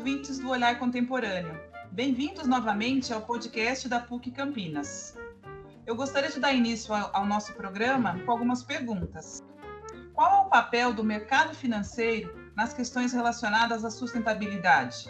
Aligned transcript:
ouvintes 0.00 0.38
do 0.38 0.48
Olhar 0.48 0.78
Contemporâneo. 0.78 1.60
Bem-vindos 1.92 2.46
novamente 2.46 3.12
ao 3.12 3.20
podcast 3.20 3.86
da 3.86 4.00
PUC 4.00 4.30
Campinas. 4.30 5.14
Eu 5.86 5.94
gostaria 5.94 6.30
de 6.30 6.40
dar 6.40 6.54
início 6.54 6.94
ao 6.94 7.26
nosso 7.26 7.52
programa 7.52 8.18
com 8.24 8.32
algumas 8.32 8.62
perguntas. 8.62 9.42
Qual 10.14 10.32
é 10.32 10.40
o 10.40 10.48
papel 10.48 10.94
do 10.94 11.04
mercado 11.04 11.54
financeiro 11.54 12.34
nas 12.56 12.72
questões 12.72 13.12
relacionadas 13.12 13.84
à 13.84 13.90
sustentabilidade? 13.90 15.04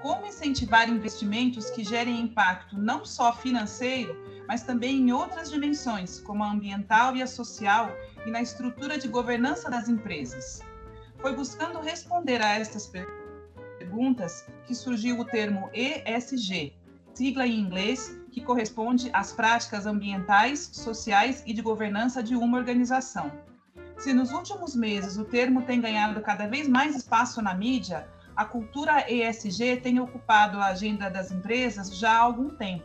Como 0.00 0.26
incentivar 0.26 0.88
investimentos 0.88 1.68
que 1.70 1.82
gerem 1.82 2.20
impacto 2.20 2.78
não 2.78 3.04
só 3.04 3.32
financeiro, 3.32 4.16
mas 4.46 4.62
também 4.62 4.96
em 4.96 5.12
outras 5.12 5.50
dimensões, 5.50 6.20
como 6.20 6.44
a 6.44 6.52
ambiental 6.52 7.16
e 7.16 7.22
a 7.22 7.26
social, 7.26 7.90
e 8.24 8.30
na 8.30 8.40
estrutura 8.40 8.96
de 8.96 9.08
governança 9.08 9.68
das 9.68 9.88
empresas? 9.88 10.62
Foi 11.18 11.34
buscando 11.34 11.80
responder 11.80 12.40
a 12.40 12.50
estas 12.60 12.86
perguntas 12.86 13.23
que 14.66 14.74
surgiu 14.74 15.18
o 15.20 15.24
termo 15.24 15.70
ESG, 15.72 16.72
sigla 17.14 17.46
em 17.46 17.60
inglês 17.60 18.20
que 18.32 18.40
corresponde 18.40 19.10
às 19.12 19.32
práticas 19.32 19.86
ambientais, 19.86 20.70
sociais 20.72 21.42
e 21.46 21.52
de 21.52 21.62
governança 21.62 22.22
de 22.22 22.34
uma 22.34 22.58
organização. 22.58 23.30
Se 23.96 24.12
nos 24.12 24.32
últimos 24.32 24.74
meses 24.74 25.16
o 25.16 25.24
termo 25.24 25.62
tem 25.62 25.80
ganhado 25.80 26.20
cada 26.20 26.48
vez 26.48 26.68
mais 26.68 26.96
espaço 26.96 27.40
na 27.40 27.54
mídia, 27.54 28.08
a 28.36 28.44
cultura 28.44 29.08
ESG 29.08 29.76
tem 29.76 30.00
ocupado 30.00 30.58
a 30.58 30.66
agenda 30.66 31.08
das 31.08 31.30
empresas 31.30 31.96
já 31.96 32.12
há 32.12 32.18
algum 32.18 32.50
tempo. 32.50 32.84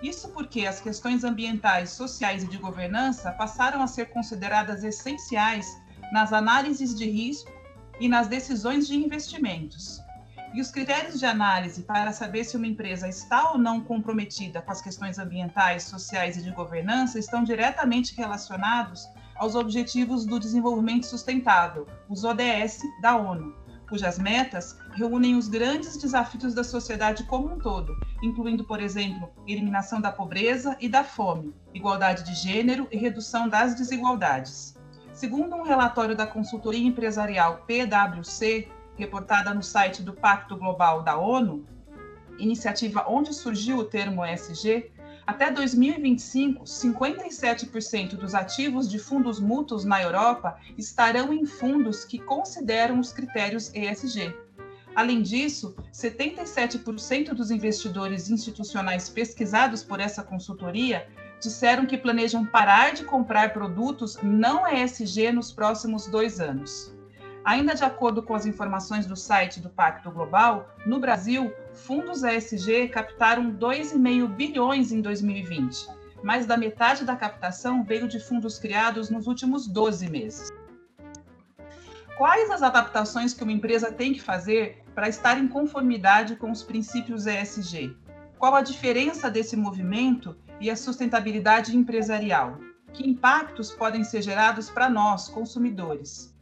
Isso 0.00 0.28
porque 0.28 0.66
as 0.66 0.80
questões 0.80 1.24
ambientais, 1.24 1.90
sociais 1.90 2.44
e 2.44 2.46
de 2.46 2.58
governança 2.58 3.32
passaram 3.32 3.82
a 3.82 3.86
ser 3.86 4.10
consideradas 4.10 4.84
essenciais 4.84 5.66
nas 6.12 6.32
análises 6.32 6.94
de 6.94 7.10
risco 7.10 7.50
e 7.98 8.08
nas 8.08 8.28
decisões 8.28 8.86
de 8.86 8.94
investimentos. 8.94 10.03
E 10.54 10.60
os 10.60 10.70
critérios 10.70 11.18
de 11.18 11.26
análise 11.26 11.82
para 11.82 12.12
saber 12.12 12.44
se 12.44 12.56
uma 12.56 12.68
empresa 12.68 13.08
está 13.08 13.50
ou 13.50 13.58
não 13.58 13.80
comprometida 13.80 14.62
com 14.62 14.70
as 14.70 14.80
questões 14.80 15.18
ambientais, 15.18 15.82
sociais 15.82 16.36
e 16.36 16.42
de 16.42 16.52
governança 16.52 17.18
estão 17.18 17.42
diretamente 17.42 18.14
relacionados 18.14 19.04
aos 19.34 19.56
Objetivos 19.56 20.24
do 20.24 20.38
Desenvolvimento 20.38 21.06
Sustentável, 21.06 21.88
os 22.08 22.22
ODS 22.22 22.78
da 23.02 23.16
ONU, 23.16 23.52
cujas 23.88 24.16
metas 24.16 24.78
reúnem 24.92 25.34
os 25.34 25.48
grandes 25.48 25.96
desafios 25.96 26.54
da 26.54 26.62
sociedade 26.62 27.24
como 27.24 27.52
um 27.52 27.58
todo, 27.58 27.92
incluindo, 28.22 28.64
por 28.64 28.80
exemplo, 28.80 29.28
eliminação 29.48 30.00
da 30.00 30.12
pobreza 30.12 30.76
e 30.78 30.88
da 30.88 31.02
fome, 31.02 31.52
igualdade 31.74 32.22
de 32.22 32.32
gênero 32.32 32.86
e 32.92 32.96
redução 32.96 33.48
das 33.48 33.74
desigualdades. 33.74 34.76
Segundo 35.12 35.56
um 35.56 35.62
relatório 35.62 36.14
da 36.14 36.28
consultoria 36.28 36.86
empresarial 36.86 37.64
PwC, 37.66 38.68
reportada 38.96 39.52
no 39.52 39.62
site 39.62 40.02
do 40.02 40.12
Pacto 40.12 40.56
Global 40.56 41.02
da 41.02 41.16
ONU, 41.16 41.66
iniciativa 42.38 43.04
onde 43.08 43.32
surgiu 43.32 43.78
o 43.78 43.84
termo 43.84 44.24
ESG, 44.24 44.90
até 45.26 45.50
2025, 45.50 46.64
57% 46.64 48.16
dos 48.16 48.34
ativos 48.34 48.90
de 48.90 48.98
fundos 48.98 49.40
mútuos 49.40 49.84
na 49.84 50.02
Europa 50.02 50.58
estarão 50.76 51.32
em 51.32 51.46
fundos 51.46 52.04
que 52.04 52.18
consideram 52.18 53.00
os 53.00 53.12
critérios 53.12 53.72
ESG. 53.74 54.34
Além 54.94 55.22
disso, 55.22 55.74
77% 55.92 57.30
dos 57.32 57.50
investidores 57.50 58.28
institucionais 58.28 59.08
pesquisados 59.08 59.82
por 59.82 59.98
essa 59.98 60.22
consultoria 60.22 61.08
disseram 61.40 61.84
que 61.84 61.98
planejam 61.98 62.44
parar 62.44 62.92
de 62.92 63.04
comprar 63.04 63.52
produtos 63.52 64.18
não 64.22 64.66
ESG 64.68 65.32
nos 65.32 65.50
próximos 65.50 66.06
dois 66.06 66.38
anos. 66.38 66.93
Ainda 67.44 67.74
de 67.74 67.84
acordo 67.84 68.22
com 68.22 68.34
as 68.34 68.46
informações 68.46 69.04
do 69.04 69.14
site 69.14 69.60
do 69.60 69.68
Pacto 69.68 70.10
Global, 70.10 70.74
no 70.86 70.98
Brasil, 70.98 71.52
fundos 71.74 72.22
ESG 72.22 72.88
captaram 72.88 73.52
2,5 73.52 74.26
bilhões 74.28 74.90
em 74.90 75.02
2020. 75.02 75.86
Mais 76.22 76.46
da 76.46 76.56
metade 76.56 77.04
da 77.04 77.14
captação 77.14 77.84
veio 77.84 78.08
de 78.08 78.18
fundos 78.18 78.58
criados 78.58 79.10
nos 79.10 79.26
últimos 79.26 79.66
12 79.66 80.08
meses. 80.08 80.50
Quais 82.16 82.50
as 82.50 82.62
adaptações 82.62 83.34
que 83.34 83.42
uma 83.42 83.52
empresa 83.52 83.92
tem 83.92 84.14
que 84.14 84.22
fazer 84.22 84.82
para 84.94 85.10
estar 85.10 85.36
em 85.36 85.46
conformidade 85.46 86.36
com 86.36 86.50
os 86.50 86.62
princípios 86.62 87.26
ESG? 87.26 87.94
Qual 88.38 88.54
a 88.54 88.62
diferença 88.62 89.30
desse 89.30 89.54
movimento 89.54 90.34
e 90.58 90.70
a 90.70 90.76
sustentabilidade 90.76 91.76
empresarial? 91.76 92.58
Que 92.90 93.06
impactos 93.06 93.70
podem 93.70 94.02
ser 94.02 94.22
gerados 94.22 94.70
para 94.70 94.88
nós, 94.88 95.28
consumidores? 95.28 96.33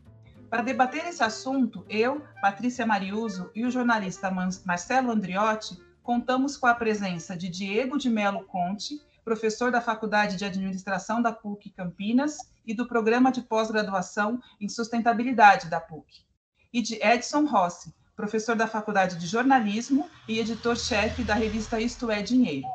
Para 0.53 0.61
debater 0.61 1.07
esse 1.07 1.25
assunto, 1.25 1.83
eu, 1.89 2.21
Patrícia 2.43 2.85
Mariuso 2.85 3.51
e 3.55 3.65
o 3.65 3.71
jornalista 3.71 4.31
Marcelo 4.67 5.11
Andriotti 5.11 5.83
contamos 6.03 6.59
com 6.59 6.67
a 6.67 6.75
presença 6.75 7.35
de 7.35 7.49
Diego 7.49 7.97
de 7.97 8.11
Melo 8.11 8.45
Conte, 8.45 9.01
professor 9.25 9.73
da 9.73 9.81
Faculdade 9.81 10.37
de 10.37 10.45
Administração 10.45 11.23
da 11.23 11.33
PUC 11.33 11.71
Campinas 11.71 12.37
e 12.67 12.75
do 12.75 12.87
Programa 12.87 13.33
de 13.33 13.41
Pós-Graduação 13.41 14.43
em 14.61 14.69
Sustentabilidade 14.69 15.71
da 15.71 15.81
PUC, 15.81 16.23
e 16.71 16.83
de 16.83 17.03
Edson 17.03 17.47
Rossi, 17.47 17.95
professor 18.15 18.55
da 18.55 18.67
Faculdade 18.67 19.17
de 19.17 19.27
Jornalismo 19.27 20.07
e 20.29 20.39
editor-chefe 20.39 21.25
da 21.25 21.33
revista 21.33 21.81
Isto 21.81 22.11
é 22.11 22.21
Dinheiro. 22.21 22.69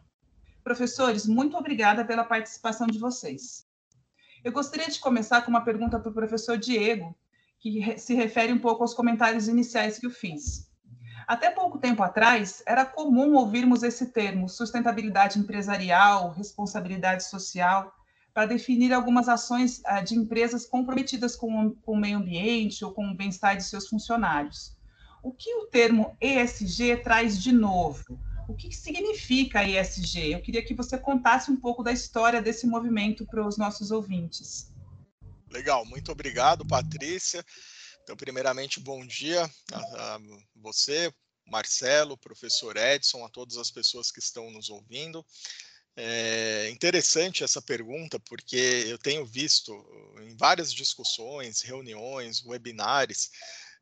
Professores, 0.64 1.28
muito 1.28 1.56
obrigada 1.56 2.04
pela 2.04 2.24
participação 2.24 2.88
de 2.88 2.98
vocês. 2.98 3.68
Eu 4.44 4.52
gostaria 4.52 4.90
de 4.90 5.00
começar 5.00 5.44
com 5.44 5.52
uma 5.52 5.64
pergunta 5.64 6.00
para 6.00 6.10
o 6.10 6.14
professor 6.14 6.58
Diego, 6.58 7.16
que 7.60 7.98
se 7.98 8.14
refere 8.14 8.54
um 8.54 8.60
pouco 8.60 8.84
aos 8.84 8.94
comentários 8.94 9.48
iniciais 9.48 9.98
que 9.98 10.06
eu 10.06 10.12
fiz. 10.12 10.68
Até 11.28 11.52
pouco 11.52 11.78
tempo 11.78 12.02
atrás, 12.04 12.64
era 12.66 12.86
comum 12.86 13.36
ouvirmos 13.36 13.84
esse 13.84 14.14
termo, 14.14 14.48
sustentabilidade 14.48 15.38
empresarial, 15.38 16.32
responsabilidade 16.32 17.26
social, 17.26 17.94
para 18.34 18.46
definir 18.46 18.94
algumas 18.94 19.28
ações 19.28 19.82
ah, 19.84 20.00
de 20.00 20.16
empresas 20.16 20.66
comprometidas 20.66 21.36
com, 21.36 21.72
com 21.84 21.94
o 21.94 22.00
meio 22.00 22.20
ambiente 22.20 22.86
ou 22.86 22.94
com 22.94 23.10
o 23.10 23.16
bem-estar 23.16 23.58
de 23.58 23.64
seus 23.64 23.88
funcionários. 23.90 24.78
O 25.24 25.34
que 25.34 25.54
o 25.56 25.66
termo 25.66 26.16
ESG 26.22 26.98
traz 27.04 27.42
de 27.42 27.52
novo? 27.52 28.18
O 28.48 28.54
que 28.54 28.74
significa 28.74 29.68
ESG? 29.68 30.32
Eu 30.32 30.42
queria 30.42 30.64
que 30.64 30.74
você 30.74 30.98
contasse 30.98 31.52
um 31.52 31.58
pouco 31.58 31.84
da 31.84 31.92
história 31.92 32.42
desse 32.42 32.66
movimento 32.66 33.26
para 33.26 33.46
os 33.46 33.58
nossos 33.58 33.92
ouvintes. 33.92 34.72
Legal, 35.50 35.86
muito 35.86 36.12
obrigado, 36.12 36.66
Patrícia. 36.66 37.44
Então, 38.04 38.16
primeiramente, 38.16 38.80
bom 38.80 39.06
dia 39.06 39.50
a, 39.72 40.16
a 40.16 40.20
você, 40.56 41.12
Marcelo, 41.46 42.18
professor 42.18 42.76
Edson, 42.76 43.24
a 43.26 43.30
todas 43.30 43.58
as 43.58 43.72
pessoas 43.72 44.12
que 44.12 44.20
estão 44.20 44.52
nos 44.52 44.70
ouvindo. 44.70 45.26
É 45.96 46.70
interessante 46.70 47.44
essa 47.44 47.62
pergunta, 47.62 48.20
porque 48.20 48.86
eu 48.88 48.98
tenho 49.00 49.26
visto 49.26 49.74
em 50.22 50.36
várias 50.36 50.72
discussões, 50.72 51.62
reuniões, 51.62 52.46
webinars, 52.46 53.32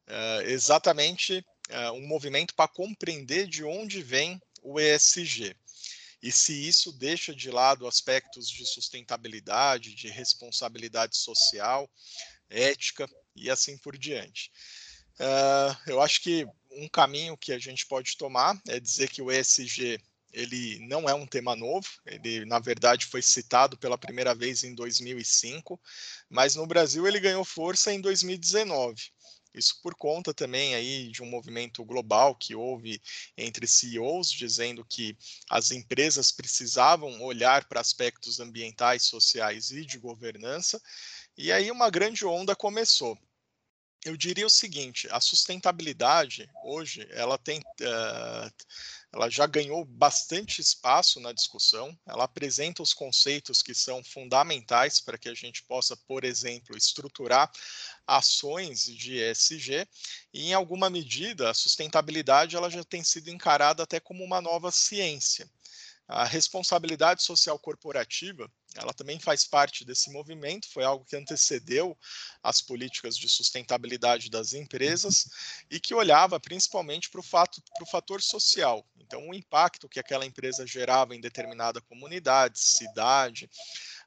uh, 0.08 0.42
exatamente 0.46 1.46
uh, 1.70 1.92
um 1.92 2.08
movimento 2.08 2.56
para 2.56 2.70
compreender 2.70 3.48
de 3.48 3.64
onde 3.64 4.02
vem 4.02 4.40
o 4.64 4.80
ESG 4.80 5.56
e 6.26 6.32
se 6.32 6.68
isso 6.68 6.92
deixa 6.92 7.36
de 7.36 7.52
lado 7.52 7.86
aspectos 7.86 8.50
de 8.50 8.66
sustentabilidade, 8.66 9.94
de 9.94 10.08
responsabilidade 10.08 11.16
social, 11.16 11.88
ética 12.50 13.08
e 13.36 13.48
assim 13.48 13.78
por 13.78 13.96
diante. 13.96 14.52
Uh, 15.20 15.92
eu 15.92 16.02
acho 16.02 16.24
que 16.24 16.44
um 16.72 16.90
caminho 16.90 17.38
que 17.38 17.54
a 17.54 17.60
gente 17.60 17.86
pode 17.86 18.18
tomar 18.18 18.60
é 18.68 18.80
dizer 18.80 19.12
que 19.12 19.22
o 19.22 19.32
ESG 19.32 20.02
ele 20.34 20.80
não 20.88 21.08
é 21.08 21.14
um 21.14 21.28
tema 21.28 21.56
novo, 21.56 21.88
ele 22.08 22.44
na 22.44 22.58
verdade 22.58 23.06
foi 23.06 23.22
citado 23.22 23.78
pela 23.78 23.96
primeira 23.96 24.34
vez 24.34 24.64
em 24.64 24.74
2005, 24.74 25.80
mas 26.28 26.56
no 26.56 26.66
Brasil 26.66 27.08
ele 27.08 27.20
ganhou 27.20 27.46
força 27.46 27.94
em 27.94 28.02
2019. 28.02 29.14
Isso 29.56 29.80
por 29.82 29.96
conta 29.96 30.34
também 30.34 30.76
aí 30.76 31.10
de 31.10 31.24
um 31.24 31.26
movimento 31.26 31.84
global 31.84 32.36
que 32.36 32.54
houve 32.54 33.02
entre 33.38 33.66
CEOs 33.66 34.32
dizendo 34.32 34.86
que 34.86 35.18
as 35.50 35.72
empresas 35.72 36.32
precisavam 36.32 37.22
olhar 37.22 37.66
para 37.66 37.80
aspectos 37.80 38.40
ambientais, 38.40 39.04
sociais 39.04 39.72
e 39.72 39.86
de 39.86 39.98
governança. 39.98 40.82
E 41.38 41.52
aí 41.52 41.72
uma 41.72 41.90
grande 41.90 42.26
onda 42.26 42.56
começou 42.56 43.18
eu 44.06 44.16
diria 44.16 44.46
o 44.46 44.50
seguinte: 44.50 45.08
a 45.12 45.20
sustentabilidade 45.20 46.48
hoje 46.64 47.06
ela 47.12 47.38
tem, 47.38 47.60
uh, 47.60 48.54
ela 49.16 49.30
já 49.30 49.48
ganhou 49.48 49.86
bastante 49.86 50.60
espaço 50.60 51.22
na 51.22 51.32
discussão. 51.32 51.98
Ela 52.06 52.26
apresenta 52.26 52.84
os 52.84 52.94
conceitos 52.94 53.62
que 53.62 53.74
são 53.74 54.04
fundamentais 54.04 55.00
para 55.00 55.18
que 55.18 55.30
a 55.30 55.34
gente 55.34 55.64
possa, 55.64 55.96
por 55.96 56.26
exemplo, 56.26 56.76
estruturar 56.76 57.50
ações 58.06 58.84
de 58.84 59.18
ESG. 59.18 59.88
E 60.34 60.50
em 60.50 60.54
alguma 60.54 60.90
medida, 60.90 61.50
a 61.50 61.54
sustentabilidade 61.54 62.58
ela 62.58 62.70
já 62.70 62.84
tem 62.84 63.06
sido 63.06 63.30
encarada 63.30 63.84
até 63.84 64.02
como 64.02 64.22
uma 64.22 64.42
nova 64.42 64.70
ciência. 64.70 65.50
A 66.08 66.26
responsabilidade 66.26 67.24
social 67.24 67.58
corporativa, 67.58 68.52
ela 68.76 68.94
também 68.94 69.20
faz 69.20 69.46
parte 69.46 69.86
desse 69.86 70.12
movimento, 70.12 70.70
foi 70.70 70.84
algo 70.84 71.06
que 71.06 71.16
antecedeu 71.16 71.98
as 72.44 72.62
políticas 72.62 73.18
de 73.18 73.28
sustentabilidade 73.28 74.30
das 74.30 74.54
empresas 74.54 75.28
e 75.72 75.80
que 75.80 75.96
olhava 75.96 76.40
principalmente 76.40 77.10
para 77.10 77.22
o 77.22 77.86
fator 77.88 78.22
social. 78.22 78.86
Então, 79.06 79.30
o 79.30 79.34
impacto 79.36 79.88
que 79.88 80.00
aquela 80.00 80.26
empresa 80.26 80.66
gerava 80.66 81.16
em 81.16 81.22
determinada 81.22 81.80
comunidade, 81.80 82.58
cidade, 82.58 83.48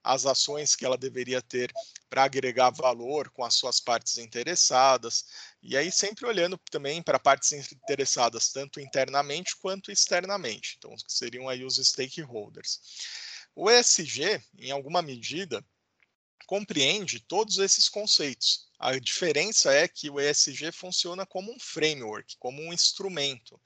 as 0.03 0.27
ações 0.27 0.75
que 0.75 0.85
ela 0.85 0.99
deveria 0.99 1.41
ter 1.41 1.73
para 2.11 2.25
agregar 2.25 2.71
valor 2.71 3.31
com 3.31 3.45
as 3.45 3.55
suas 3.55 3.79
partes 3.79 4.19
interessadas, 4.19 5.25
e 5.62 5.77
aí 5.77 5.93
sempre 5.93 6.27
olhando 6.27 6.59
também 6.71 7.03
para 7.03 7.19
partes 7.19 7.53
interessadas, 7.53 8.50
tanto 8.50 8.81
internamente 8.81 9.56
quanto 9.56 9.93
externamente, 9.93 10.77
então 10.79 10.95
seriam 11.06 11.49
aí 11.49 11.65
os 11.65 11.77
stakeholders. 11.77 12.81
O 13.55 13.71
ESG, 13.71 14.43
em 14.59 14.71
alguma 14.71 15.03
medida, 15.03 15.65
compreende 16.46 17.20
todos 17.20 17.58
esses 17.58 17.88
conceitos. 17.88 18.69
A 18.79 18.96
diferença 18.99 19.73
é 19.73 19.88
que 19.88 20.08
o 20.08 20.20
ESG 20.20 20.70
funciona 20.70 21.26
como 21.26 21.52
um 21.52 21.58
framework, 21.58 22.37
como 22.38 22.62
um 22.62 22.73
instrumento. 22.73 23.61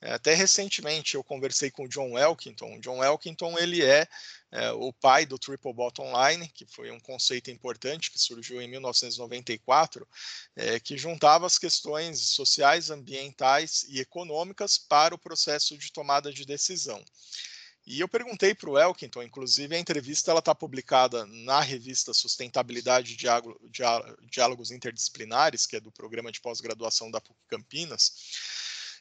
É, 0.00 0.12
até 0.12 0.34
recentemente 0.34 1.14
eu 1.14 1.22
conversei 1.22 1.70
com 1.70 1.84
o 1.84 1.88
John 1.88 2.18
Elkington. 2.18 2.76
O 2.76 2.80
John 2.80 3.02
Elkington 3.02 3.56
ele 3.58 3.84
é, 3.84 4.06
é, 4.50 4.70
o 4.72 4.92
pai 4.92 5.26
do 5.26 5.38
Triple 5.38 5.72
Bottom 5.72 6.12
Line, 6.12 6.48
que 6.48 6.66
foi 6.66 6.90
um 6.90 7.00
conceito 7.00 7.50
importante 7.50 8.10
que 8.10 8.18
surgiu 8.18 8.60
em 8.60 8.68
1994, 8.68 10.06
é, 10.56 10.80
que 10.80 10.96
juntava 10.96 11.46
as 11.46 11.58
questões 11.58 12.20
sociais, 12.20 12.90
ambientais 12.90 13.84
e 13.88 14.00
econômicas 14.00 14.76
para 14.76 15.14
o 15.14 15.18
processo 15.18 15.78
de 15.78 15.92
tomada 15.92 16.32
de 16.32 16.44
decisão. 16.44 17.04
E 17.90 18.00
eu 18.00 18.06
perguntei 18.06 18.54
para 18.54 18.68
o 18.68 18.78
Elkington, 18.78 19.22
inclusive 19.22 19.74
a 19.74 19.78
entrevista 19.78 20.30
ela 20.30 20.40
está 20.40 20.54
publicada 20.54 21.24
na 21.24 21.62
revista 21.62 22.12
Sustentabilidade 22.12 23.14
e 23.14 24.26
Diálogos 24.30 24.70
Interdisciplinares, 24.70 25.64
que 25.64 25.76
é 25.76 25.80
do 25.80 25.90
programa 25.90 26.30
de 26.30 26.38
pós-graduação 26.38 27.10
da 27.10 27.18
PUC 27.18 27.38
Campinas. 27.48 28.12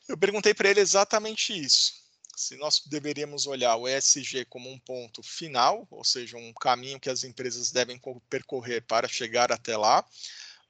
Eu 0.07 0.17
perguntei 0.17 0.53
para 0.53 0.69
ele 0.69 0.79
exatamente 0.79 1.51
isso. 1.51 1.95
Se 2.33 2.55
nós 2.55 2.81
deveríamos 2.85 3.45
olhar 3.45 3.75
o 3.75 3.89
ESG 3.89 4.45
como 4.45 4.71
um 4.71 4.79
ponto 4.79 5.21
final, 5.21 5.85
ou 5.91 6.05
seja, 6.05 6.37
um 6.37 6.53
caminho 6.53 6.97
que 6.97 7.09
as 7.09 7.25
empresas 7.25 7.71
devem 7.71 7.99
percorrer 8.29 8.85
para 8.87 9.09
chegar 9.09 9.51
até 9.51 9.75
lá, 9.75 10.05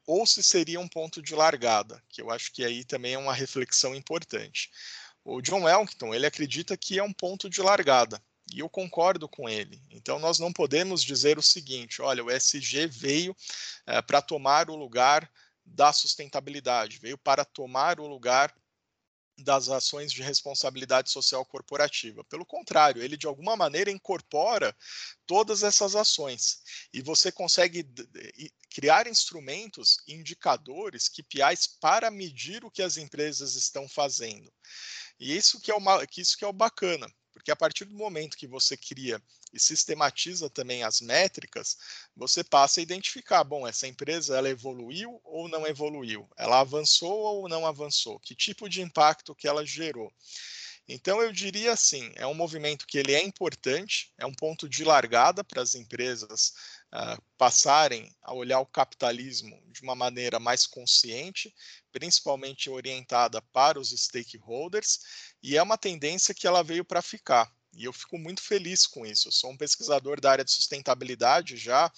ou 0.08 0.26
se 0.26 0.42
seria 0.42 0.80
um 0.80 0.88
ponto 0.88 1.22
de 1.22 1.36
largada, 1.36 2.04
que 2.10 2.20
eu 2.20 2.32
acho 2.32 2.52
que 2.52 2.66
aí 2.66 2.84
também 2.84 3.14
é 3.14 3.20
uma 3.20 3.34
reflexão 3.34 3.94
importante. 3.94 4.72
O 5.30 5.42
John 5.42 5.68
Elkington, 5.68 6.14
ele 6.14 6.26
acredita 6.26 6.78
que 6.78 6.98
é 6.98 7.04
um 7.04 7.12
ponto 7.12 7.50
de 7.50 7.62
largada, 7.62 8.24
e 8.50 8.60
eu 8.60 8.70
concordo 8.70 9.28
com 9.28 9.50
ele. 9.50 9.82
Então, 9.92 10.18
nós 10.20 10.40
não 10.40 10.54
podemos 10.54 11.04
dizer 11.04 11.38
o 11.38 11.42
seguinte: 11.42 12.02
olha, 12.02 12.24
o 12.24 12.32
ESG 12.32 12.88
veio 12.88 13.36
é, 13.86 14.02
para 14.02 14.22
tomar 14.22 14.70
o 14.70 14.76
lugar 14.78 15.30
da 15.66 15.92
sustentabilidade, 15.92 17.00
veio 17.00 17.18
para 17.18 17.44
tomar 17.44 18.00
o 18.00 18.08
lugar 18.08 18.56
das 19.38 19.70
ações 19.70 20.12
de 20.12 20.22
responsabilidade 20.22 21.12
social 21.12 21.46
corporativa. 21.46 22.24
Pelo 22.26 22.46
contrário, 22.46 23.02
ele 23.02 23.16
de 23.16 23.28
alguma 23.28 23.56
maneira 23.56 23.92
incorpora 23.92 24.76
todas 25.26 25.64
essas 25.64 25.96
ações 25.96 26.62
e 26.92 27.02
você 27.02 27.32
consegue 27.32 27.88
criar 28.72 29.08
instrumentos, 29.08 29.98
indicadores, 30.08 31.10
KPIs 31.10 31.68
para 31.80 32.10
medir 32.10 32.66
o 32.66 32.72
que 32.72 32.82
as 32.82 32.98
empresas 32.98 33.56
estão 33.56 33.88
fazendo. 33.88 34.52
E 35.20 35.36
isso 35.36 35.60
que 35.62 35.72
é 35.72 35.76
o, 35.76 36.08
que 36.08 36.22
isso 36.22 36.38
que 36.38 36.46
é 36.46 36.48
o 36.48 36.54
bacana, 36.54 37.08
porque 37.38 37.52
a 37.52 37.56
partir 37.56 37.86
do 37.86 37.96
momento 37.96 38.36
que 38.36 38.48
você 38.48 38.76
cria 38.76 39.22
e 39.54 39.60
sistematiza 39.60 40.50
também 40.50 40.82
as 40.82 41.02
métricas, 41.02 41.78
você 42.16 42.44
passa 42.44 42.80
a 42.80 42.84
identificar, 42.84 43.44
bom, 43.44 43.68
essa 43.68 43.88
empresa 43.88 44.36
ela 44.36 44.50
evoluiu 44.50 45.22
ou 45.24 45.48
não 45.48 45.66
evoluiu? 45.68 46.28
Ela 46.36 46.60
avançou 46.60 47.16
ou 47.16 47.48
não 47.48 47.66
avançou? 47.66 48.20
Que 48.20 48.34
tipo 48.34 48.68
de 48.68 48.82
impacto 48.82 49.36
que 49.36 49.48
ela 49.48 49.64
gerou? 49.64 50.12
Então 50.88 51.22
eu 51.22 51.34
diria 51.34 51.74
assim, 51.74 52.12
é 52.16 52.26
um 52.26 52.34
movimento 52.34 52.88
que 52.88 52.98
ele 52.98 53.14
é 53.14 53.22
importante, 53.22 54.14
é 54.18 54.26
um 54.26 54.34
ponto 54.34 54.70
de 54.70 54.86
largada 54.86 55.44
para 55.44 55.62
as 55.62 55.76
empresas 55.76 56.54
uh, 56.94 57.22
passarem 57.38 58.10
a 58.22 58.34
olhar 58.34 58.62
o 58.62 58.66
capitalismo 58.66 59.62
de 59.68 59.82
uma 59.82 59.96
maneira 59.96 60.40
mais 60.40 60.66
consciente, 60.66 61.54
principalmente 61.92 62.70
orientada 62.70 63.42
para 63.42 63.78
os 63.78 63.90
stakeholders, 63.90 65.00
e 65.42 65.58
é 65.58 65.64
uma 65.64 65.78
tendência 65.78 66.34
que 66.34 66.48
ela 66.48 66.64
veio 66.64 66.86
para 66.86 67.02
ficar. 67.02 67.52
E 67.74 67.84
eu 67.84 67.94
fico 67.94 68.18
muito 68.18 68.42
feliz 68.42 68.88
com 68.88 69.06
isso. 69.06 69.28
Eu 69.28 69.32
sou 69.32 69.52
um 69.52 69.58
pesquisador 69.58 70.20
da 70.20 70.32
área 70.32 70.44
de 70.44 70.52
sustentabilidade 70.52 71.58
já 71.58 71.92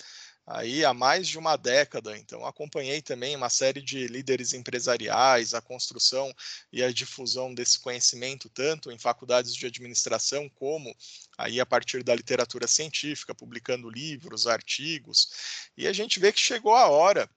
aí 0.49 0.83
há 0.83 0.93
mais 0.93 1.27
de 1.27 1.37
uma 1.37 1.55
década. 1.55 2.17
Então, 2.17 2.43
acompanhei 2.45 3.01
também 3.01 3.35
uma 3.35 3.49
série 3.49 3.81
de 3.81 4.07
líderes 4.07 4.51
empresariais, 4.51 5.53
a 5.53 5.61
construção 5.61 6.33
e 6.73 6.83
a 6.83 6.91
difusão 6.91 7.53
desse 7.53 7.79
conhecimento, 7.79 8.49
tanto 8.49 8.91
em 8.91 8.97
faculdades 8.97 9.55
de 9.55 9.67
administração, 9.67 10.49
como 10.49 10.93
aí 11.37 11.59
a 11.59 11.65
partir 11.65 12.03
da 12.03 12.15
literatura 12.15 12.67
científica, 12.67 13.35
publicando 13.35 13.89
livros, 13.89 14.47
artigos. 14.47 15.69
E 15.77 15.87
a 15.87 15.93
gente 15.93 16.19
vê 16.19 16.33
que 16.33 16.39
chegou 16.39 16.73
a 16.73 16.87
hora 16.87 17.29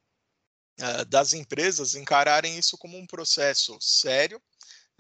uh, 0.81 1.05
das 1.05 1.34
empresas 1.34 1.94
encararem 1.94 2.58
isso 2.58 2.78
como 2.78 2.96
um 2.96 3.06
processo 3.06 3.76
sério, 3.78 4.40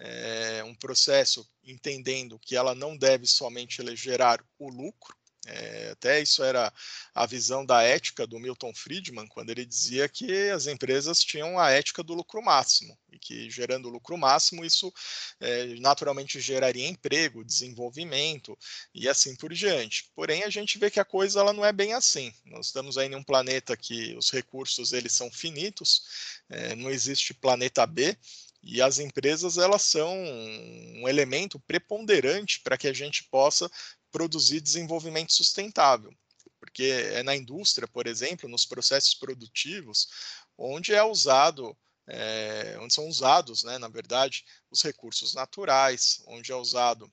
é, 0.04 0.64
um 0.64 0.74
processo 0.74 1.48
entendendo 1.62 2.38
que 2.38 2.56
ela 2.56 2.74
não 2.74 2.96
deve 2.96 3.26
somente 3.26 3.80
gerar 3.94 4.44
o 4.58 4.68
lucro, 4.68 5.16
é, 5.44 5.90
até 5.90 6.20
isso 6.20 6.42
era 6.44 6.72
a 7.12 7.26
visão 7.26 7.66
da 7.66 7.82
ética 7.82 8.26
do 8.26 8.38
Milton 8.38 8.72
Friedman, 8.72 9.26
quando 9.26 9.50
ele 9.50 9.66
dizia 9.66 10.08
que 10.08 10.50
as 10.50 10.68
empresas 10.68 11.20
tinham 11.20 11.58
a 11.58 11.70
ética 11.70 12.02
do 12.02 12.14
lucro 12.14 12.40
máximo, 12.40 12.96
e 13.10 13.18
que 13.18 13.50
gerando 13.50 13.88
lucro 13.88 14.16
máximo, 14.16 14.64
isso 14.64 14.92
é, 15.40 15.66
naturalmente 15.80 16.40
geraria 16.40 16.86
emprego, 16.86 17.44
desenvolvimento 17.44 18.56
e 18.94 19.08
assim 19.08 19.34
por 19.34 19.52
diante. 19.52 20.08
Porém, 20.14 20.44
a 20.44 20.50
gente 20.50 20.78
vê 20.78 20.90
que 20.90 21.00
a 21.00 21.04
coisa 21.04 21.40
ela 21.40 21.52
não 21.52 21.64
é 21.64 21.72
bem 21.72 21.92
assim. 21.92 22.32
Nós 22.44 22.66
estamos 22.66 22.96
aí 22.96 23.08
em 23.08 23.16
um 23.16 23.24
planeta 23.24 23.76
que 23.76 24.14
os 24.16 24.30
recursos 24.30 24.92
eles 24.92 25.12
são 25.12 25.30
finitos, 25.30 26.02
é, 26.48 26.76
não 26.76 26.88
existe 26.88 27.34
planeta 27.34 27.84
B, 27.84 28.16
e 28.62 28.80
as 28.80 28.98
empresas 28.98 29.58
elas 29.58 29.82
são 29.82 30.16
um 30.16 31.08
elemento 31.08 31.58
preponderante 31.60 32.60
para 32.60 32.78
que 32.78 32.86
a 32.86 32.92
gente 32.92 33.24
possa 33.24 33.70
produzir 34.10 34.60
desenvolvimento 34.60 35.32
sustentável. 35.32 36.14
Porque 36.60 36.84
é 36.84 37.22
na 37.24 37.34
indústria, 37.34 37.88
por 37.88 38.06
exemplo, 38.06 38.48
nos 38.48 38.64
processos 38.64 39.14
produtivos, 39.14 40.08
onde 40.56 40.94
é 40.94 41.02
usado, 41.02 41.76
é, 42.06 42.76
onde 42.80 42.94
são 42.94 43.08
usados, 43.08 43.64
né, 43.64 43.78
na 43.78 43.88
verdade, 43.88 44.44
os 44.70 44.80
recursos 44.80 45.34
naturais, 45.34 46.22
onde 46.26 46.52
é 46.52 46.54
usado 46.54 47.10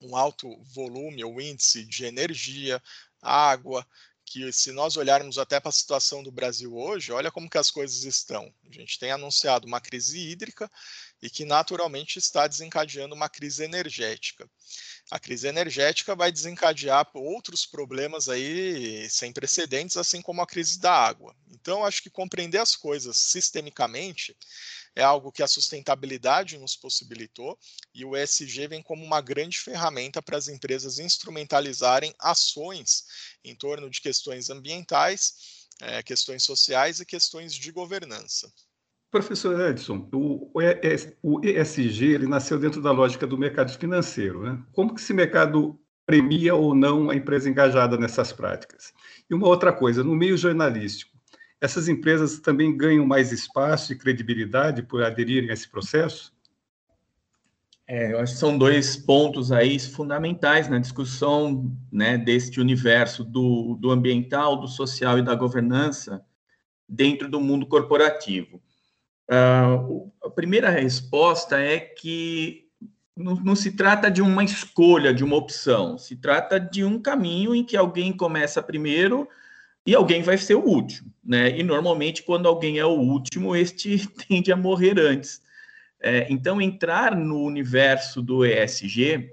um 0.00 0.16
alto 0.16 0.60
volume 0.64 1.22
ou 1.22 1.40
índice 1.40 1.84
de 1.84 2.04
energia, 2.04 2.82
água, 3.20 3.86
que 4.28 4.52
se 4.52 4.72
nós 4.72 4.96
olharmos 4.96 5.38
até 5.38 5.58
para 5.58 5.70
a 5.70 5.72
situação 5.72 6.22
do 6.22 6.30
Brasil 6.30 6.76
hoje, 6.76 7.12
olha 7.12 7.30
como 7.30 7.48
que 7.48 7.58
as 7.58 7.70
coisas 7.70 8.04
estão. 8.04 8.52
A 8.68 8.72
gente 8.72 8.98
tem 8.98 9.10
anunciado 9.10 9.66
uma 9.66 9.80
crise 9.80 10.18
hídrica 10.18 10.70
e 11.20 11.28
que 11.28 11.44
naturalmente 11.44 12.18
está 12.18 12.46
desencadeando 12.46 13.14
uma 13.14 13.28
crise 13.28 13.64
energética. 13.64 14.48
A 15.10 15.18
crise 15.18 15.48
energética 15.48 16.14
vai 16.14 16.30
desencadear 16.30 17.08
outros 17.14 17.64
problemas 17.64 18.28
aí 18.28 19.08
sem 19.10 19.32
precedentes, 19.32 19.96
assim 19.96 20.20
como 20.20 20.42
a 20.42 20.46
crise 20.46 20.78
da 20.78 20.92
água. 20.92 21.34
Então, 21.50 21.84
acho 21.84 22.02
que 22.02 22.10
compreender 22.10 22.58
as 22.58 22.76
coisas 22.76 23.16
sistemicamente 23.16 24.36
é 24.98 25.02
algo 25.04 25.30
que 25.30 25.44
a 25.44 25.46
sustentabilidade 25.46 26.58
nos 26.58 26.74
possibilitou 26.74 27.56
e 27.94 28.04
o 28.04 28.16
ESG 28.16 28.66
vem 28.66 28.82
como 28.82 29.04
uma 29.04 29.20
grande 29.20 29.56
ferramenta 29.56 30.20
para 30.20 30.36
as 30.36 30.48
empresas 30.48 30.98
instrumentalizarem 30.98 32.12
ações 32.18 33.04
em 33.44 33.54
torno 33.54 33.88
de 33.88 34.00
questões 34.00 34.50
ambientais, 34.50 35.68
é, 35.80 36.02
questões 36.02 36.42
sociais 36.42 36.98
e 36.98 37.06
questões 37.06 37.54
de 37.54 37.70
governança. 37.70 38.52
Professor 39.08 39.70
Edson, 39.70 40.08
o, 40.12 41.40
ESG 41.42 42.04
ele 42.04 42.26
nasceu 42.26 42.58
dentro 42.58 42.82
da 42.82 42.90
lógica 42.90 43.24
do 43.24 43.38
mercado 43.38 43.72
financeiro. 43.78 44.42
Né? 44.42 44.60
Como 44.72 44.92
que 44.96 45.00
esse 45.00 45.14
mercado 45.14 45.80
premia 46.04 46.56
ou 46.56 46.74
não 46.74 47.08
a 47.08 47.14
empresa 47.14 47.48
engajada 47.48 47.96
nessas 47.96 48.32
práticas? 48.32 48.92
E 49.30 49.34
uma 49.34 49.46
outra 49.46 49.72
coisa, 49.72 50.02
no 50.02 50.16
meio 50.16 50.36
jornalístico, 50.36 51.17
essas 51.60 51.88
empresas 51.88 52.38
também 52.38 52.76
ganham 52.76 53.06
mais 53.06 53.32
espaço 53.32 53.92
e 53.92 53.98
credibilidade 53.98 54.82
por 54.82 55.02
aderirem 55.02 55.50
a 55.50 55.52
esse 55.52 55.68
processo? 55.68 56.32
É, 57.86 58.12
eu 58.12 58.20
acho 58.20 58.34
que 58.34 58.38
são 58.38 58.58
dois 58.58 58.96
pontos 58.96 59.50
aí 59.50 59.78
fundamentais 59.78 60.68
na 60.68 60.78
discussão 60.78 61.74
né, 61.90 62.18
deste 62.18 62.60
universo 62.60 63.24
do, 63.24 63.76
do 63.80 63.90
ambiental, 63.90 64.56
do 64.56 64.68
social 64.68 65.18
e 65.18 65.22
da 65.22 65.34
governança 65.34 66.22
dentro 66.86 67.30
do 67.30 67.40
mundo 67.40 67.66
corporativo. 67.66 68.60
Uh, 69.30 70.12
a 70.22 70.30
primeira 70.30 70.68
resposta 70.68 71.58
é 71.58 71.80
que 71.80 72.68
não, 73.16 73.34
não, 73.36 73.56
se 73.56 73.72
trata 73.72 74.10
de 74.10 74.22
uma 74.22 74.44
escolha, 74.44 75.12
de 75.12 75.24
uma 75.24 75.36
opção, 75.36 75.98
se 75.98 76.14
trata 76.14 76.60
de 76.60 76.84
um 76.84 77.00
caminho 77.00 77.54
em 77.54 77.64
que 77.64 77.76
alguém 77.76 78.14
começa 78.14 78.62
primeiro 78.62 79.28
e 79.88 79.94
alguém 79.94 80.20
vai 80.20 80.36
ser 80.36 80.54
o 80.54 80.62
último, 80.62 81.10
né? 81.24 81.58
E 81.58 81.62
normalmente, 81.62 82.22
quando 82.22 82.46
alguém 82.46 82.78
é 82.78 82.84
o 82.84 83.00
último, 83.00 83.56
este 83.56 84.06
tende 84.28 84.52
a 84.52 84.56
morrer 84.56 85.00
antes. 85.00 85.40
É, 85.98 86.26
então, 86.28 86.60
entrar 86.60 87.16
no 87.16 87.42
universo 87.42 88.20
do 88.20 88.44
ESG, 88.44 89.30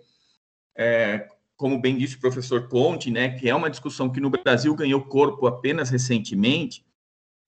é, 0.73 1.27
como 1.57 1.81
bem 1.81 1.97
disse 1.97 2.15
o 2.15 2.21
professor 2.21 2.69
Conte, 2.69 3.11
né, 3.11 3.37
que 3.37 3.49
é 3.49 3.53
uma 3.53 3.69
discussão 3.69 4.09
que 4.09 4.21
no 4.21 4.29
Brasil 4.29 4.73
ganhou 4.73 5.01
corpo 5.01 5.45
apenas 5.45 5.89
recentemente, 5.89 6.85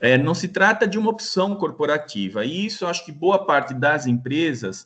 é, 0.02 0.18
não 0.18 0.36
se 0.36 0.50
trata 0.50 0.86
de 0.86 0.98
uma 0.98 1.10
opção 1.10 1.56
corporativa. 1.56 2.44
E 2.44 2.66
isso, 2.66 2.86
acho 2.86 3.06
que 3.06 3.12
boa 3.14 3.46
parte 3.46 3.74
das 3.74 4.06
empresas 4.06 4.86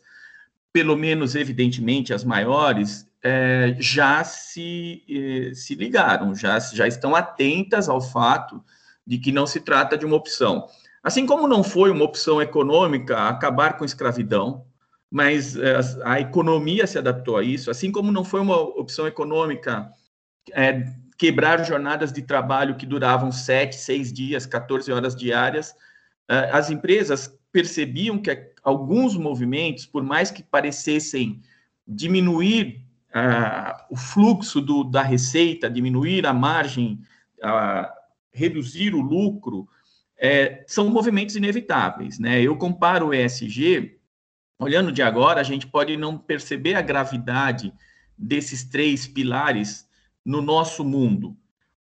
pelo 0.72 0.96
menos 0.96 1.34
evidentemente 1.34 2.14
as 2.14 2.24
maiores, 2.24 3.08
é, 3.24 3.76
já 3.80 4.24
se, 4.24 5.04
eh, 5.08 5.54
se 5.54 5.76
ligaram, 5.76 6.34
já, 6.34 6.60
já 6.60 6.88
estão 6.88 7.16
atentas 7.16 7.88
ao 7.88 8.02
fato 8.02 8.64
de 9.06 9.18
que 9.18 9.32
não 9.32 9.46
se 9.46 9.60
trata 9.60 9.98
de 9.98 10.06
uma 10.06 10.16
opção. 10.16 10.68
Assim 11.04 11.26
como 11.26 11.48
não 11.48 11.64
foi 11.64 11.92
uma 11.92 12.04
opção 12.06 12.42
econômica 12.42 13.28
acabar 13.28 13.78
com 13.78 13.84
a 13.84 13.88
escravidão, 13.88 14.66
mas 15.10 15.56
é, 15.56 15.80
a 16.04 16.20
economia 16.20 16.88
se 16.88 16.98
adaptou 16.98 17.38
a 17.38 17.44
isso, 17.44 17.70
assim 17.70 17.92
como 17.92 18.12
não 18.12 18.24
foi 18.24 18.40
uma 18.40 18.58
opção 18.58 19.06
econômica 19.06 19.92
é, 20.54 20.86
quebrar 21.18 21.64
jornadas 21.66 22.12
de 22.12 22.22
trabalho 22.22 22.76
que 22.76 22.86
duravam 22.86 23.32
sete, 23.32 23.76
seis 23.76 24.12
dias, 24.12 24.46
14 24.46 24.92
horas 24.92 25.16
diárias, 25.16 25.76
é, 26.30 26.50
as 26.52 26.70
empresas 26.70 27.38
percebiam 27.52 28.18
que 28.18 28.54
alguns 28.64 29.16
movimentos, 29.18 29.86
por 29.86 30.02
mais 30.02 30.32
que 30.32 30.42
parecessem 30.42 31.42
diminuir 31.86 32.86
uh, 33.16 33.86
o 33.90 33.96
fluxo 33.96 34.62
do, 34.62 34.84
da 34.84 35.02
receita, 35.02 35.70
diminuir 35.70 36.26
a 36.26 36.34
margem, 36.34 37.00
reduzir 38.32 38.94
o 38.94 39.02
lucro, 39.02 39.68
é, 40.18 40.64
são 40.68 40.88
movimentos 40.90 41.36
inevitáveis. 41.36 42.20
Né? 42.20 42.42
Eu 42.42 42.56
comparo 42.56 43.08
o 43.08 43.14
ESG, 43.14 43.98
olhando 44.60 44.92
de 44.92 45.02
agora, 45.02 45.42
a 45.42 45.44
gente 45.44 45.66
pode 45.66 45.98
não 45.98 46.18
perceber 46.18 46.76
a 46.76 46.82
gravidade 46.82 47.74
desses 48.16 48.64
três 48.64 49.08
pilares 49.08 49.90
no 50.24 50.42
nosso 50.42 50.86
mundo. 50.86 51.36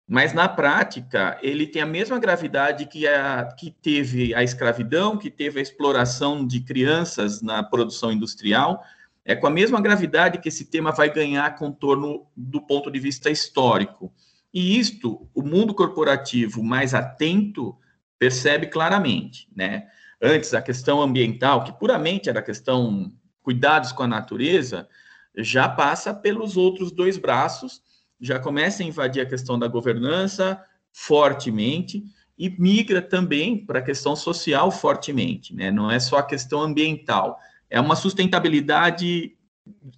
Mas 0.07 0.35
na 0.35 0.49
prática, 0.49 1.39
ele 1.43 1.67
tem 1.67 1.81
a 1.81 1.87
mesma 1.87 2.19
gravidade 2.19 2.87
que, 2.87 3.07
a, 3.07 3.45
que 3.57 3.71
teve 3.71 4.35
a 4.35 4.43
escravidão, 4.43 5.17
que 5.17 5.31
teve 5.31 5.61
a 5.61 5.63
exploração 5.63 6.47
de 6.47 6.61
crianças 6.61 7.41
na 7.41 7.63
produção 7.63 8.13
industrial, 8.13 8.85
é 9.25 9.35
com 9.35 9.47
a 9.47 9.51
mesma 9.51 9.81
gravidade 9.81 10.39
que 10.39 10.49
esse 10.49 10.67
tema 10.67 10.93
vai 10.93 11.13
ganhar 11.13 11.57
contorno 11.57 12.27
do 12.37 12.61
ponto 12.61 12.91
de 12.91 12.99
vista 12.99 13.31
histórico. 13.31 14.13
E 14.53 14.79
isto, 14.79 15.29
o 15.35 15.43
mundo 15.43 15.75
corporativo 15.75 16.63
mais 16.63 16.95
atento 16.95 17.77
percebe 18.19 18.67
claramente, 18.67 19.49
né? 19.55 19.87
Antes, 20.21 20.55
a 20.55 20.63
questão 20.63 21.03
ambiental, 21.03 21.65
que 21.65 21.73
puramente 21.73 22.29
era 22.29 22.41
questão 22.43 23.13
cuidados 23.43 23.93
com 23.93 24.03
a 24.03 24.09
natureza, 24.09 24.89
já 25.37 25.69
passa 25.69 26.15
pelos 26.15 26.57
outros 26.57 26.93
dois 26.93 27.19
braços, 27.19 27.83
já 28.21 28.39
começa 28.39 28.83
a 28.83 28.87
invadir 28.87 29.21
a 29.21 29.27
questão 29.27 29.59
da 29.59 29.67
governança 29.67 30.63
fortemente 30.93 32.05
e 32.39 32.49
migra 32.49 33.03
também 33.03 33.65
para 33.65 33.81
a 33.81 33.83
questão 33.83 34.15
social 34.15 34.71
fortemente, 34.71 35.55
né? 35.55 35.71
Não 35.71 35.91
é 35.91 35.99
só 35.99 36.19
a 36.19 36.23
questão 36.23 36.63
ambiental, 36.63 37.39
é 37.75 37.81
uma 37.81 37.97
sustentabilidade, 37.97 39.37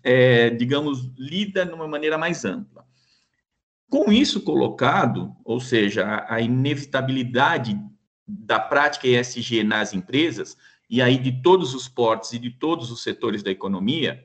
é, 0.02 0.48
digamos, 0.48 1.12
lida 1.18 1.66
de 1.66 1.74
uma 1.74 1.86
maneira 1.86 2.16
mais 2.16 2.42
ampla. 2.42 2.86
Com 3.90 4.10
isso 4.10 4.40
colocado, 4.40 5.36
ou 5.44 5.60
seja, 5.60 6.24
a, 6.26 6.40
inevitabilidade 6.40 7.78
da 8.26 8.58
prática 8.58 9.06
ESG 9.06 9.62
nas 9.62 9.92
empresas, 9.92 10.56
e 10.88 11.02
aí 11.02 11.18
de 11.18 11.42
todos 11.42 11.74
os 11.74 11.86
portos 11.86 12.32
e 12.32 12.38
de 12.38 12.50
todos 12.50 12.90
os 12.90 13.02
setores 13.02 13.42
da 13.42 13.50
economia, 13.50 14.24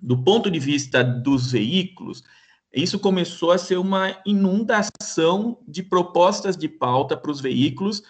do 0.00 0.22
ponto 0.22 0.48
de 0.48 0.60
vista 0.60 1.02
dos 1.02 1.50
veículos, 1.50 2.22
isso 2.72 3.00
começou 3.00 3.50
a 3.50 3.58
ser 3.58 3.76
uma 3.76 4.22
inundação 4.24 5.58
de 5.66 5.82
propostas 5.82 6.56
de 6.56 6.68
pauta 6.68 7.16
para 7.16 7.32
os 7.32 7.40
veículos, 7.40 8.04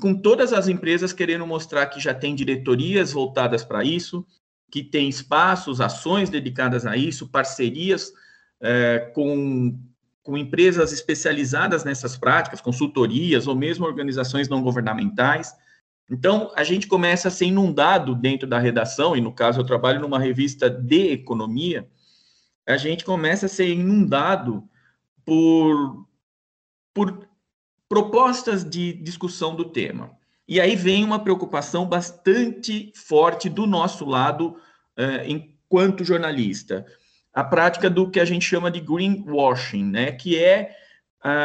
com 0.00 0.14
todas 0.14 0.52
as 0.52 0.68
empresas 0.68 1.12
querendo 1.12 1.46
mostrar 1.46 1.86
que 1.86 2.00
já 2.00 2.14
tem 2.14 2.34
diretorias 2.34 3.12
voltadas 3.12 3.64
para 3.64 3.84
isso, 3.84 4.26
que 4.70 4.82
tem 4.82 5.08
espaços, 5.08 5.80
ações 5.80 6.30
dedicadas 6.30 6.86
a 6.86 6.96
isso, 6.96 7.28
parcerias 7.28 8.12
é, 8.60 9.10
com, 9.14 9.78
com 10.22 10.36
empresas 10.36 10.92
especializadas 10.92 11.84
nessas 11.84 12.16
práticas, 12.16 12.60
consultorias 12.60 13.46
ou 13.46 13.54
mesmo 13.54 13.84
organizações 13.84 14.48
não 14.48 14.62
governamentais. 14.62 15.54
Então, 16.10 16.50
a 16.56 16.64
gente 16.64 16.86
começa 16.86 17.28
a 17.28 17.30
ser 17.30 17.46
inundado 17.46 18.14
dentro 18.14 18.48
da 18.48 18.58
redação, 18.58 19.16
e 19.16 19.20
no 19.20 19.32
caso 19.32 19.60
eu 19.60 19.64
trabalho 19.64 20.00
numa 20.00 20.18
revista 20.18 20.70
de 20.70 21.12
economia, 21.12 21.88
a 22.66 22.76
gente 22.76 23.04
começa 23.04 23.46
a 23.46 23.48
ser 23.48 23.68
inundado 23.68 24.64
por, 25.24 26.06
por 26.94 27.28
propostas 27.92 28.64
de 28.64 28.94
discussão 28.94 29.54
do 29.54 29.66
tema. 29.66 30.16
E 30.48 30.58
aí 30.58 30.74
vem 30.74 31.04
uma 31.04 31.18
preocupação 31.18 31.84
bastante 31.84 32.90
forte 32.96 33.50
do 33.50 33.66
nosso 33.66 34.06
lado, 34.06 34.56
uh, 34.98 35.28
enquanto 35.28 36.02
jornalista. 36.02 36.86
A 37.34 37.44
prática 37.44 37.90
do 37.90 38.10
que 38.10 38.18
a 38.18 38.24
gente 38.24 38.46
chama 38.46 38.70
de 38.70 38.80
greenwashing, 38.80 39.84
né? 39.84 40.10
que 40.10 40.38
é 40.38 40.74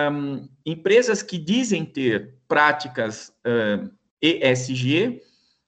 um, 0.09 0.47
empresas 0.65 1.21
que 1.21 1.37
dizem 1.37 1.83
ter 1.83 2.35
práticas 2.47 3.29
ESG, 4.21 5.21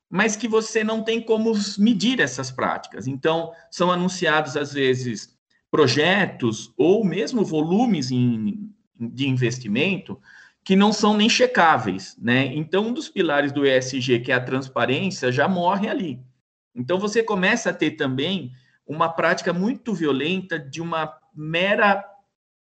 mas 0.09 0.38
que 0.38 0.48
você 0.48 0.81
não 0.81 1.03
tem 1.03 1.21
como 1.21 1.51
medir 1.77 2.21
essas 2.21 2.51
práticas. 2.51 3.05
Então, 3.05 3.51
são 3.69 3.91
anunciados, 3.91 4.55
às 4.55 4.71
vezes, 4.71 5.38
projetos 5.69 6.71
ou 6.77 7.03
mesmo 7.03 7.43
volumes 7.43 8.12
em, 8.12 8.74
de 8.98 9.27
investimento 9.27 10.17
que 10.69 10.75
não 10.75 10.93
são 10.93 11.17
nem 11.17 11.27
checáveis, 11.27 12.15
né? 12.21 12.45
Então, 12.53 12.89
um 12.89 12.93
dos 12.93 13.09
pilares 13.09 13.51
do 13.51 13.65
ESG, 13.65 14.19
que 14.19 14.31
é 14.31 14.35
a 14.35 14.39
transparência, 14.39 15.31
já 15.31 15.47
morre 15.47 15.89
ali. 15.89 16.19
Então, 16.75 16.99
você 16.99 17.23
começa 17.23 17.71
a 17.71 17.73
ter 17.73 17.93
também 17.93 18.51
uma 18.85 19.09
prática 19.09 19.51
muito 19.51 19.95
violenta 19.95 20.59
de 20.59 20.79
uma 20.79 21.11
mera 21.33 22.05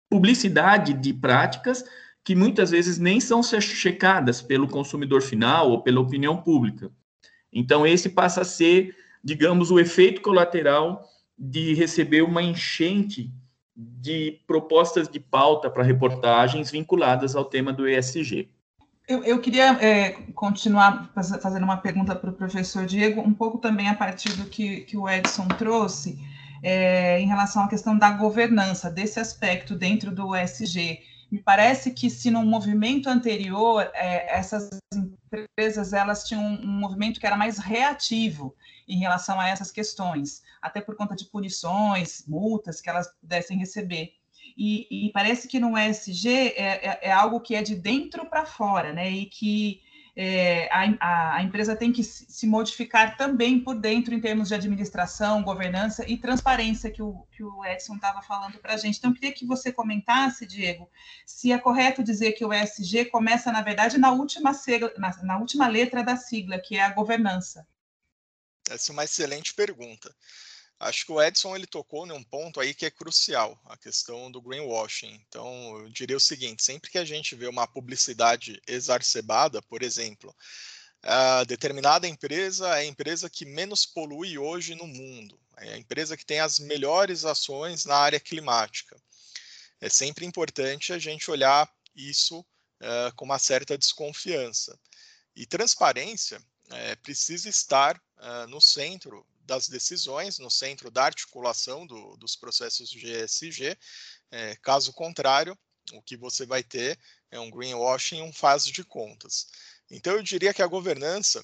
publicidade 0.08 0.92
de 0.92 1.12
práticas 1.12 1.84
que 2.22 2.36
muitas 2.36 2.70
vezes 2.70 3.00
nem 3.00 3.18
são 3.18 3.42
checadas 3.42 4.40
pelo 4.40 4.68
consumidor 4.68 5.20
final 5.20 5.68
ou 5.68 5.82
pela 5.82 5.98
opinião 5.98 6.36
pública. 6.36 6.92
Então, 7.52 7.84
esse 7.84 8.10
passa 8.10 8.42
a 8.42 8.44
ser, 8.44 8.94
digamos, 9.24 9.72
o 9.72 9.80
efeito 9.80 10.20
colateral 10.20 11.04
de 11.36 11.74
receber 11.74 12.22
uma 12.22 12.44
enchente 12.44 13.32
de 13.78 14.40
propostas 14.44 15.08
de 15.08 15.20
pauta 15.20 15.70
para 15.70 15.84
reportagens 15.84 16.68
vinculadas 16.68 17.36
ao 17.36 17.44
tema 17.44 17.72
do 17.72 17.88
ESG. 17.88 18.48
Eu, 19.06 19.22
eu 19.22 19.40
queria 19.40 19.72
é, 19.80 20.10
continuar 20.34 21.10
fazendo 21.14 21.62
uma 21.62 21.76
pergunta 21.76 22.14
para 22.14 22.28
o 22.28 22.32
professor 22.32 22.84
Diego, 22.84 23.20
um 23.20 23.32
pouco 23.32 23.58
também 23.58 23.88
a 23.88 23.94
partir 23.94 24.30
do 24.36 24.46
que, 24.46 24.80
que 24.80 24.96
o 24.96 25.08
Edson 25.08 25.46
trouxe, 25.46 26.18
é, 26.62 27.20
em 27.20 27.26
relação 27.26 27.62
à 27.62 27.68
questão 27.68 27.96
da 27.96 28.10
governança, 28.10 28.90
desse 28.90 29.20
aspecto 29.20 29.76
dentro 29.76 30.10
do 30.10 30.36
ESG. 30.36 30.98
Me 31.30 31.42
parece 31.42 31.90
que 31.90 32.08
se 32.08 32.30
no 32.30 32.42
movimento 32.44 33.08
anterior, 33.08 33.90
é, 33.94 34.38
essas 34.38 34.70
empresas 34.94 35.92
elas 35.92 36.24
tinham 36.24 36.42
um, 36.42 36.66
movimento 36.66 37.20
que 37.20 37.26
era 37.26 37.36
mais 37.36 37.58
reativo, 37.58 38.54
em 38.88 38.98
relação 38.98 39.38
a 39.38 39.48
essas 39.48 39.70
questões, 39.70 40.42
até 40.62 40.80
por 40.80 40.96
conta 40.96 41.14
de 41.14 41.26
punições, 41.26 42.24
multas 42.26 42.80
que 42.80 42.88
elas 42.88 43.12
pudessem 43.20 43.58
receber. 43.58 44.14
E, 44.56 44.86
e 44.90 45.12
parece 45.12 45.46
que 45.46 45.60
no 45.60 45.78
ESG 45.78 46.28
é, 46.28 46.52
é, 46.56 46.98
é, 47.02 47.12
algo 47.12 47.40
que 47.40 47.54
é 47.54 47.62
de 47.62 47.76
dentro 47.76 48.26
para 48.26 48.44
fora, 48.44 48.92
né? 48.92 49.08
E 49.08 49.26
que 49.26 49.82
é, 50.20 50.68
a, 50.72 51.36
a, 51.36 51.42
empresa 51.44 51.76
tem 51.76 51.92
que 51.92 52.02
se 52.02 52.44
modificar 52.44 53.16
também 53.16 53.60
por 53.60 53.76
dentro 53.76 54.12
em 54.12 54.20
termos 54.20 54.48
de 54.48 54.54
administração, 54.56 55.44
governança 55.44 56.04
e 56.10 56.18
transparência 56.18 56.90
que 56.90 57.00
o, 57.00 57.24
que 57.30 57.44
o 57.44 57.64
Edson 57.64 57.94
estava 57.94 58.20
falando 58.20 58.58
para 58.58 58.74
a 58.74 58.76
gente. 58.76 58.98
Então, 58.98 59.12
eu 59.12 59.14
queria 59.14 59.32
que 59.32 59.46
você 59.46 59.70
comentasse, 59.72 60.44
Diego, 60.44 60.90
se 61.24 61.52
é 61.52 61.58
correto 61.58 62.02
dizer 62.02 62.32
que 62.32 62.44
o 62.44 62.52
ESG 62.52 63.04
começa, 63.04 63.52
na 63.52 63.62
verdade, 63.62 63.96
na 63.96 64.10
última, 64.10 64.52
sigla, 64.52 64.92
na, 64.98 65.16
na 65.22 65.38
última 65.38 65.68
letra 65.68 66.02
da 66.02 66.16
sigla, 66.16 66.58
que 66.58 66.76
é 66.76 66.82
a 66.82 66.92
governança. 66.92 67.64
Essa 68.68 68.90
é 68.90 68.92
uma 68.94 69.04
excelente 69.04 69.54
pergunta. 69.54 70.12
Acho 70.80 71.06
que 71.06 71.12
o 71.12 71.20
Edson 71.20 71.56
ele 71.56 71.66
tocou 71.66 72.06
num 72.06 72.22
ponto 72.22 72.60
aí 72.60 72.72
que 72.72 72.86
é 72.86 72.90
crucial, 72.90 73.60
a 73.64 73.76
questão 73.76 74.30
do 74.30 74.40
greenwashing. 74.40 75.20
Então, 75.26 75.76
eu 75.78 75.88
diria 75.88 76.16
o 76.16 76.20
seguinte: 76.20 76.62
sempre 76.62 76.90
que 76.90 76.98
a 76.98 77.04
gente 77.04 77.34
vê 77.34 77.48
uma 77.48 77.66
publicidade 77.66 78.62
exacerbada, 78.66 79.60
por 79.62 79.82
exemplo, 79.82 80.34
a 81.02 81.42
determinada 81.44 82.06
empresa 82.06 82.68
é 82.68 82.80
a 82.80 82.84
empresa 82.84 83.28
que 83.28 83.44
menos 83.44 83.86
polui 83.86 84.38
hoje 84.38 84.74
no 84.76 84.86
mundo, 84.86 85.40
é 85.56 85.74
a 85.74 85.78
empresa 85.78 86.16
que 86.16 86.24
tem 86.24 86.38
as 86.40 86.60
melhores 86.60 87.24
ações 87.24 87.84
na 87.84 87.96
área 87.96 88.20
climática. 88.20 88.96
É 89.80 89.88
sempre 89.88 90.26
importante 90.26 90.92
a 90.92 90.98
gente 90.98 91.30
olhar 91.30 91.68
isso 91.94 92.40
uh, 92.40 93.14
com 93.16 93.24
uma 93.24 93.38
certa 93.38 93.78
desconfiança. 93.78 94.78
E 95.34 95.46
transparência 95.46 96.40
é, 96.70 96.96
precisa 96.96 97.48
estar 97.48 97.96
uh, 97.96 98.46
no 98.48 98.60
centro 98.60 99.24
das 99.48 99.66
decisões, 99.66 100.38
no 100.38 100.50
centro 100.50 100.90
da 100.90 101.04
articulação 101.04 101.86
do, 101.86 102.16
dos 102.18 102.36
processos 102.36 102.94
ESG. 102.94 103.76
É, 104.30 104.54
caso 104.56 104.92
contrário, 104.92 105.58
o 105.94 106.02
que 106.02 106.18
você 106.18 106.44
vai 106.44 106.62
ter 106.62 106.98
é 107.30 107.40
um 107.40 107.50
greenwashing, 107.50 108.20
um 108.20 108.32
faz 108.32 108.66
de 108.66 108.84
contas. 108.84 109.46
Então, 109.90 110.12
eu 110.12 110.22
diria 110.22 110.52
que 110.52 110.62
a 110.62 110.66
governança 110.66 111.42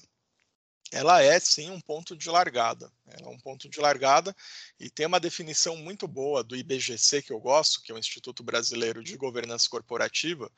ela 0.91 1.21
é 1.21 1.39
sim 1.39 1.69
um 1.69 1.81
ponto 1.81 2.15
de 2.15 2.29
largada. 2.29 2.91
Ela 3.07 3.27
é 3.27 3.29
um 3.29 3.39
ponto 3.39 3.67
de 3.67 3.79
largada 3.79 4.35
e 4.79 4.89
tem 4.89 5.05
uma 5.05 5.19
definição 5.19 5.75
muito 5.77 6.07
boa 6.07 6.43
do 6.43 6.55
IBGC 6.55 7.23
que 7.23 7.33
eu 7.33 7.39
gosto, 7.39 7.81
que 7.81 7.91
é 7.91 7.95
o 7.95 7.97
Instituto 7.97 8.43
Brasileiro 8.43 9.03
de 9.03 9.17
Governança 9.17 9.67
Corporativa, 9.69 10.51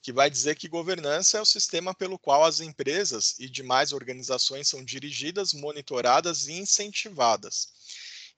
que 0.00 0.12
vai 0.12 0.30
dizer 0.30 0.56
que 0.56 0.68
governança 0.68 1.38
é 1.38 1.40
o 1.40 1.46
sistema 1.46 1.94
pelo 1.94 2.18
qual 2.18 2.44
as 2.44 2.60
empresas 2.60 3.34
e 3.38 3.48
demais 3.48 3.92
organizações 3.92 4.68
são 4.68 4.84
dirigidas, 4.84 5.52
monitoradas 5.52 6.46
e 6.46 6.52
incentivadas. 6.52 7.68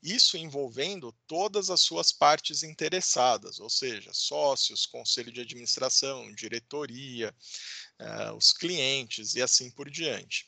Isso 0.03 0.37
envolvendo 0.37 1.13
todas 1.27 1.71
as 1.71 1.81
suas 1.81 2.13
partes 2.13 2.63
interessadas, 2.63 3.59
ou 3.59 3.71
seja, 3.71 4.11
sócios, 4.13 4.85
conselho 4.85 5.33
de 5.33 5.41
administração, 5.41 6.31
diretoria, 6.35 7.35
uh, 8.01 8.35
os 8.35 8.53
clientes 8.53 9.35
e 9.35 9.41
assim 9.41 9.71
por 9.71 9.89
diante. 9.89 10.47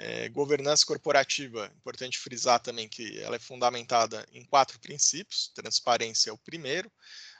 É, 0.00 0.28
governança 0.28 0.86
corporativa, 0.86 1.72
importante 1.76 2.20
frisar 2.20 2.60
também 2.60 2.88
que 2.88 3.18
ela 3.18 3.34
é 3.34 3.38
fundamentada 3.40 4.24
em 4.32 4.44
quatro 4.44 4.78
princípios: 4.78 5.50
transparência 5.52 6.30
é 6.30 6.32
o 6.32 6.38
primeiro, 6.38 6.88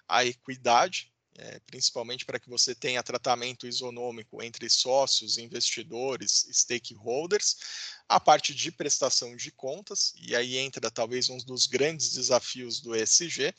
a 0.08 0.24
equidade, 0.24 1.12
é, 1.36 1.60
principalmente 1.60 2.26
para 2.26 2.40
que 2.40 2.48
você 2.48 2.74
tenha 2.74 3.00
tratamento 3.00 3.64
isonômico 3.64 4.42
entre 4.42 4.68
sócios, 4.68 5.38
investidores, 5.38 6.48
stakeholders, 6.50 7.56
a 8.08 8.18
parte 8.18 8.52
de 8.52 8.72
prestação 8.72 9.36
de 9.36 9.52
contas, 9.52 10.12
e 10.16 10.34
aí 10.34 10.56
entra 10.56 10.90
talvez 10.90 11.30
um 11.30 11.38
dos 11.38 11.66
grandes 11.66 12.12
desafios 12.12 12.80
do 12.80 12.92
ESG, 12.96 13.54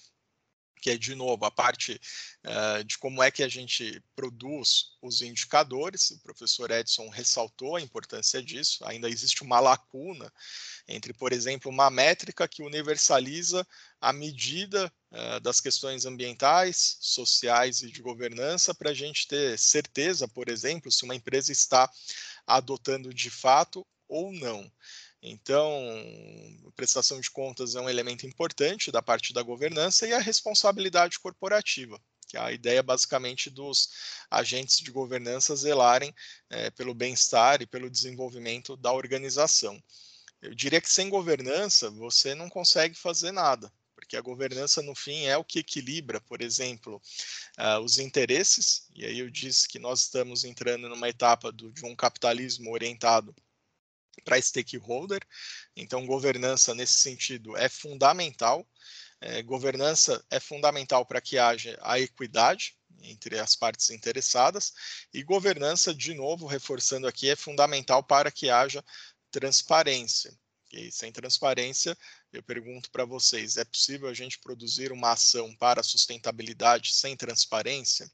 que 0.82 0.90
é, 0.90 0.98
de 0.98 1.16
novo, 1.16 1.46
a 1.46 1.52
parte 1.52 2.00
uh, 2.46 2.84
de 2.84 2.98
como 2.98 3.22
é 3.22 3.30
que 3.30 3.44
a 3.44 3.48
gente 3.48 4.02
produz 4.16 4.98
os 5.02 5.22
indicadores. 5.22 6.12
O 6.12 6.20
professor 6.22 6.72
Edson 6.72 7.10
ressaltou 7.10 7.76
a 7.76 7.82
importância 7.82 8.42
disso. 8.42 8.84
Ainda 8.86 9.10
existe 9.10 9.44
uma 9.44 9.60
lacuna 9.60 10.32
entre, 10.88 11.14
por 11.14 11.32
exemplo, 11.32 11.70
uma 11.70 11.90
métrica 11.90 12.48
que 12.48 12.64
universaliza 12.64 13.66
a 14.02 14.14
medida 14.14 14.92
uh, 15.12 15.40
das 15.42 15.60
questões 15.60 16.06
ambientais, 16.06 16.98
sociais 17.02 17.82
e 17.82 17.92
de 17.92 18.02
governança 18.02 18.74
para 18.74 18.92
a 18.92 18.94
gente 18.94 19.28
ter 19.28 19.58
certeza, 19.60 20.28
por 20.28 20.50
exemplo, 20.50 20.92
se 20.92 21.04
uma 21.04 21.16
empresa 21.16 21.52
está 21.52 21.90
adotando 22.48 23.14
de 23.14 23.30
fato 23.30 23.86
ou 24.08 24.34
não. 24.34 24.70
Então, 25.22 25.72
prestação 26.76 27.20
de 27.20 27.30
contas 27.30 27.76
é 27.76 27.82
um 27.82 27.90
elemento 27.90 28.26
importante 28.26 28.90
da 28.90 29.02
parte 29.02 29.34
da 29.34 29.44
governança 29.44 30.08
e 30.08 30.14
a 30.14 30.20
responsabilidade 30.20 31.20
corporativa, 31.20 32.02
que 32.26 32.38
é 32.38 32.40
a 32.40 32.54
ideia 32.54 32.82
basicamente 32.82 33.50
dos 33.50 33.90
agentes 34.32 34.78
de 34.78 34.90
governança 34.90 35.54
zelarem 35.58 36.16
é, 36.50 36.70
pelo 36.72 36.94
bem-estar 36.94 37.62
e 37.62 37.68
pelo 37.68 37.90
desenvolvimento 37.90 38.78
da 38.78 38.94
organização. 38.94 39.82
Eu 40.42 40.56
diria 40.56 40.80
que 40.80 40.90
sem 40.90 41.10
governança 41.10 41.90
você 41.90 42.34
não 42.34 42.48
consegue 42.48 42.96
fazer 42.96 43.34
nada, 43.34 43.70
porque 43.94 44.16
a 44.16 44.22
governança, 44.22 44.82
no 44.82 44.96
fim, 44.96 45.26
é 45.26 45.38
o 45.38 45.44
que 45.44 45.60
equilibra, 45.60 46.22
por 46.22 46.42
exemplo, 46.42 47.02
uh, 47.60 47.80
os 47.84 47.98
interesses, 47.98 48.88
e 48.96 49.06
aí 49.06 49.20
eu 49.20 49.30
disse 49.30 49.68
que 49.68 49.80
nós 49.80 50.04
estamos 50.04 50.46
entrando 50.46 50.88
numa 50.88 51.10
etapa 51.10 51.52
do, 51.52 51.74
de 51.74 51.86
um 51.86 51.94
capitalismo 51.94 52.72
orientado 52.72 53.36
para 54.24 54.42
stakeholder. 54.42 55.22
Então, 55.76 56.06
governança 56.06 56.74
nesse 56.74 57.00
sentido 57.00 57.56
é 57.58 57.70
fundamental. 57.70 58.68
É, 59.22 59.42
governança 59.44 60.24
é 60.30 60.40
fundamental 60.40 61.06
para 61.06 61.20
que 61.20 61.38
haja 61.38 61.78
a 61.82 62.00
equidade 62.00 62.78
entre 63.02 63.40
as 63.40 63.56
partes 63.56 63.90
interessadas 63.90 64.74
e 65.14 65.24
governança, 65.24 65.94
de 65.94 66.14
novo, 66.14 66.46
reforçando 66.46 67.08
aqui, 67.08 67.30
é 67.30 67.36
fundamental 67.36 68.04
para 68.04 68.32
que 68.32 68.50
haja 68.50 68.84
transparência. 69.32 70.38
E 70.72 70.92
sem 70.92 71.12
transparência, 71.12 71.98
eu 72.32 72.44
pergunto 72.44 72.92
para 72.92 73.06
vocês: 73.06 73.58
é 73.58 73.66
possível 73.66 74.08
a 74.08 74.14
gente 74.14 74.40
produzir 74.40 74.92
uma 74.92 75.12
ação 75.12 75.56
para 75.56 75.82
sustentabilidade 75.84 76.94
sem 76.94 77.16
transparência? 77.16 78.10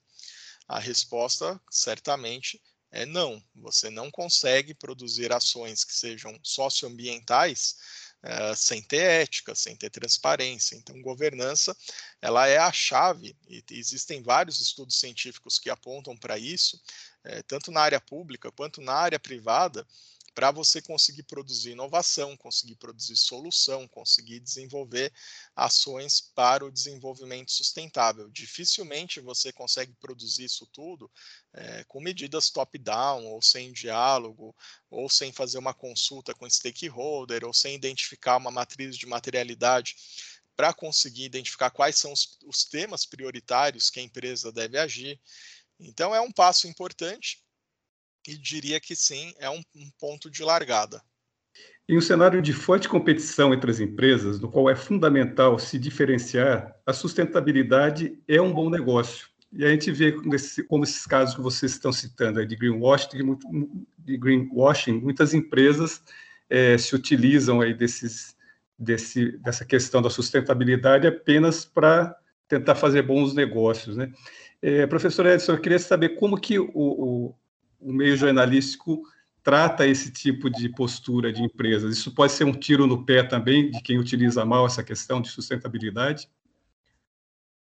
A 0.68 0.80
resposta, 0.80 1.60
certamente, 1.70 2.62
é 2.96 3.06
não. 3.06 3.44
Você 3.56 3.90
não 3.90 4.10
consegue 4.10 4.74
produzir 4.74 5.32
ações 5.34 5.84
que 5.84 5.94
sejam 5.94 6.40
socioambientais 6.42 7.76
uh, 8.24 8.56
sem 8.56 8.82
ter 8.82 9.22
ética, 9.22 9.54
sem 9.54 9.76
ter 9.76 9.90
transparência. 9.90 10.76
Então, 10.76 11.02
governança 11.02 11.76
ela 12.22 12.48
é 12.48 12.58
a 12.58 12.72
chave 12.72 13.36
e 13.50 13.62
existem 13.72 14.24
vários 14.24 14.62
estudos 14.62 14.98
científicos 14.98 15.60
que 15.60 15.70
apontam 15.70 16.16
para 16.16 16.38
isso, 16.38 16.82
uh, 17.28 17.44
tanto 17.48 17.70
na 17.70 17.82
área 17.82 18.00
pública 18.00 18.50
quanto 18.50 18.80
na 18.80 18.94
área 18.94 19.20
privada 19.20 19.86
para 20.36 20.52
você 20.52 20.82
conseguir 20.82 21.24
produzir 21.24 21.72
inovação, 21.72 22.36
conseguir 22.36 22.76
produzir 22.76 23.16
solução, 23.16 23.88
conseguir 23.88 24.42
desenvolver 24.42 25.14
ações 25.56 26.20
para 26.36 26.66
o 26.66 26.72
desenvolvimento 26.72 27.54
sustentável. 27.54 28.30
Dificilmente 28.30 29.22
você 29.22 29.54
consegue 29.54 29.94
produzir 29.94 30.44
isso 30.44 30.68
tudo 30.68 31.10
é, 31.54 31.86
com 31.86 32.02
medidas 32.02 32.50
top-down, 32.50 33.26
ou 33.28 33.42
sem 33.42 33.72
diálogo, 33.72 34.54
ou 34.90 35.10
sem 35.10 35.32
fazer 35.32 35.58
uma 35.58 35.74
consulta 35.74 36.34
com 36.34 36.50
stakeholder, 36.50 37.46
ou 37.46 37.54
sem 37.54 37.74
identificar 37.74 38.36
uma 38.36 38.52
matriz 38.52 38.98
de 38.98 39.06
materialidade 39.06 39.96
para 40.54 40.74
conseguir 40.74 41.24
identificar 41.24 41.70
quais 41.70 41.96
são 41.98 42.12
os, 42.12 42.38
os 42.46 42.66
temas 42.66 43.06
prioritários 43.06 43.90
que 43.90 44.02
a 44.02 44.04
empresa 44.04 44.52
deve 44.52 44.78
agir. 44.78 45.20
Então, 45.80 46.14
é 46.14 46.20
um 46.20 46.32
passo 46.32 46.68
importante 46.68 47.45
e 48.28 48.38
diria 48.38 48.80
que 48.80 48.96
sim, 48.96 49.34
é 49.40 49.50
um, 49.50 49.62
um 49.76 49.90
ponto 50.00 50.30
de 50.30 50.44
largada. 50.44 51.02
Em 51.88 51.98
um 51.98 52.02
cenário 52.02 52.42
de 52.42 52.52
forte 52.52 52.90
competição 52.90 53.54
entre 53.54 53.70
as 53.70 53.80
empresas, 53.80 54.40
no 54.40 54.50
qual 54.50 54.70
é 54.70 54.76
fundamental 54.76 55.60
se 55.60 55.78
diferenciar, 55.78 56.76
a 56.86 56.92
sustentabilidade 56.92 58.18
é 58.28 58.42
um 58.42 58.52
bom 58.52 58.70
negócio. 58.70 59.28
E 59.54 59.64
a 59.64 59.70
gente 59.70 59.92
vê 59.92 60.18
nesse, 60.24 60.64
como 60.64 60.84
esses 60.84 61.06
casos 61.06 61.36
que 61.36 61.42
vocês 61.42 61.74
estão 61.74 61.94
citando 61.94 62.46
de 62.46 62.56
greenwashing, 62.56 63.38
de 64.00 64.18
greenwashing 64.18 65.00
muitas 65.00 65.34
empresas 65.34 66.02
é, 66.50 66.78
se 66.78 66.96
utilizam 66.96 67.62
aí 67.62 67.74
desses, 67.74 68.36
desse, 68.78 69.38
dessa 69.38 69.64
questão 69.64 70.02
da 70.02 70.10
sustentabilidade 70.10 71.08
apenas 71.08 71.66
para 71.66 72.16
tentar 72.48 72.76
fazer 72.76 73.04
bons 73.04 73.34
negócios. 73.34 73.96
Né? 73.96 74.12
É, 74.62 74.88
professor 74.88 75.26
Edson, 75.26 75.54
eu 75.54 75.62
queria 75.62 75.80
saber 75.80 76.10
como 76.10 76.40
que 76.40 76.60
o, 76.60 76.70
o 76.74 77.36
o 77.80 77.92
meio 77.94 78.16
jornalístico 78.16 79.04
trata 79.44 79.86
esse 79.86 80.12
tipo 80.12 80.50
de 80.50 80.70
postura 80.70 81.32
de 81.32 81.44
empresas. 81.44 81.96
Isso 81.96 82.14
pode 82.14 82.32
ser 82.32 82.46
um 82.46 82.52
tiro 82.52 82.88
no 82.88 83.06
pé 83.06 83.22
também 83.22 83.70
de 83.70 83.82
quem 83.82 84.00
utiliza 84.00 84.44
mal 84.44 84.66
essa 84.66 84.84
questão 84.84 85.22
de 85.22 85.30
sustentabilidade? 85.30 86.28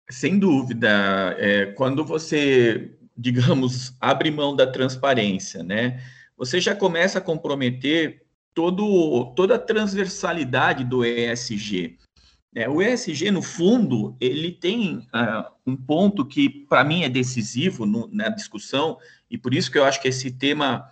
Sem 0.09 0.39
dúvida. 0.39 1.35
É, 1.37 1.67
quando 1.67 2.05
você, 2.05 2.91
digamos, 3.17 3.93
abre 3.99 4.31
mão 4.31 4.55
da 4.55 4.65
transparência, 4.65 5.61
né, 5.61 6.01
você 6.37 6.61
já 6.61 6.73
começa 6.73 7.19
a 7.19 7.21
comprometer 7.21 8.23
todo, 8.53 9.33
toda 9.35 9.55
a 9.55 9.59
transversalidade 9.59 10.83
do 10.85 11.03
ESG. 11.03 11.97
É, 12.55 12.69
o 12.69 12.81
ESG, 12.81 13.31
no 13.31 13.41
fundo, 13.41 14.15
ele 14.21 14.51
tem 14.51 14.97
uh, 14.97 15.51
um 15.65 15.75
ponto 15.75 16.23
que, 16.23 16.49
para 16.49 16.83
mim, 16.83 17.03
é 17.03 17.09
decisivo 17.09 17.85
no, 17.85 18.07
na 18.13 18.29
discussão, 18.29 18.97
e 19.33 19.37
por 19.39 19.51
isso 19.51 19.71
que 19.71 19.79
eu 19.79 19.83
acho 19.83 19.99
que 19.99 20.07
esse 20.07 20.29
tema, 20.29 20.87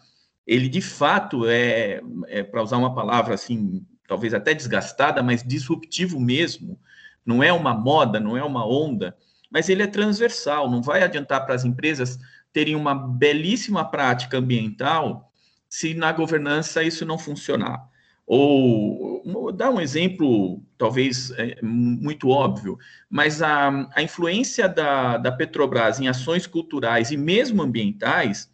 ele 0.48 0.68
de 0.68 0.82
fato 0.82 1.46
é, 1.46 2.02
é 2.28 2.42
para 2.42 2.64
usar 2.64 2.78
uma 2.78 2.96
palavra 2.96 3.36
assim, 3.36 3.86
talvez 4.08 4.34
até 4.34 4.52
desgastada, 4.52 5.22
mas 5.22 5.44
disruptivo 5.44 6.20
mesmo. 6.20 6.80
Não 7.24 7.44
é 7.44 7.54
uma 7.54 7.76
moda, 7.76 8.20
não 8.20 8.36
é 8.36 8.44
uma 8.44 8.68
onda, 8.68 9.16
mas 9.48 9.70
ele 9.70 9.84
é 9.84 9.88
transversal. 9.88 10.72
Não 10.72 10.82
vai 10.82 11.04
adiantar 11.04 11.46
para 11.46 11.54
as 11.54 11.64
empresas 11.64 12.18
terem 12.52 12.76
uma 12.76 12.96
belíssima 12.96 13.86
prática 13.86 14.40
ambiental 14.40 15.32
se 15.70 15.94
na 15.94 16.12
governança 16.12 16.82
isso 16.82 17.06
não 17.06 17.20
funcionar. 17.20 17.91
Ou 18.34 19.52
dar 19.52 19.72
um 19.72 19.82
exemplo, 19.82 20.64
talvez 20.78 21.32
é, 21.32 21.62
muito 21.62 22.30
óbvio, 22.30 22.78
mas 23.10 23.42
a, 23.42 23.90
a 23.94 24.02
influência 24.02 24.70
da, 24.70 25.18
da 25.18 25.34
Petrobras 25.34 26.00
em 26.00 26.08
ações 26.08 26.48
culturais 26.48 27.12
e 27.12 27.18
mesmo 27.18 27.62
ambientais 27.62 28.50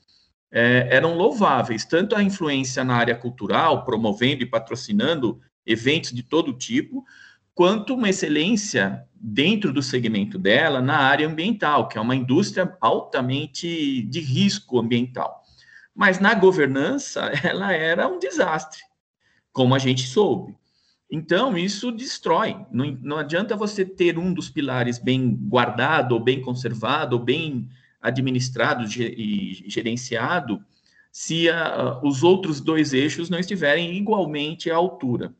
é, 0.51 0.87
eram 0.89 1.13
louváveis, 1.13 1.85
tanto 1.85 2.15
a 2.15 2.23
influência 2.23 2.83
na 2.83 2.95
área 2.95 3.15
cultural, 3.15 3.85
promovendo 3.85 4.41
e 4.41 4.47
patrocinando 4.47 5.39
eventos 5.63 6.11
de 6.11 6.23
todo 6.23 6.53
tipo, 6.53 7.05
quanto 7.53 7.93
uma 7.93 8.09
excelência 8.09 9.05
dentro 9.13 9.71
do 9.71 9.83
segmento 9.83 10.39
dela 10.39 10.81
na 10.81 10.97
área 10.97 11.27
ambiental, 11.27 11.87
que 11.87 11.99
é 11.99 12.01
uma 12.01 12.15
indústria 12.15 12.75
altamente 12.81 14.01
de 14.01 14.21
risco 14.21 14.79
ambiental. 14.79 15.43
Mas 15.93 16.19
na 16.19 16.33
governança, 16.33 17.31
ela 17.45 17.71
era 17.73 18.07
um 18.07 18.17
desastre, 18.17 18.86
como 19.57 19.73
a 19.73 19.79
gente 19.79 20.05
soube. 20.05 20.55
Então, 21.09 21.57
isso 21.57 21.91
destrói. 21.91 22.55
Não, 22.71 22.85
não 23.01 23.17
adianta 23.17 23.55
você 23.55 23.83
ter 23.83 24.19
um 24.19 24.31
dos 24.31 24.51
pilares 24.51 24.99
bem 24.99 25.35
guardado, 25.35 26.11
ou 26.11 26.19
bem 26.19 26.41
conservado, 26.41 27.15
ou 27.15 27.23
bem 27.23 27.67
administrado 27.99 28.85
e 28.85 29.65
gerenciado, 29.67 30.63
se 31.11 31.49
a, 31.49 31.99
os 32.03 32.21
outros 32.21 32.61
dois 32.61 32.93
eixos 32.93 33.31
não 33.31 33.39
estiverem 33.39 33.97
igualmente 33.97 34.69
à 34.69 34.75
altura. 34.75 35.33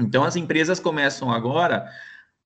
Então, 0.00 0.24
as 0.24 0.36
empresas 0.36 0.80
começam 0.80 1.30
agora 1.30 1.86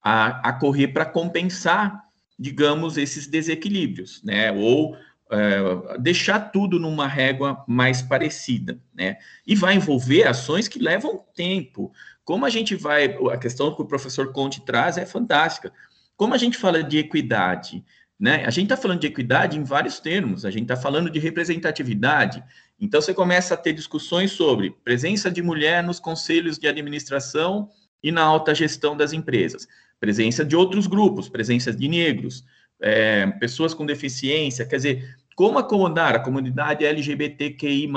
a, 0.02 0.48
a 0.48 0.52
correr 0.52 0.88
para 0.88 1.06
compensar, 1.06 2.06
digamos, 2.36 2.98
esses 2.98 3.28
desequilíbrios, 3.28 4.20
né? 4.24 4.50
Ou 4.50 4.96
é, 5.30 5.98
deixar 5.98 6.40
tudo 6.50 6.78
numa 6.78 7.06
régua 7.06 7.64
mais 7.66 8.00
parecida, 8.02 8.80
né? 8.94 9.18
E 9.46 9.54
vai 9.54 9.74
envolver 9.74 10.26
ações 10.26 10.68
que 10.68 10.78
levam 10.78 11.24
tempo. 11.34 11.92
Como 12.24 12.44
a 12.44 12.50
gente 12.50 12.74
vai, 12.74 13.16
a 13.32 13.36
questão 13.36 13.74
que 13.74 13.82
o 13.82 13.86
professor 13.86 14.32
Conte 14.32 14.64
traz 14.64 14.96
é 14.96 15.06
fantástica. 15.06 15.72
Como 16.16 16.34
a 16.34 16.38
gente 16.38 16.56
fala 16.56 16.82
de 16.82 16.98
equidade, 16.98 17.84
né? 18.18 18.44
A 18.44 18.50
gente 18.50 18.64
está 18.64 18.76
falando 18.76 19.00
de 19.00 19.06
equidade 19.06 19.58
em 19.58 19.62
vários 19.62 20.00
termos. 20.00 20.44
A 20.44 20.50
gente 20.50 20.62
está 20.62 20.76
falando 20.76 21.10
de 21.10 21.18
representatividade. 21.18 22.42
Então 22.80 23.00
você 23.00 23.12
começa 23.12 23.54
a 23.54 23.56
ter 23.56 23.72
discussões 23.72 24.32
sobre 24.32 24.70
presença 24.84 25.30
de 25.30 25.42
mulher 25.42 25.82
nos 25.82 26.00
conselhos 26.00 26.58
de 26.58 26.66
administração 26.66 27.70
e 28.02 28.12
na 28.12 28.22
alta 28.22 28.54
gestão 28.54 28.96
das 28.96 29.12
empresas, 29.12 29.66
presença 29.98 30.44
de 30.44 30.54
outros 30.54 30.86
grupos, 30.86 31.28
presença 31.28 31.72
de 31.72 31.88
negros, 31.88 32.44
é, 32.80 33.26
pessoas 33.26 33.74
com 33.74 33.84
deficiência, 33.84 34.66
quer 34.66 34.76
dizer, 34.76 35.16
como 35.34 35.58
acomodar 35.58 36.16
a 36.16 36.18
comunidade 36.18 36.84
LGBTQI+, 36.84 37.88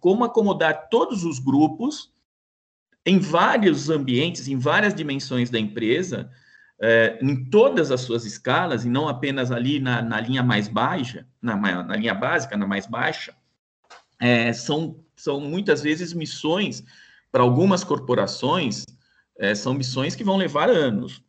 como 0.00 0.24
acomodar 0.24 0.88
todos 0.90 1.24
os 1.24 1.38
grupos 1.38 2.12
em 3.04 3.18
vários 3.18 3.90
ambientes, 3.90 4.46
em 4.46 4.58
várias 4.58 4.94
dimensões 4.94 5.50
da 5.50 5.58
empresa, 5.58 6.30
é, 6.80 7.18
em 7.22 7.44
todas 7.44 7.90
as 7.90 8.02
suas 8.02 8.24
escalas, 8.24 8.84
e 8.84 8.88
não 8.88 9.08
apenas 9.08 9.50
ali 9.50 9.80
na, 9.80 10.02
na 10.02 10.20
linha 10.20 10.42
mais 10.42 10.68
baixa, 10.68 11.26
na, 11.40 11.56
na, 11.56 11.96
linha 11.96 12.14
básica, 12.14 12.56
na 12.56 12.66
mais 12.66 12.86
baixa, 12.86 13.34
é, 14.20 14.52
são, 14.52 15.02
são 15.16 15.40
muitas 15.40 15.82
vezes 15.82 16.12
missões, 16.12 16.84
para 17.30 17.42
algumas 17.42 17.82
corporações, 17.82 18.84
é, 19.38 19.54
são 19.54 19.74
missões 19.74 20.14
que 20.14 20.22
vão 20.22 20.36
levar 20.36 20.68
anos. 20.68 21.22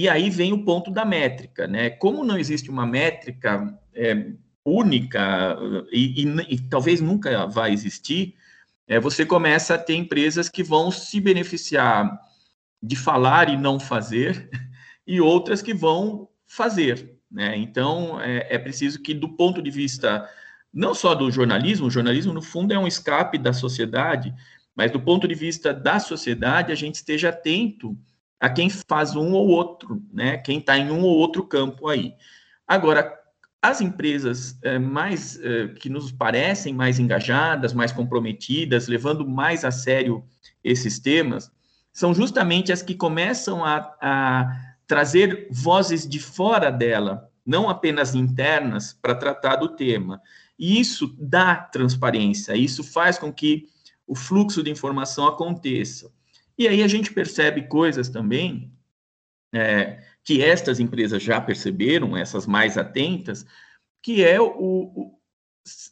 E 0.00 0.08
aí 0.08 0.30
vem 0.30 0.50
o 0.50 0.64
ponto 0.64 0.90
da 0.90 1.04
métrica, 1.04 1.66
né? 1.66 1.90
Como 1.90 2.24
não 2.24 2.38
existe 2.38 2.70
uma 2.70 2.86
métrica 2.86 3.78
é, 3.94 4.32
única, 4.64 5.58
e, 5.92 6.22
e, 6.22 6.54
e, 6.54 6.58
talvez 6.58 7.02
nunca 7.02 7.46
vai 7.46 7.70
existir, 7.70 8.34
é, 8.88 8.98
você 8.98 9.26
começa 9.26 9.74
a 9.74 9.78
ter 9.78 9.96
empresas 9.96 10.48
que 10.48 10.62
vão 10.62 10.90
se 10.90 11.20
beneficiar 11.20 12.18
de 12.82 12.96
falar 12.96 13.50
e 13.50 13.58
não 13.58 13.78
fazer, 13.78 14.48
e 15.06 15.20
outras 15.20 15.60
que 15.60 15.74
vão 15.74 16.30
fazer. 16.46 17.18
Né? 17.30 17.58
Então, 17.58 18.18
é, 18.22 18.54
é 18.54 18.58
preciso 18.58 19.02
que, 19.02 19.12
do 19.12 19.28
ponto 19.28 19.60
de 19.60 19.70
vista 19.70 20.26
não 20.72 20.94
só 20.94 21.14
do 21.14 21.30
jornalismo, 21.30 21.88
o 21.88 21.90
jornalismo, 21.90 22.32
no 22.32 22.40
fundo, 22.40 22.72
é 22.72 22.78
um 22.78 22.86
escape 22.86 23.36
da 23.36 23.52
sociedade, 23.52 24.34
mas 24.74 24.90
do 24.90 24.98
ponto 24.98 25.28
de 25.28 25.34
vista 25.34 25.74
da 25.74 26.00
sociedade, 26.00 26.72
a 26.72 26.74
gente 26.74 26.94
esteja 26.94 27.28
atento 27.28 27.94
a 28.40 28.48
quem 28.48 28.70
faz 28.70 29.14
um 29.14 29.32
ou 29.32 29.48
outro, 29.48 30.02
né? 30.10 30.38
quem 30.38 30.58
está 30.58 30.76
em 30.78 30.90
um 30.90 31.02
ou 31.02 31.18
outro 31.18 31.44
campo 31.44 31.88
aí. 31.88 32.14
Agora, 32.66 33.14
as 33.60 33.82
empresas 33.82 34.58
é, 34.62 34.78
mais 34.78 35.38
é, 35.38 35.68
que 35.68 35.90
nos 35.90 36.10
parecem 36.10 36.72
mais 36.72 36.98
engajadas, 36.98 37.74
mais 37.74 37.92
comprometidas, 37.92 38.88
levando 38.88 39.28
mais 39.28 39.64
a 39.64 39.70
sério 39.70 40.24
esses 40.64 40.98
temas, 40.98 41.52
são 41.92 42.14
justamente 42.14 42.72
as 42.72 42.80
que 42.80 42.94
começam 42.94 43.62
a, 43.62 43.94
a 44.00 44.56
trazer 44.86 45.46
vozes 45.50 46.08
de 46.08 46.18
fora 46.18 46.70
dela, 46.70 47.28
não 47.44 47.68
apenas 47.68 48.14
internas, 48.14 48.94
para 48.94 49.14
tratar 49.14 49.56
do 49.56 49.68
tema. 49.68 50.22
E 50.58 50.80
isso 50.80 51.14
dá 51.18 51.56
transparência, 51.56 52.56
isso 52.56 52.82
faz 52.82 53.18
com 53.18 53.30
que 53.30 53.66
o 54.06 54.14
fluxo 54.14 54.62
de 54.62 54.70
informação 54.70 55.26
aconteça. 55.26 56.10
E 56.60 56.68
aí 56.68 56.82
a 56.82 56.88
gente 56.88 57.10
percebe 57.10 57.62
coisas 57.62 58.10
também 58.10 58.70
é, 59.50 59.98
que 60.22 60.42
estas 60.42 60.78
empresas 60.78 61.22
já 61.22 61.40
perceberam, 61.40 62.14
essas 62.14 62.46
mais 62.46 62.76
atentas, 62.76 63.46
que 64.02 64.22
é 64.22 64.38
o, 64.38 64.52
o 64.54 65.18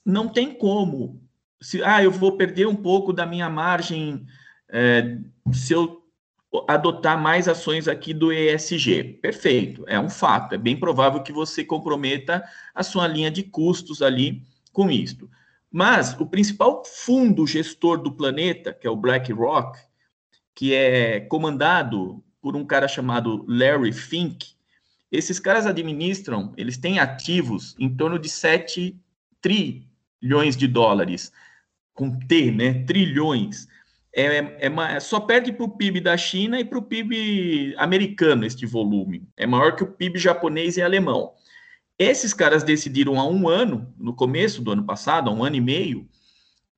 não 0.04 0.28
tem 0.28 0.52
como 0.52 1.26
se 1.58 1.82
ah 1.82 2.04
eu 2.04 2.10
vou 2.10 2.36
perder 2.36 2.66
um 2.66 2.76
pouco 2.76 3.14
da 3.14 3.24
minha 3.24 3.48
margem 3.48 4.26
é, 4.68 5.16
se 5.54 5.72
eu 5.72 6.02
adotar 6.68 7.18
mais 7.18 7.48
ações 7.48 7.88
aqui 7.88 8.12
do 8.12 8.30
ESG. 8.30 9.20
Perfeito, 9.22 9.86
é 9.88 9.98
um 9.98 10.10
fato. 10.10 10.54
É 10.54 10.58
bem 10.58 10.78
provável 10.78 11.22
que 11.22 11.32
você 11.32 11.64
comprometa 11.64 12.44
a 12.74 12.82
sua 12.82 13.06
linha 13.06 13.30
de 13.30 13.42
custos 13.42 14.02
ali 14.02 14.42
com 14.70 14.90
isto. 14.90 15.30
Mas 15.72 16.12
o 16.20 16.26
principal 16.26 16.82
fundo 16.84 17.46
gestor 17.46 17.96
do 17.96 18.12
planeta, 18.12 18.74
que 18.74 18.86
é 18.86 18.90
o 18.90 18.96
BlackRock, 18.96 19.87
que 20.58 20.74
é 20.74 21.20
comandado 21.20 22.20
por 22.42 22.56
um 22.56 22.66
cara 22.66 22.88
chamado 22.88 23.44
Larry 23.46 23.92
Fink, 23.92 24.56
esses 25.08 25.38
caras 25.38 25.66
administram, 25.66 26.52
eles 26.56 26.76
têm 26.76 26.98
ativos 26.98 27.76
em 27.78 27.88
torno 27.88 28.18
de 28.18 28.28
7 28.28 29.00
trilhões 29.40 30.56
de 30.56 30.66
dólares, 30.66 31.30
com 31.94 32.10
T, 32.10 32.50
né? 32.50 32.82
Trilhões. 32.82 33.68
É, 34.12 34.66
é, 34.66 34.98
só 34.98 35.20
perde 35.20 35.52
para 35.52 35.64
o 35.64 35.76
PIB 35.76 36.00
da 36.00 36.16
China 36.16 36.58
e 36.58 36.64
para 36.64 36.80
o 36.80 36.82
PIB 36.82 37.76
americano 37.78 38.44
este 38.44 38.66
volume. 38.66 39.28
É 39.36 39.46
maior 39.46 39.76
que 39.76 39.84
o 39.84 39.92
PIB 39.92 40.18
japonês 40.18 40.76
e 40.76 40.82
alemão. 40.82 41.34
Esses 41.96 42.34
caras 42.34 42.64
decidiram 42.64 43.16
há 43.20 43.24
um 43.24 43.48
ano, 43.48 43.94
no 43.96 44.12
começo 44.12 44.60
do 44.60 44.72
ano 44.72 44.84
passado, 44.84 45.30
há 45.30 45.32
um 45.32 45.44
ano 45.44 45.54
e 45.54 45.60
meio, 45.60 46.08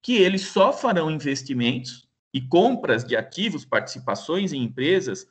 que 0.02 0.16
eles 0.16 0.42
só 0.42 0.70
farão 0.70 1.10
investimentos 1.10 2.09
e 2.32 2.40
compras 2.40 3.04
de 3.04 3.16
ativos, 3.16 3.64
participações 3.64 4.52
em 4.52 4.62
empresas 4.62 5.26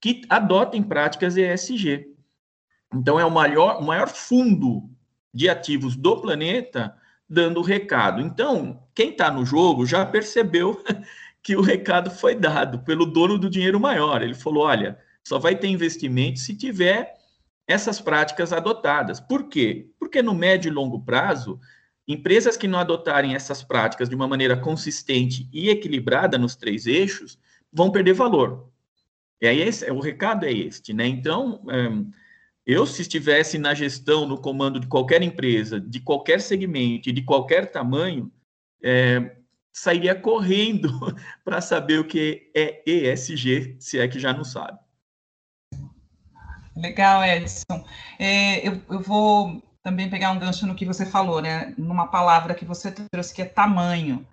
que 0.00 0.22
adotem 0.28 0.82
práticas 0.82 1.36
ESG. 1.36 2.06
Então, 2.94 3.18
é 3.18 3.24
o 3.24 3.30
maior, 3.30 3.82
maior 3.82 4.08
fundo 4.08 4.88
de 5.32 5.48
ativos 5.48 5.96
do 5.96 6.20
planeta 6.20 6.94
dando 7.28 7.60
o 7.60 7.62
recado. 7.62 8.22
Então, 8.22 8.82
quem 8.94 9.10
está 9.10 9.30
no 9.30 9.44
jogo 9.44 9.84
já 9.84 10.06
percebeu 10.06 10.82
que 11.42 11.54
o 11.54 11.60
recado 11.60 12.10
foi 12.10 12.34
dado 12.34 12.80
pelo 12.80 13.04
dono 13.04 13.38
do 13.38 13.50
dinheiro 13.50 13.78
maior. 13.78 14.22
Ele 14.22 14.34
falou: 14.34 14.64
olha, 14.64 14.98
só 15.22 15.38
vai 15.38 15.54
ter 15.54 15.68
investimento 15.68 16.38
se 16.38 16.56
tiver 16.56 17.14
essas 17.66 18.00
práticas 18.00 18.52
adotadas. 18.52 19.20
Por 19.20 19.48
quê? 19.48 19.90
Porque 19.98 20.22
no 20.22 20.34
médio 20.34 20.70
e 20.70 20.72
longo 20.72 21.02
prazo, 21.02 21.60
empresas 22.08 22.56
que 22.56 22.66
não 22.66 22.78
adotarem 22.78 23.34
essas 23.34 23.62
práticas 23.62 24.08
de 24.08 24.14
uma 24.14 24.26
maneira 24.26 24.56
consistente 24.56 25.46
e 25.52 25.68
equilibrada 25.68 26.38
nos 26.38 26.56
três 26.56 26.86
eixos 26.86 27.38
vão 27.70 27.92
perder 27.92 28.14
valor. 28.14 28.72
E 29.40 29.46
aí 29.46 29.60
esse, 29.60 29.88
o 29.90 30.00
recado 30.00 30.46
é 30.46 30.52
este, 30.52 30.94
né? 30.94 31.06
Então, 31.06 31.62
é, 31.68 31.88
eu, 32.66 32.86
se 32.86 33.02
estivesse 33.02 33.58
na 33.58 33.74
gestão, 33.74 34.26
no 34.26 34.40
comando 34.40 34.80
de 34.80 34.86
qualquer 34.86 35.22
empresa, 35.22 35.78
de 35.78 36.00
qualquer 36.00 36.40
segmento 36.40 37.10
e 37.10 37.12
de 37.12 37.22
qualquer 37.22 37.70
tamanho, 37.70 38.32
é, 38.82 39.36
sairia 39.70 40.14
correndo 40.14 40.90
para 41.44 41.60
saber 41.60 42.00
o 42.00 42.04
que 42.04 42.50
é 42.54 42.82
ESG, 42.86 43.76
se 43.78 43.98
é 43.98 44.08
que 44.08 44.18
já 44.18 44.32
não 44.32 44.44
sabe. 44.44 44.78
Legal, 46.74 47.24
Edson. 47.24 47.84
É, 48.18 48.66
eu, 48.66 48.80
eu 48.88 49.00
vou 49.00 49.62
também 49.88 50.10
pegar 50.10 50.32
um 50.32 50.38
gancho 50.38 50.66
no 50.66 50.74
que 50.74 50.84
você 50.84 51.06
falou, 51.06 51.40
né? 51.40 51.72
Numa 51.78 52.06
palavra 52.06 52.54
que 52.54 52.64
você 52.64 52.92
trouxe, 52.92 53.34
que 53.34 53.40
é 53.40 53.46
tamanho. 53.46 54.26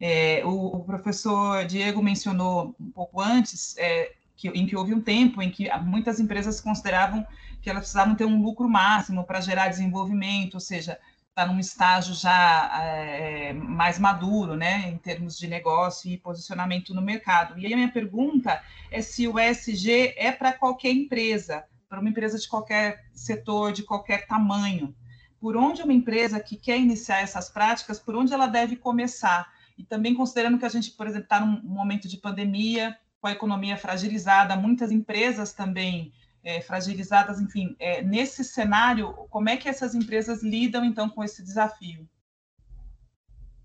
É, 0.00 0.42
o, 0.44 0.78
o, 0.78 0.84
professor 0.84 1.66
Diego 1.66 2.02
mencionou 2.02 2.74
um 2.80 2.90
pouco 2.90 3.20
antes 3.20 3.76
é, 3.76 4.12
que, 4.34 4.48
em 4.48 4.66
que 4.66 4.74
houve 4.74 4.94
um 4.94 5.02
tempo 5.02 5.42
em 5.42 5.50
que 5.50 5.68
muitas 5.80 6.18
empresas 6.18 6.58
consideravam 6.58 7.26
que 7.60 7.68
elas 7.68 7.82
precisavam 7.82 8.14
ter 8.14 8.24
um 8.24 8.42
lucro 8.42 8.68
máximo 8.68 9.24
para 9.24 9.40
gerar 9.42 9.68
desenvolvimento, 9.68 10.54
ou 10.54 10.60
seja, 10.60 10.98
está 11.28 11.44
num 11.44 11.58
estágio 11.58 12.14
já 12.14 12.70
é, 12.82 13.52
mais 13.52 13.98
maduro, 13.98 14.56
né, 14.56 14.88
em 14.88 14.96
termos 14.96 15.36
de 15.36 15.46
negócio 15.46 16.10
e 16.10 16.16
posicionamento 16.16 16.94
no 16.94 17.02
mercado. 17.02 17.58
E 17.58 17.66
aí 17.66 17.74
a 17.74 17.76
minha 17.76 17.92
pergunta 17.92 18.62
é 18.90 19.02
se 19.02 19.28
o 19.28 19.38
ESG 19.38 20.14
é 20.16 20.32
para 20.32 20.52
qualquer 20.52 20.92
empresa, 20.92 21.64
para 21.88 22.00
uma 22.00 22.08
empresa 22.08 22.38
de 22.38 22.48
qualquer 22.48 23.04
setor, 23.12 23.72
de 23.72 23.82
qualquer 23.82 24.26
tamanho. 24.26 24.94
Por 25.40 25.56
onde 25.56 25.82
uma 25.82 25.92
empresa 25.92 26.40
que 26.40 26.56
quer 26.56 26.78
iniciar 26.78 27.20
essas 27.20 27.50
práticas, 27.50 27.98
por 27.98 28.16
onde 28.16 28.32
ela 28.32 28.46
deve 28.46 28.76
começar? 28.76 29.52
E 29.76 29.84
também 29.84 30.14
considerando 30.14 30.58
que 30.58 30.64
a 30.64 30.68
gente, 30.68 30.92
por 30.92 31.06
exemplo, 31.06 31.24
está 31.24 31.40
num 31.40 31.60
momento 31.62 32.08
de 32.08 32.16
pandemia, 32.16 32.98
com 33.20 33.28
a 33.28 33.32
economia 33.32 33.76
fragilizada, 33.76 34.56
muitas 34.56 34.90
empresas 34.90 35.52
também 35.52 36.12
é, 36.44 36.60
fragilizadas, 36.60 37.40
enfim, 37.40 37.74
é, 37.78 38.02
nesse 38.02 38.44
cenário, 38.44 39.12
como 39.30 39.48
é 39.48 39.56
que 39.56 39.68
essas 39.68 39.94
empresas 39.94 40.42
lidam 40.42 40.84
então 40.84 41.08
com 41.08 41.24
esse 41.24 41.42
desafio? 41.42 42.08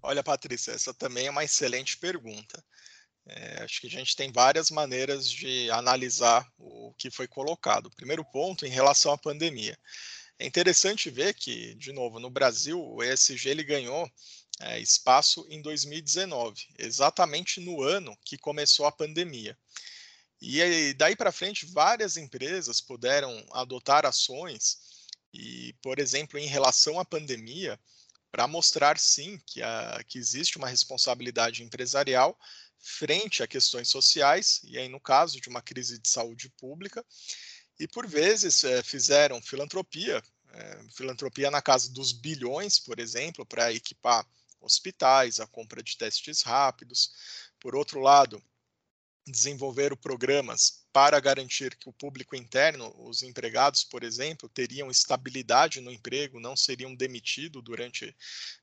Olha, 0.01 0.23
Patrícia, 0.23 0.71
essa 0.71 0.93
também 0.93 1.27
é 1.27 1.31
uma 1.31 1.43
excelente 1.43 1.97
pergunta. 1.97 2.63
É, 3.35 3.63
acho 3.63 3.81
que 3.81 3.87
a 3.87 3.91
gente 3.91 4.15
tem 4.15 4.31
várias 4.31 4.71
maneiras 4.71 5.29
de 5.29 5.69
analisar 5.71 6.51
o 6.57 6.93
que 6.97 7.11
foi 7.11 7.27
colocado. 7.27 7.91
Primeiro 7.91 8.25
ponto, 8.25 8.65
em 8.65 8.69
relação 8.69 9.11
à 9.11 9.17
pandemia. 9.17 9.77
É 10.39 10.45
interessante 10.45 11.09
ver 11.09 11.33
que, 11.33 11.75
de 11.75 11.91
novo, 11.91 12.19
no 12.19 12.29
Brasil, 12.29 12.81
o 12.81 13.03
ESG 13.03 13.49
ele 13.49 13.63
ganhou 13.63 14.09
é, 14.61 14.79
espaço 14.79 15.45
em 15.49 15.61
2019, 15.61 16.67
exatamente 16.77 17.59
no 17.59 17.83
ano 17.83 18.17
que 18.23 18.37
começou 18.37 18.85
a 18.85 18.91
pandemia. 18.91 19.57
E 20.41 20.93
daí 20.93 21.15
para 21.15 21.33
frente, 21.33 21.65
várias 21.65 22.15
empresas 22.15 22.79
puderam 22.79 23.45
adotar 23.51 24.05
ações, 24.05 24.77
e, 25.33 25.73
por 25.81 25.99
exemplo, 25.99 26.39
em 26.39 26.47
relação 26.47 26.99
à 26.99 27.05
pandemia, 27.05 27.79
para 28.31 28.47
mostrar 28.47 28.97
sim 28.97 29.39
que, 29.45 29.61
a, 29.61 30.01
que 30.07 30.17
existe 30.17 30.57
uma 30.57 30.67
responsabilidade 30.67 31.63
empresarial 31.63 32.37
frente 32.79 33.43
a 33.43 33.47
questões 33.47 33.89
sociais, 33.89 34.61
e 34.63 34.77
aí 34.77 34.87
no 34.87 34.99
caso 34.99 35.39
de 35.39 35.49
uma 35.49 35.61
crise 35.61 35.99
de 35.99 36.09
saúde 36.09 36.49
pública, 36.57 37.05
e 37.79 37.87
por 37.87 38.07
vezes 38.07 38.63
é, 38.63 38.83
fizeram 38.83 39.41
filantropia, 39.41 40.21
é, 40.51 40.79
filantropia 40.95 41.49
na 41.51 41.61
casa 41.61 41.91
dos 41.91 42.11
bilhões, 42.11 42.79
por 42.79 42.99
exemplo, 42.99 43.45
para 43.45 43.71
equipar 43.71 44.25
hospitais, 44.59 45.39
a 45.39 45.47
compra 45.47 45.81
de 45.81 45.97
testes 45.97 46.41
rápidos. 46.41 47.11
Por 47.59 47.75
outro 47.75 48.01
lado, 48.01 48.43
desenvolveram 49.29 49.95
programas 49.95 50.85
para 50.91 51.19
garantir 51.19 51.75
que 51.75 51.87
o 51.87 51.93
público 51.93 52.35
interno, 52.35 52.93
os 52.97 53.21
empregados, 53.21 53.83
por 53.83 54.03
exemplo, 54.03 54.49
teriam 54.49 54.89
estabilidade 54.89 55.81
no 55.81 55.91
emprego, 55.91 56.39
não 56.39 56.55
seriam 56.55 56.95
demitidos 56.95 57.63
durante, 57.63 58.05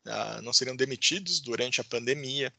uh, 0.06 0.42
não 0.42 0.52
seriam 0.52 0.76
demitidos 0.76 1.40
durante 1.40 1.80
a 1.80 1.84
pandemia. 1.84 2.52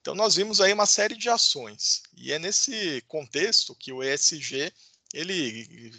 Então 0.00 0.14
nós 0.14 0.34
vimos 0.34 0.60
aí 0.60 0.72
uma 0.72 0.86
série 0.86 1.16
de 1.16 1.28
ações 1.28 2.02
e 2.16 2.32
é 2.32 2.38
nesse 2.38 3.02
contexto 3.08 3.76
que 3.76 3.92
o 3.92 4.02
ESG 4.02 4.72
ele 5.14 5.92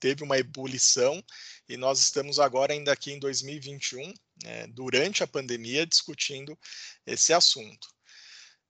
teve 0.00 0.22
uma 0.22 0.38
ebulição 0.38 1.22
e 1.68 1.76
nós 1.76 2.00
estamos 2.00 2.38
agora 2.38 2.72
ainda 2.72 2.92
aqui 2.92 3.12
em 3.12 3.18
2021, 3.18 4.12
né, 4.42 4.66
durante 4.68 5.22
a 5.22 5.26
pandemia, 5.26 5.86
discutindo 5.86 6.58
esse 7.06 7.32
assunto. 7.32 7.95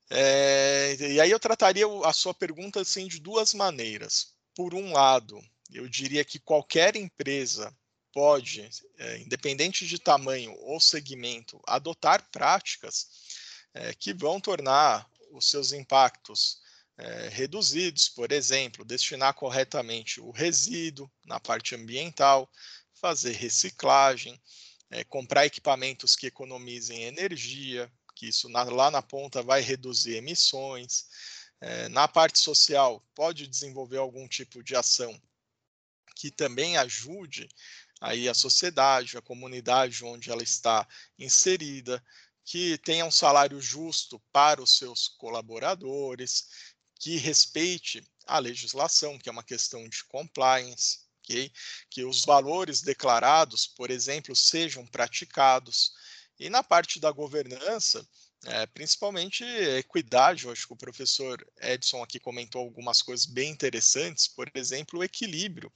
É, 0.09 0.97
e 1.01 1.21
aí 1.21 1.31
eu 1.31 1.41
trataria 1.41 1.87
a 2.05 2.13
sua 2.13 2.33
pergunta 2.33 2.81
assim 2.81 3.09
de 3.09 3.19
duas 3.21 3.55
maneiras. 3.55 4.35
Por 4.55 4.75
um 4.75 4.93
lado, 4.93 5.41
eu 5.71 5.89
diria 5.89 6.25
que 6.25 6.39
qualquer 6.39 6.97
empresa 6.97 7.75
pode, 8.13 8.69
é, 8.99 9.19
independente 9.19 9.87
de 9.87 9.99
tamanho 9.99 10.55
ou 10.61 10.81
segmento, 10.81 11.61
adotar 11.67 12.27
práticas 12.31 13.09
é, 13.75 13.93
que 13.95 14.15
vão 14.15 14.41
tornar 14.41 15.07
os 15.33 15.51
seus 15.51 15.73
impactos 15.73 16.61
é, 16.97 17.29
reduzidos, 17.29 18.09
por 18.09 18.33
exemplo, 18.33 18.85
destinar 18.85 19.35
corretamente 19.35 20.21
o 20.21 20.31
resíduo 20.31 21.11
na 21.27 21.39
parte 21.39 21.75
ambiental, 21.75 22.51
fazer 22.95 23.33
reciclagem, 23.33 24.41
é, 24.91 25.05
comprar 25.05 25.45
equipamentos 25.45 26.17
que 26.17 26.27
economizem 26.27 27.03
energia, 27.03 27.93
que 28.17 28.27
isso 28.27 28.49
na, 28.49 28.65
lá 28.65 28.91
na 28.91 29.03
ponta 29.03 29.43
vai 29.43 29.61
reduzir 29.61 30.17
emissões. 30.17 31.07
É, 31.61 31.89
na 31.91 32.09
parte 32.09 32.39
social, 32.39 33.05
pode 33.15 33.47
desenvolver 33.47 33.99
algum 33.99 34.27
tipo 34.27 34.63
de 34.63 34.75
ação 34.75 35.21
que 36.17 36.31
também 36.31 36.79
ajude 36.79 37.49
aí 38.01 38.29
a 38.29 38.35
sociedade, 38.35 39.17
a 39.17 39.23
comunidade 39.23 40.05
onde 40.05 40.31
ela 40.31 40.43
está 40.43 40.89
inserida, 41.19 42.03
que 42.45 42.79
tenha 42.79 43.05
um 43.05 43.11
salário 43.11 43.61
justo 43.61 44.19
para 44.33 44.63
os 44.63 44.77
seus 44.79 45.09
colaboradores, 45.09 46.49
que 46.99 47.17
respeite 47.17 48.03
a 48.27 48.39
legislação, 48.39 49.19
que 49.19 49.29
é 49.29 49.33
uma 49.33 49.43
questão 49.45 49.87
de 49.89 50.05
compliance, 50.05 51.01
okay? 51.23 51.53
que 51.91 52.05
os 52.05 52.25
valores 52.25 52.81
declarados, 52.81 53.67
por 53.67 53.91
exemplo, 53.91 54.35
sejam 54.35 54.87
praticados. 54.87 55.93
E 56.39 56.51
na 56.51 56.63
parte 56.63 57.01
da 57.01 57.11
governança, 57.11 58.07
é, 58.45 58.67
principalmente 58.67 59.43
equidade, 59.45 60.45
eu 60.45 60.53
acho 60.53 60.67
que 60.67 60.73
o 60.73 60.77
professor 60.77 61.45
Edson 61.61 62.03
aqui 62.03 62.21
comentou 62.21 62.61
algumas 62.61 63.01
coisas 63.03 63.27
bem 63.27 63.51
interessantes, 63.51 64.29
por 64.29 64.51
exemplo, 64.55 65.01
o 65.01 65.05
equilíbrio 65.05 65.73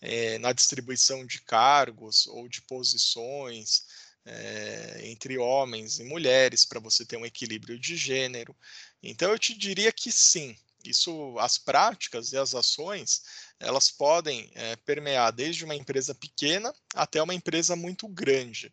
é, 0.00 0.38
na 0.38 0.52
distribuição 0.52 1.26
de 1.26 1.40
cargos 1.42 2.26
ou 2.26 2.48
de 2.48 2.60
posições 2.62 3.84
é, 4.26 5.00
entre 5.04 5.38
homens 5.38 5.98
e 5.98 6.04
mulheres, 6.04 6.64
para 6.64 6.80
você 6.80 7.04
ter 7.04 7.16
um 7.16 7.26
equilíbrio 7.26 7.78
de 7.78 7.96
gênero. 7.96 8.56
Então, 9.02 9.30
eu 9.32 9.38
te 9.38 9.56
diria 9.56 9.92
que 9.92 10.12
sim, 10.12 10.56
isso, 10.84 11.38
as 11.38 11.58
práticas 11.58 12.32
e 12.32 12.36
as 12.36 12.54
ações, 12.54 13.22
elas 13.58 13.90
podem 13.90 14.50
é, 14.54 14.76
permear 14.76 15.32
desde 15.32 15.64
uma 15.64 15.74
empresa 15.74 16.14
pequena 16.14 16.74
até 16.94 17.22
uma 17.22 17.34
empresa 17.34 17.74
muito 17.74 18.06
grande. 18.06 18.72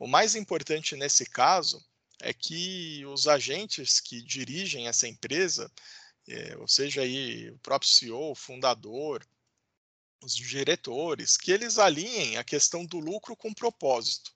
O 0.00 0.06
mais 0.06 0.34
importante 0.34 0.96
nesse 0.96 1.26
caso 1.26 1.84
é 2.22 2.32
que 2.32 3.04
os 3.04 3.28
agentes 3.28 4.00
que 4.00 4.22
dirigem 4.22 4.88
essa 4.88 5.06
empresa, 5.06 5.70
é, 6.26 6.56
ou 6.56 6.66
seja, 6.66 7.02
aí, 7.02 7.50
o 7.50 7.58
próprio 7.58 7.90
CEO, 7.90 8.30
o 8.30 8.34
fundador, 8.34 9.22
os 10.22 10.34
diretores, 10.34 11.36
que 11.36 11.52
eles 11.52 11.78
alinhem 11.78 12.38
a 12.38 12.44
questão 12.44 12.86
do 12.86 12.98
lucro 12.98 13.36
com 13.36 13.52
propósito. 13.52 14.32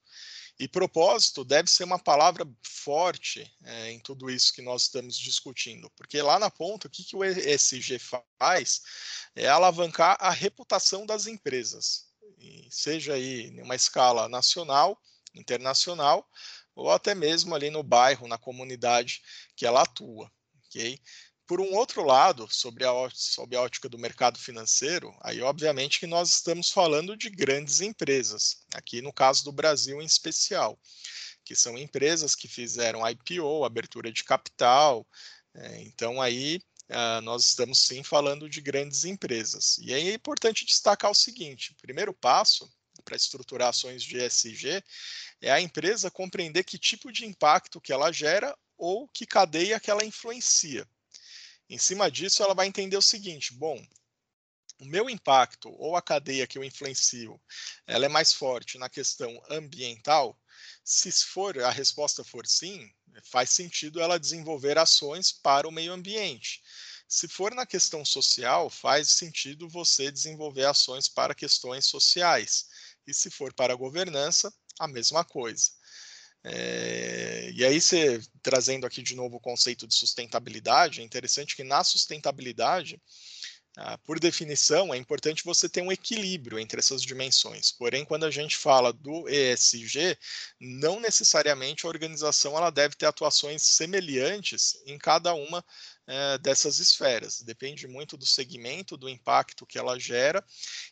E 0.58 0.68
propósito 0.68 1.42
deve 1.42 1.70
ser 1.70 1.84
uma 1.84 1.98
palavra 1.98 2.46
forte 2.62 3.50
é, 3.64 3.90
em 3.90 3.98
tudo 4.00 4.28
isso 4.28 4.52
que 4.52 4.60
nós 4.60 4.82
estamos 4.82 5.16
discutindo, 5.16 5.90
porque 5.96 6.20
lá 6.20 6.38
na 6.38 6.50
ponta, 6.50 6.88
o 6.88 6.90
que, 6.90 7.02
que 7.02 7.16
o 7.16 7.24
ESG 7.24 7.98
faz 8.38 8.82
é 9.34 9.48
alavancar 9.48 10.18
a 10.20 10.30
reputação 10.30 11.06
das 11.06 11.26
empresas, 11.26 12.06
seja 12.68 13.14
aí 13.14 13.46
em 13.46 13.62
uma 13.62 13.74
escala 13.74 14.28
nacional, 14.28 15.00
internacional, 15.34 16.28
ou 16.74 16.90
até 16.90 17.14
mesmo 17.14 17.54
ali 17.54 17.70
no 17.70 17.82
bairro, 17.82 18.28
na 18.28 18.38
comunidade 18.38 19.22
que 19.56 19.66
ela 19.66 19.82
atua. 19.82 20.30
Okay? 20.66 20.98
Por 21.46 21.60
um 21.60 21.74
outro 21.74 22.02
lado, 22.02 22.48
sobre 22.50 22.84
a, 22.84 22.90
sobre 23.12 23.56
a 23.56 23.60
ótica 23.60 23.88
do 23.88 23.98
mercado 23.98 24.38
financeiro, 24.38 25.14
aí 25.20 25.42
obviamente 25.42 26.00
que 26.00 26.06
nós 26.06 26.30
estamos 26.30 26.70
falando 26.70 27.16
de 27.16 27.28
grandes 27.28 27.80
empresas, 27.80 28.64
aqui 28.74 29.02
no 29.02 29.12
caso 29.12 29.44
do 29.44 29.52
Brasil 29.52 30.00
em 30.00 30.06
especial, 30.06 30.80
que 31.44 31.54
são 31.54 31.76
empresas 31.76 32.34
que 32.34 32.48
fizeram 32.48 33.06
IPO, 33.06 33.64
abertura 33.64 34.10
de 34.10 34.24
capital, 34.24 35.06
é, 35.54 35.82
então 35.82 36.20
aí 36.20 36.60
uh, 36.90 37.20
nós 37.22 37.44
estamos 37.44 37.78
sim 37.78 38.02
falando 38.02 38.48
de 38.48 38.60
grandes 38.60 39.04
empresas. 39.04 39.78
E 39.78 39.92
aí 39.92 40.08
é 40.08 40.14
importante 40.14 40.64
destacar 40.64 41.10
o 41.10 41.14
seguinte: 41.14 41.76
primeiro 41.80 42.12
passo 42.14 42.72
para 43.04 43.16
estruturar 43.16 43.68
ações 43.68 44.02
de 44.02 44.16
ESG 44.16 44.82
é 45.40 45.50
a 45.50 45.60
empresa 45.60 46.10
compreender 46.10 46.64
que 46.64 46.78
tipo 46.78 47.12
de 47.12 47.26
impacto 47.26 47.80
que 47.80 47.92
ela 47.92 48.10
gera 48.10 48.56
ou 48.76 49.06
que 49.08 49.26
cadeia 49.26 49.78
que 49.78 49.90
ela 49.90 50.04
influencia. 50.04 50.88
Em 51.68 51.78
cima 51.78 52.10
disso, 52.10 52.42
ela 52.42 52.54
vai 52.54 52.66
entender 52.66 52.96
o 52.96 53.02
seguinte: 53.02 53.52
bom, 53.54 53.80
o 54.80 54.84
meu 54.84 55.08
impacto 55.08 55.70
ou 55.78 55.96
a 55.96 56.02
cadeia 56.02 56.46
que 56.46 56.58
eu 56.58 56.64
influencio, 56.64 57.40
ela 57.86 58.06
é 58.06 58.08
mais 58.08 58.32
forte 58.32 58.78
na 58.78 58.88
questão 58.88 59.40
ambiental. 59.48 60.38
Se 60.82 61.10
for 61.12 61.58
a 61.62 61.70
resposta 61.70 62.24
for 62.24 62.46
sim, 62.46 62.90
faz 63.22 63.50
sentido 63.50 64.00
ela 64.00 64.18
desenvolver 64.18 64.76
ações 64.78 65.32
para 65.32 65.68
o 65.68 65.72
meio 65.72 65.92
ambiente. 65.92 66.62
Se 67.08 67.28
for 67.28 67.54
na 67.54 67.64
questão 67.64 68.04
social, 68.04 68.68
faz 68.68 69.10
sentido 69.10 69.68
você 69.68 70.10
desenvolver 70.10 70.64
ações 70.64 71.08
para 71.08 71.34
questões 71.34 71.86
sociais. 71.86 72.66
E 73.06 73.14
se 73.14 73.30
for 73.30 73.52
para 73.52 73.72
a 73.72 73.76
governança, 73.76 74.52
a 74.78 74.88
mesma 74.88 75.24
coisa. 75.24 75.70
É, 76.46 77.50
e 77.54 77.64
aí, 77.64 77.80
você 77.80 78.20
trazendo 78.42 78.86
aqui 78.86 79.02
de 79.02 79.16
novo 79.16 79.36
o 79.36 79.40
conceito 79.40 79.86
de 79.86 79.94
sustentabilidade, 79.94 81.00
é 81.00 81.04
interessante 81.04 81.56
que 81.56 81.64
na 81.64 81.82
sustentabilidade, 81.82 83.00
ah, 83.76 83.96
por 83.98 84.20
definição, 84.20 84.92
é 84.92 84.98
importante 84.98 85.42
você 85.42 85.68
ter 85.68 85.80
um 85.80 85.90
equilíbrio 85.90 86.58
entre 86.58 86.78
essas 86.78 87.02
dimensões. 87.02 87.72
Porém, 87.72 88.04
quando 88.04 88.24
a 88.24 88.30
gente 88.30 88.56
fala 88.58 88.92
do 88.92 89.26
ESG, 89.28 90.18
não 90.60 91.00
necessariamente 91.00 91.86
a 91.86 91.88
organização 91.88 92.56
ela 92.56 92.70
deve 92.70 92.94
ter 92.94 93.06
atuações 93.06 93.62
semelhantes 93.62 94.76
em 94.86 94.98
cada 94.98 95.34
uma 95.34 95.64
é, 96.06 96.38
dessas 96.38 96.78
esferas. 96.78 97.40
Depende 97.40 97.86
muito 97.86 98.16
do 98.16 98.26
segmento, 98.26 98.96
do 98.96 99.08
impacto 99.08 99.66
que 99.66 99.78
ela 99.78 99.98
gera, 99.98 100.44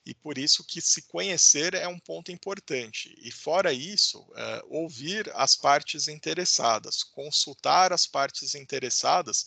e 0.07 0.14
por 0.14 0.38
isso 0.38 0.64
que 0.64 0.81
se 0.81 1.03
conhecer 1.03 1.75
é 1.75 1.87
um 1.87 1.98
ponto 1.98 2.33
importante. 2.33 3.14
E 3.18 3.31
fora 3.31 3.72
isso, 3.72 4.27
é, 4.37 4.62
ouvir 4.66 5.31
as 5.35 5.57
partes 5.57 6.09
interessadas, 6.09 7.03
consultar 7.03 7.92
as 7.92 8.07
partes 8.07 8.55
interessadas 8.55 9.44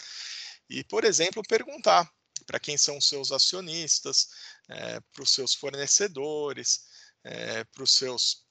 e, 0.69 0.83
por 0.83 1.03
exemplo, 1.03 1.41
perguntar 1.47 2.09
para 2.45 2.59
quem 2.59 2.77
são 2.77 2.97
os 2.97 3.07
seus 3.07 3.31
acionistas, 3.31 4.29
é, 4.69 4.99
para 4.99 5.23
os 5.23 5.31
seus 5.31 5.53
fornecedores, 5.53 6.93
para 7.73 7.83
os 7.83 7.95
seus 7.95 8.45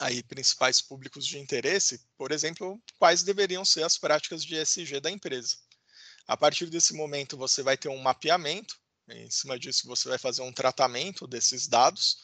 aí 0.00 0.22
principais 0.22 0.82
públicos 0.82 1.24
de 1.26 1.38
interesse, 1.38 2.00
por 2.16 2.32
exemplo, 2.32 2.82
quais 2.98 3.22
deveriam 3.22 3.64
ser 3.64 3.84
as 3.84 3.96
práticas 3.96 4.44
de 4.44 4.56
ESG 4.56 5.00
da 5.00 5.10
empresa. 5.10 5.56
A 6.26 6.36
partir 6.36 6.66
desse 6.66 6.94
momento, 6.94 7.36
você 7.36 7.62
vai 7.62 7.76
ter 7.76 7.88
um 7.88 7.98
mapeamento, 7.98 8.78
em 9.08 9.30
cima 9.30 9.58
disso, 9.58 9.86
você 9.86 10.08
vai 10.08 10.18
fazer 10.18 10.42
um 10.42 10.52
tratamento 10.52 11.26
desses 11.26 11.66
dados, 11.68 12.18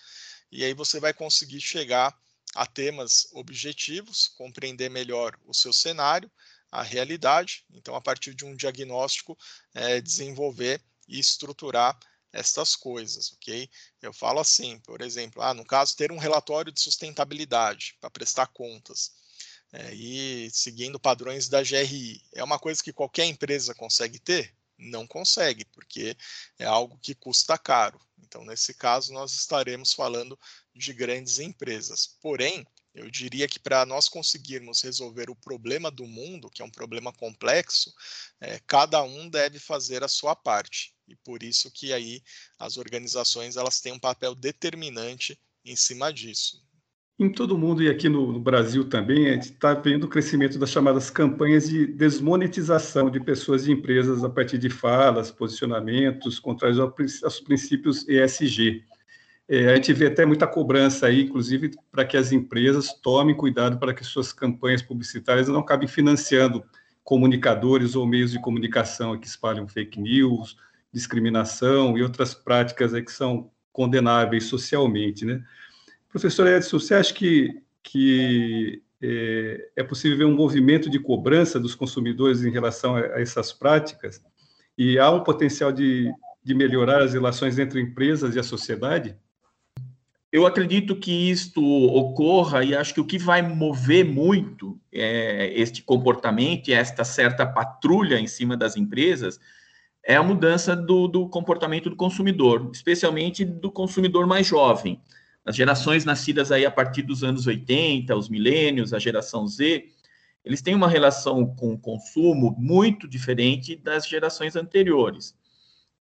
e 0.51 0.65
aí 0.65 0.73
você 0.73 0.99
vai 0.99 1.13
conseguir 1.13 1.61
chegar 1.61 2.19
a 2.55 2.67
temas 2.67 3.29
objetivos, 3.33 4.29
compreender 4.29 4.89
melhor 4.89 5.39
o 5.45 5.55
seu 5.55 5.73
cenário, 5.73 6.31
a 6.71 6.83
realidade. 6.83 7.65
Então, 7.71 7.95
a 7.95 8.01
partir 8.01 8.35
de 8.35 8.45
um 8.45 8.57
diagnóstico, 8.57 9.37
é, 9.75 10.01
desenvolver 10.01 10.83
e 11.07 11.19
estruturar 11.19 11.99
estas 12.33 12.77
coisas, 12.77 13.33
ok? 13.33 13.69
Eu 14.01 14.13
falo 14.13 14.41
assim, 14.41 14.79
por 14.81 15.03
exemplo, 15.03 15.43
ah, 15.43 15.53
no 15.53 15.65
caso, 15.65 15.97
ter 15.97 16.11
um 16.11 16.19
relatório 16.19 16.73
de 16.73 16.81
sustentabilidade 16.81 17.97
para 18.01 18.11
prestar 18.11 18.47
contas 18.47 19.20
é, 19.73 19.95
e 19.95 20.51
seguindo 20.51 20.99
padrões 20.99 21.49
da 21.49 21.63
GRI, 21.63 22.23
é 22.33 22.43
uma 22.43 22.59
coisa 22.59 22.83
que 22.83 22.93
qualquer 22.93 23.27
empresa 23.27 23.75
consegue 23.75 24.19
ter? 24.19 24.55
Não 24.77 25.07
consegue, 25.07 25.65
porque 25.67 26.17
é 26.59 26.65
algo 26.65 26.99
que 26.99 27.15
custa 27.15 27.57
caro. 27.59 28.01
Então, 28.19 28.45
nesse 28.45 28.75
caso, 28.75 29.13
nós 29.13 29.33
estaremos 29.33 29.93
falando 29.93 30.39
de 30.75 30.93
grandes 30.93 31.39
empresas. 31.39 32.17
Porém, 32.21 32.67
eu 32.95 33.09
diria 33.11 33.47
que 33.47 33.61
para 33.61 33.87
nós 33.87 34.09
conseguirmos 34.09 34.83
resolver 34.83 35.31
o 35.31 35.37
problema 35.37 35.91
do 35.91 36.07
mundo, 36.07 36.51
que 36.51 36.63
é 36.63 36.65
um 36.65 36.71
problema 36.71 37.13
complexo, 37.13 37.95
é, 38.41 38.59
cada 38.67 39.03
um 39.03 39.29
deve 39.29 39.59
fazer 39.59 40.03
a 40.03 40.09
sua 40.09 40.35
parte. 40.35 40.93
E 41.07 41.15
por 41.15 41.43
isso 41.43 41.71
que 41.71 41.93
aí 41.93 42.23
as 42.59 42.77
organizações 42.77 43.57
elas 43.57 43.81
têm 43.81 43.93
um 43.93 43.99
papel 43.99 44.35
determinante 44.35 45.39
em 45.65 45.77
cima 45.77 46.13
disso. 46.13 46.65
Em 47.21 47.29
todo 47.29 47.59
mundo 47.59 47.83
e 47.83 47.91
aqui 47.91 48.09
no 48.09 48.41
Brasil 48.41 48.83
também, 48.89 49.29
a 49.29 49.33
gente 49.35 49.43
está 49.43 49.75
vendo 49.75 50.05
o 50.05 50.09
crescimento 50.09 50.59
das 50.59 50.71
chamadas 50.71 51.11
campanhas 51.11 51.69
de 51.69 51.87
desmonetização 51.87 53.11
de 53.11 53.21
pessoas 53.21 53.67
e 53.67 53.73
empresas 53.73 54.25
a 54.25 54.31
partir 54.31 54.57
de 54.57 54.71
falas, 54.71 55.31
posicionamentos 55.31 56.39
contrários 56.39 56.81
aos 56.81 57.39
princípios 57.39 58.09
ESG. 58.09 58.83
É, 59.47 59.71
a 59.71 59.77
gente 59.77 59.93
vê 59.93 60.07
até 60.07 60.25
muita 60.25 60.47
cobrança 60.47 61.09
aí, 61.09 61.25
inclusive, 61.25 61.73
para 61.93 62.07
que 62.07 62.17
as 62.17 62.33
empresas 62.33 62.95
tomem 63.03 63.37
cuidado 63.37 63.79
para 63.79 63.93
que 63.93 64.03
suas 64.03 64.33
campanhas 64.33 64.81
publicitárias 64.81 65.47
não 65.47 65.61
acabem 65.61 65.87
financiando 65.87 66.65
comunicadores 67.05 67.95
ou 67.97 68.07
meios 68.07 68.33
de 68.33 68.41
comunicação 68.41 69.21
que 69.21 69.27
espalham 69.27 69.69
fake 69.69 70.01
news, 70.01 70.57
discriminação 70.91 71.99
e 71.99 72.03
outras 72.03 72.33
práticas 72.33 72.93
que 72.93 73.13
são 73.13 73.51
condenáveis 73.71 74.45
socialmente, 74.45 75.27
né? 75.27 75.45
Professor 76.11 76.47
Edson, 76.49 76.79
você 76.79 76.95
acha 76.95 77.15
que, 77.15 77.63
que 77.83 78.83
é, 79.01 79.71
é, 79.77 79.83
possível 79.83 80.19
ver 80.19 80.25
um 80.25 80.35
movimento 80.35 80.91
de 80.91 80.99
cobrança 80.99 81.59
dos 81.59 81.75
consumidores 81.75 82.45
em 82.45 82.51
relação 82.51 82.97
a, 82.97 83.01
a 83.01 83.21
essas 83.21 83.53
práticas? 83.53 84.21
E 84.77 84.99
há 84.99 85.11
um 85.11 85.23
potencial 85.23 85.71
de, 85.71 86.13
de 86.43 86.55
melhorar 86.55 87.03
as 87.03 87.13
relações 87.13 87.59
entre 87.59 87.81
empresas 87.81 88.35
e 88.35 88.39
a 88.41 88.43
sociedade? 88.43 89.17
Eu 90.33 90.47
acredito 90.47 90.95
que 90.95 91.31
isto 91.31 91.63
ocorra 91.63 92.65
e 92.65 92.75
acho 92.75 92.95
que 92.95 93.01
o 93.01 93.07
que 93.07 93.19
vai 93.19 93.43
mover 93.43 94.05
muito 94.05 94.81
é, 94.93 95.53
este 95.55 95.83
comportamento 95.83 96.71
esta 96.71 97.05
certa 97.05 97.45
patrulha 97.45 98.19
em 98.19 98.29
cima 98.29 98.57
das 98.57 98.77
empresas 98.77 99.41
é 100.05 100.17
a 100.17 100.23
mudança 100.23 100.75
do, 100.75 101.09
do 101.09 101.29
comportamento 101.29 101.91
do 101.91 101.97
consumidor, 101.97 102.71
especialmente 102.73 103.45
do 103.45 103.71
consumidor 103.71 104.27
mais 104.27 104.47
jovem. 104.47 105.01
As 105.45 105.57
gerações 105.57 106.05
nascidas 106.05 106.53
aí 106.53 106.67
a 106.67 106.71
partir 106.71 107.03
dos 107.03 107.25
anos 107.25 107.47
80, 107.47 108.15
os 108.15 108.29
milênios, 108.29 108.93
a 108.93 108.99
geração 108.99 109.47
Z, 109.47 109.85
eles 110.45 110.63
têm 110.63 110.75
uma 110.75 110.89
relação 110.89 111.47
com 111.55 111.73
o 111.73 111.79
consumo 111.79 112.55
muito 112.59 113.09
diferente 113.09 113.77
das 113.77 114.07
gerações 114.07 114.57
anteriores, 114.57 115.35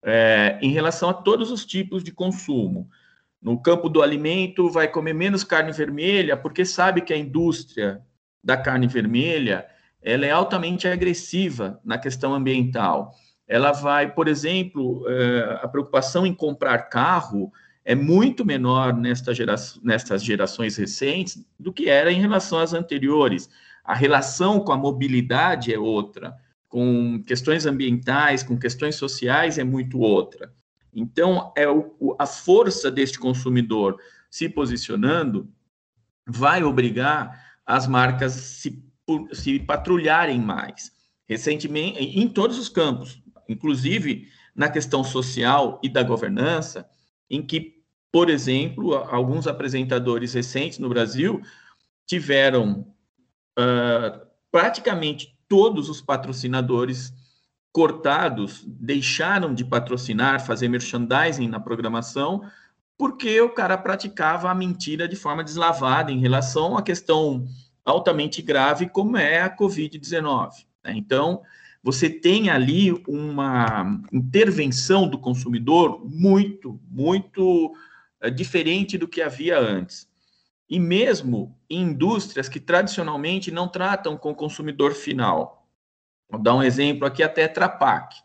é, 0.03 0.59
em 0.61 0.71
relação 0.71 1.09
a 1.09 1.13
todos 1.13 1.51
os 1.51 1.65
tipos 1.65 2.03
de 2.03 2.11
consumo 2.11 2.89
no 3.45 3.61
campo 3.61 3.87
do 3.89 4.01
alimento, 4.01 4.71
vai 4.71 4.87
comer 4.87 5.13
menos 5.13 5.43
carne 5.43 5.71
vermelha, 5.71 6.35
porque 6.35 6.65
sabe 6.65 7.01
que 7.01 7.13
a 7.13 7.17
indústria 7.17 8.01
da 8.43 8.57
carne 8.57 8.87
vermelha 8.87 9.67
ela 10.01 10.25
é 10.25 10.31
altamente 10.31 10.87
agressiva 10.87 11.79
na 11.85 11.97
questão 11.99 12.33
ambiental. 12.33 13.13
Ela 13.47 13.71
vai, 13.71 14.11
por 14.11 14.27
exemplo, 14.27 15.03
eh, 15.07 15.59
a 15.61 15.67
preocupação 15.67 16.25
em 16.25 16.33
comprar 16.33 16.89
carro 16.89 17.51
é 17.85 17.93
muito 17.93 18.43
menor 18.43 18.93
nesta 18.97 19.33
gera, 19.33 19.55
nestas 19.83 20.23
gerações 20.23 20.75
recentes 20.75 21.45
do 21.59 21.71
que 21.71 21.87
era 21.87 22.11
em 22.11 22.19
relação 22.19 22.57
às 22.57 22.73
anteriores. 22.73 23.47
A 23.83 23.93
relação 23.93 24.59
com 24.59 24.73
a 24.73 24.77
mobilidade 24.77 25.71
é 25.71 25.77
outra, 25.77 26.35
com 26.67 27.23
questões 27.23 27.67
ambientais, 27.67 28.41
com 28.41 28.57
questões 28.57 28.95
sociais 28.95 29.59
é 29.59 29.63
muito 29.63 29.99
outra. 29.99 30.51
Então, 30.91 31.53
é 31.55 31.69
o, 31.69 32.15
a 32.17 32.25
força 32.25 32.89
deste 32.89 33.19
consumidor 33.19 33.97
se 34.31 34.49
posicionando 34.49 35.47
vai 36.25 36.63
obrigar 36.63 37.59
as 37.65 37.87
marcas 37.87 38.33
se, 38.33 38.83
se 39.31 39.59
patrulharem 39.59 40.41
mais. 40.41 40.91
Recentemente, 41.27 41.99
em 41.99 42.27
todos 42.27 42.57
os 42.57 42.69
campos, 42.69 43.21
inclusive 43.47 44.27
na 44.55 44.69
questão 44.69 45.03
social 45.03 45.79
e 45.83 45.89
da 45.89 46.01
governança, 46.01 46.89
em 47.29 47.41
que, 47.41 47.74
por 48.15 48.29
exemplo, 48.29 48.95
alguns 48.95 49.45
apresentadores 49.45 50.33
recentes 50.33 50.79
no 50.79 50.87
Brasil 50.87 51.41
tiveram 52.07 52.87
uh, 53.59 54.25
praticamente 54.49 55.37
todos 55.49 55.89
os 55.89 55.99
patrocinadores 55.99 57.13
cortados 57.73 58.63
deixaram 58.65 59.53
de 59.53 59.65
patrocinar, 59.65 60.45
fazer 60.45 60.69
merchandising 60.69 61.49
na 61.49 61.59
programação, 61.59 62.49
porque 62.97 63.41
o 63.41 63.49
cara 63.49 63.77
praticava 63.77 64.49
a 64.49 64.55
mentira 64.55 65.09
de 65.09 65.17
forma 65.17 65.43
deslavada 65.43 66.09
em 66.09 66.21
relação 66.21 66.77
à 66.77 66.81
questão 66.81 67.45
altamente 67.83 68.41
grave 68.41 68.87
como 68.87 69.17
é 69.17 69.41
a 69.41 69.53
Covid-19. 69.53 70.51
Né? 70.85 70.93
Então, 70.95 71.41
você 71.83 72.09
tem 72.09 72.49
ali 72.49 72.93
uma 73.09 74.01
intervenção 74.09 75.05
do 75.05 75.19
consumidor 75.19 76.01
muito, 76.05 76.79
muito 76.89 77.75
diferente 78.33 78.97
do 78.97 79.07
que 79.07 79.21
havia 79.21 79.59
antes. 79.59 80.07
E 80.69 80.79
mesmo 80.79 81.57
em 81.69 81.81
indústrias 81.81 82.49
que 82.49 82.59
tradicionalmente 82.59 83.51
não 83.51 83.67
tratam 83.67 84.17
com 84.17 84.31
o 84.31 84.35
consumidor 84.35 84.93
final, 84.93 85.65
Vou 86.29 86.41
dar 86.41 86.55
um 86.55 86.63
exemplo 86.63 87.05
aqui, 87.05 87.23
a 87.23 87.29
Tetra 87.29 87.69
Pak. 87.69 88.15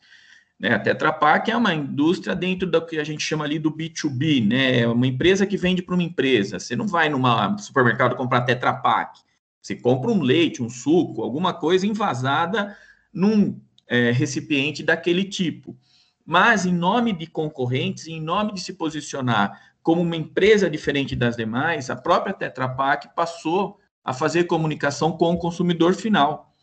Né? 0.59 0.75
A 0.75 0.79
Tetra 0.79 1.13
Pak 1.13 1.51
é 1.51 1.57
uma 1.57 1.75
indústria 1.75 2.35
dentro 2.35 2.69
do 2.69 2.85
que 2.85 2.99
a 2.99 3.05
gente 3.05 3.23
chama 3.23 3.45
ali 3.45 3.59
do 3.59 3.71
B2B, 3.71 4.47
né? 4.47 4.81
É 4.81 4.89
uma 4.89 5.07
empresa 5.07 5.47
que 5.47 5.57
vende 5.57 5.83
para 5.83 5.95
uma 5.95 6.03
empresa. 6.03 6.59
Você 6.59 6.75
não 6.75 6.87
vai 6.87 7.09
numa 7.09 7.57
supermercado 7.59 8.17
comprar 8.17 8.43
Tetra 8.43 8.73
Pak. 8.73 9.21
Você 9.61 9.77
compra 9.77 10.11
um 10.11 10.23
leite, 10.23 10.63
um 10.63 10.71
suco, 10.71 11.23
alguma 11.23 11.53
coisa 11.53 11.87
envasada 11.87 12.77
num 13.13 13.61
é, 13.87 14.11
recipiente 14.11 14.83
daquele 14.83 15.25
tipo. 15.25 15.77
Mas, 16.25 16.65
em 16.65 16.73
nome 16.73 17.13
de 17.13 17.27
concorrentes, 17.27 18.07
em 18.07 18.21
nome 18.21 18.55
de 18.55 18.61
se 18.61 18.73
posicionar 18.73 19.70
como 19.83 20.03
uma 20.03 20.17
empresa 20.17 20.69
diferente 20.69 21.17
das 21.17 21.37
demais, 21.37 21.91
a 21.91 21.97
própria 21.97 22.35
Tetra 22.35 22.69
Pak 22.69 23.15
passou 23.15 23.79
a 24.05 24.13
fazer 24.13 24.45
comunicação 24.45 25.13
com 25.13 25.33
o 25.33 25.39
consumidor 25.39 25.95
final. 25.95 26.55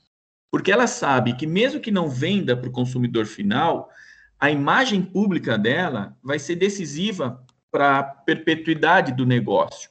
Porque 0.51 0.71
ela 0.71 0.87
sabe 0.87 1.33
que, 1.33 1.45
mesmo 1.45 1.79
que 1.79 1.91
não 1.91 2.09
venda 2.09 2.55
para 2.55 2.69
o 2.69 2.71
consumidor 2.71 3.25
final, 3.25 3.89
a 4.39 4.49
imagem 4.49 5.01
pública 5.01 5.57
dela 5.57 6.15
vai 6.23 6.39
ser 6.39 6.55
decisiva 6.55 7.43
para 7.71 7.99
a 7.99 8.03
perpetuidade 8.03 9.11
do 9.11 9.25
negócio. 9.25 9.89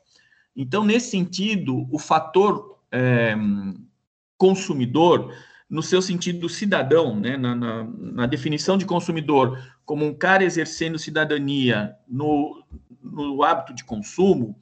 Então, 0.55 0.85
nesse 0.85 1.11
sentido, 1.11 1.87
o 1.91 1.99
fator 1.99 2.79
é, 2.91 3.35
consumidor, 4.39 5.35
no 5.69 5.83
seu 5.83 6.01
sentido 6.01 6.49
cidadão, 6.49 7.19
né, 7.19 7.37
na, 7.37 7.55
na, 7.55 7.85
na, 7.85 8.27
definição 8.27 8.79
de 8.79 8.87
consumidor 8.87 9.59
como 9.85 10.05
um 10.05 10.15
cara 10.15 10.45
exercendo 10.45 10.99
cidadania 10.99 11.97
no, 12.07 12.65
no 13.03 13.43
hábito 13.43 13.75
de 13.75 13.83
consumo, 13.83 14.57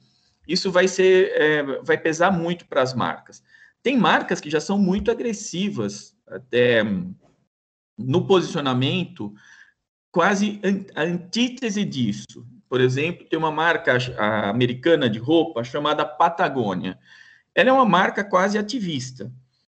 isso 0.47 0.71
vai 0.71 0.87
ser 0.87 1.31
é, 1.35 1.63
vai 1.83 1.97
pesar 1.97 2.31
muito 2.31 2.65
para 2.65 2.81
as 2.81 2.93
marcas. 2.93 3.43
Tem 3.83 3.97
marcas 3.97 4.41
que 4.41 4.49
já 4.49 4.59
são 4.59 4.79
muito 4.79 5.11
agressivas, 5.11 6.15
até 6.27 6.83
no 7.97 8.25
posicionamento, 8.25 9.33
quase 10.11 10.59
a 10.95 11.03
antítese 11.03 11.85
disso. 11.85 12.47
Por 12.67 12.81
exemplo, 12.81 13.27
tem 13.27 13.37
uma 13.37 13.51
marca 13.51 13.97
americana 14.49 15.09
de 15.09 15.19
roupa 15.19 15.63
chamada 15.63 16.05
Patagônia. 16.05 16.97
Ela 17.53 17.69
é 17.69 17.73
uma 17.73 17.85
marca 17.85 18.23
quase 18.23 18.57
ativista. 18.57 19.31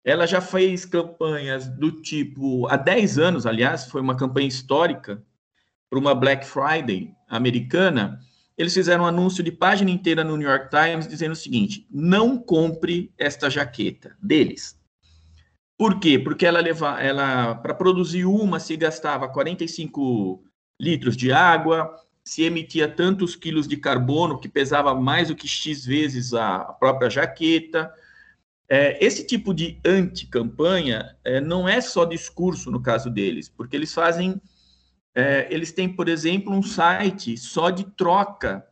Ela 0.06 0.28
já 0.28 0.40
fez 0.40 0.86
campanhas 0.86 1.68
do 1.68 1.92
tipo, 1.92 2.68
há 2.68 2.78
10 2.78 3.18
anos, 3.18 3.46
aliás, 3.46 3.86
foi 3.88 4.00
uma 4.00 4.16
campanha 4.16 4.48
histórica, 4.48 5.22
para 5.90 6.00
uma 6.00 6.14
Black 6.14 6.46
Friday 6.46 7.14
americana, 7.28 8.20
eles 8.58 8.74
fizeram 8.74 9.04
um 9.04 9.08
anúncio 9.08 9.44
de 9.44 9.52
página 9.52 9.92
inteira 9.92 10.24
no 10.24 10.38
New 10.38 10.48
York 10.48 10.70
Times 10.70 11.08
dizendo 11.08 11.34
o 11.34 11.36
seguinte: 11.36 11.88
não 11.92 12.38
compre 12.38 13.14
esta 13.18 13.50
jaqueta 13.50 14.16
deles. 14.22 14.80
Por 15.78 16.00
quê? 16.00 16.18
Porque 16.18 16.46
ela 16.46 16.62
leva, 16.62 17.02
ela 17.02 17.56
para 17.56 17.74
produzir 17.74 18.26
uma 18.26 18.60
se 18.60 18.78
gastava 18.78 19.28
45 19.28 20.44
litros 20.80 21.18
de 21.18 21.32
água, 21.34 21.94
se 22.24 22.44
emitia 22.44 22.88
tantos 22.88 23.36
quilos 23.36 23.68
de 23.68 23.76
carbono 23.76 24.40
que 24.40 24.48
pesava 24.48 24.96
mais 24.96 25.28
do 25.28 25.36
que 25.36 25.48
x 25.48 25.86
vezes 25.86 26.34
a 26.34 26.60
própria 26.60 27.10
jaqueta. 27.10 27.94
É, 28.68 29.04
esse 29.04 29.26
tipo 29.26 29.54
de 29.54 29.80
anti-campanha 29.86 31.16
é, 31.24 31.40
não 31.40 31.70
é 31.70 31.80
só 31.82 32.04
discurso 32.04 32.72
no 32.72 32.82
caso 32.82 33.10
deles, 33.10 33.48
porque 33.48 33.76
eles 33.76 33.94
fazem 33.94 34.42
é, 35.16 35.48
eles 35.50 35.72
têm, 35.72 35.88
por 35.88 36.10
exemplo, 36.10 36.54
um 36.54 36.62
site 36.62 37.38
só 37.38 37.70
de 37.70 37.86
troca 37.92 38.68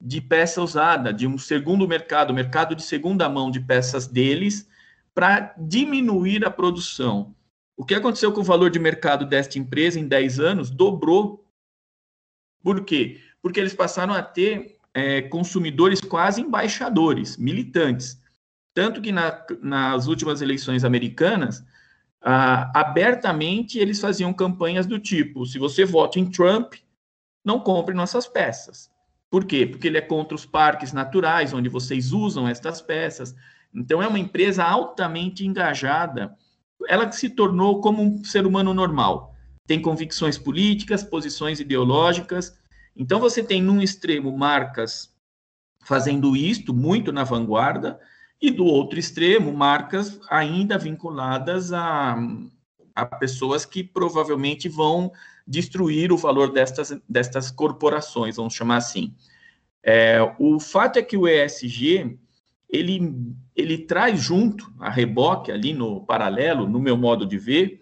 de 0.00 0.20
peça 0.20 0.62
usada, 0.62 1.12
de 1.12 1.26
um 1.26 1.36
segundo 1.36 1.86
mercado, 1.86 2.32
mercado 2.32 2.74
de 2.74 2.82
segunda 2.82 3.28
mão 3.28 3.50
de 3.50 3.60
peças 3.60 4.06
deles, 4.06 4.66
para 5.14 5.54
diminuir 5.58 6.44
a 6.46 6.50
produção. 6.50 7.34
O 7.76 7.84
que 7.84 7.94
aconteceu 7.94 8.32
com 8.32 8.40
o 8.40 8.44
valor 8.44 8.70
de 8.70 8.78
mercado 8.78 9.26
desta 9.26 9.58
empresa 9.58 10.00
em 10.00 10.08
10 10.08 10.40
anos? 10.40 10.70
Dobrou. 10.70 11.46
Por 12.62 12.84
quê? 12.84 13.20
Porque 13.42 13.60
eles 13.60 13.74
passaram 13.74 14.14
a 14.14 14.22
ter 14.22 14.78
é, 14.94 15.20
consumidores 15.22 16.00
quase 16.00 16.40
embaixadores, 16.40 17.36
militantes. 17.36 18.21
Tanto 18.74 19.00
que 19.00 19.12
na, 19.12 19.44
nas 19.60 20.06
últimas 20.06 20.40
eleições 20.40 20.84
americanas, 20.84 21.64
ah, 22.20 22.70
abertamente 22.74 23.78
eles 23.78 24.00
faziam 24.00 24.32
campanhas 24.32 24.86
do 24.86 24.98
tipo: 24.98 25.44
se 25.44 25.58
você 25.58 25.84
vota 25.84 26.18
em 26.18 26.30
Trump, 26.30 26.74
não 27.44 27.60
compre 27.60 27.94
nossas 27.94 28.26
peças. 28.26 28.90
Por 29.30 29.44
quê? 29.44 29.66
Porque 29.66 29.88
ele 29.88 29.98
é 29.98 30.02
contra 30.02 30.34
os 30.34 30.44
parques 30.44 30.92
naturais, 30.92 31.52
onde 31.54 31.68
vocês 31.68 32.12
usam 32.12 32.46
estas 32.46 32.82
peças. 32.82 33.34
Então, 33.74 34.02
é 34.02 34.06
uma 34.06 34.18
empresa 34.18 34.62
altamente 34.62 35.46
engajada. 35.46 36.36
Ela 36.86 37.10
se 37.10 37.30
tornou 37.30 37.80
como 37.80 38.02
um 38.02 38.22
ser 38.22 38.46
humano 38.46 38.74
normal. 38.74 39.34
Tem 39.66 39.80
convicções 39.80 40.36
políticas, 40.36 41.02
posições 41.02 41.60
ideológicas. 41.60 42.58
Então, 42.94 43.18
você 43.18 43.42
tem, 43.42 43.62
num 43.62 43.80
extremo, 43.80 44.36
marcas 44.36 45.10
fazendo 45.80 46.36
isto, 46.36 46.74
muito 46.74 47.10
na 47.10 47.24
vanguarda, 47.24 47.98
e 48.42 48.50
do 48.50 48.64
outro 48.66 48.98
extremo, 48.98 49.52
marcas 49.52 50.20
ainda 50.28 50.76
vinculadas 50.76 51.72
a, 51.72 52.16
a 52.92 53.06
pessoas 53.06 53.64
que 53.64 53.84
provavelmente 53.84 54.68
vão 54.68 55.12
destruir 55.46 56.12
o 56.12 56.16
valor 56.16 56.52
destas, 56.52 57.00
destas 57.08 57.52
corporações, 57.52 58.34
vamos 58.34 58.52
chamar 58.52 58.78
assim. 58.78 59.14
É, 59.80 60.18
o 60.40 60.58
fato 60.58 60.98
é 60.98 61.02
que 61.02 61.16
o 61.16 61.28
ESG 61.28 62.18
ele, 62.68 63.14
ele 63.54 63.78
traz 63.78 64.20
junto, 64.20 64.72
a 64.80 64.90
reboque 64.90 65.52
ali 65.52 65.72
no 65.72 66.04
paralelo, 66.04 66.68
no 66.68 66.80
meu 66.80 66.96
modo 66.96 67.24
de 67.24 67.38
ver, 67.38 67.80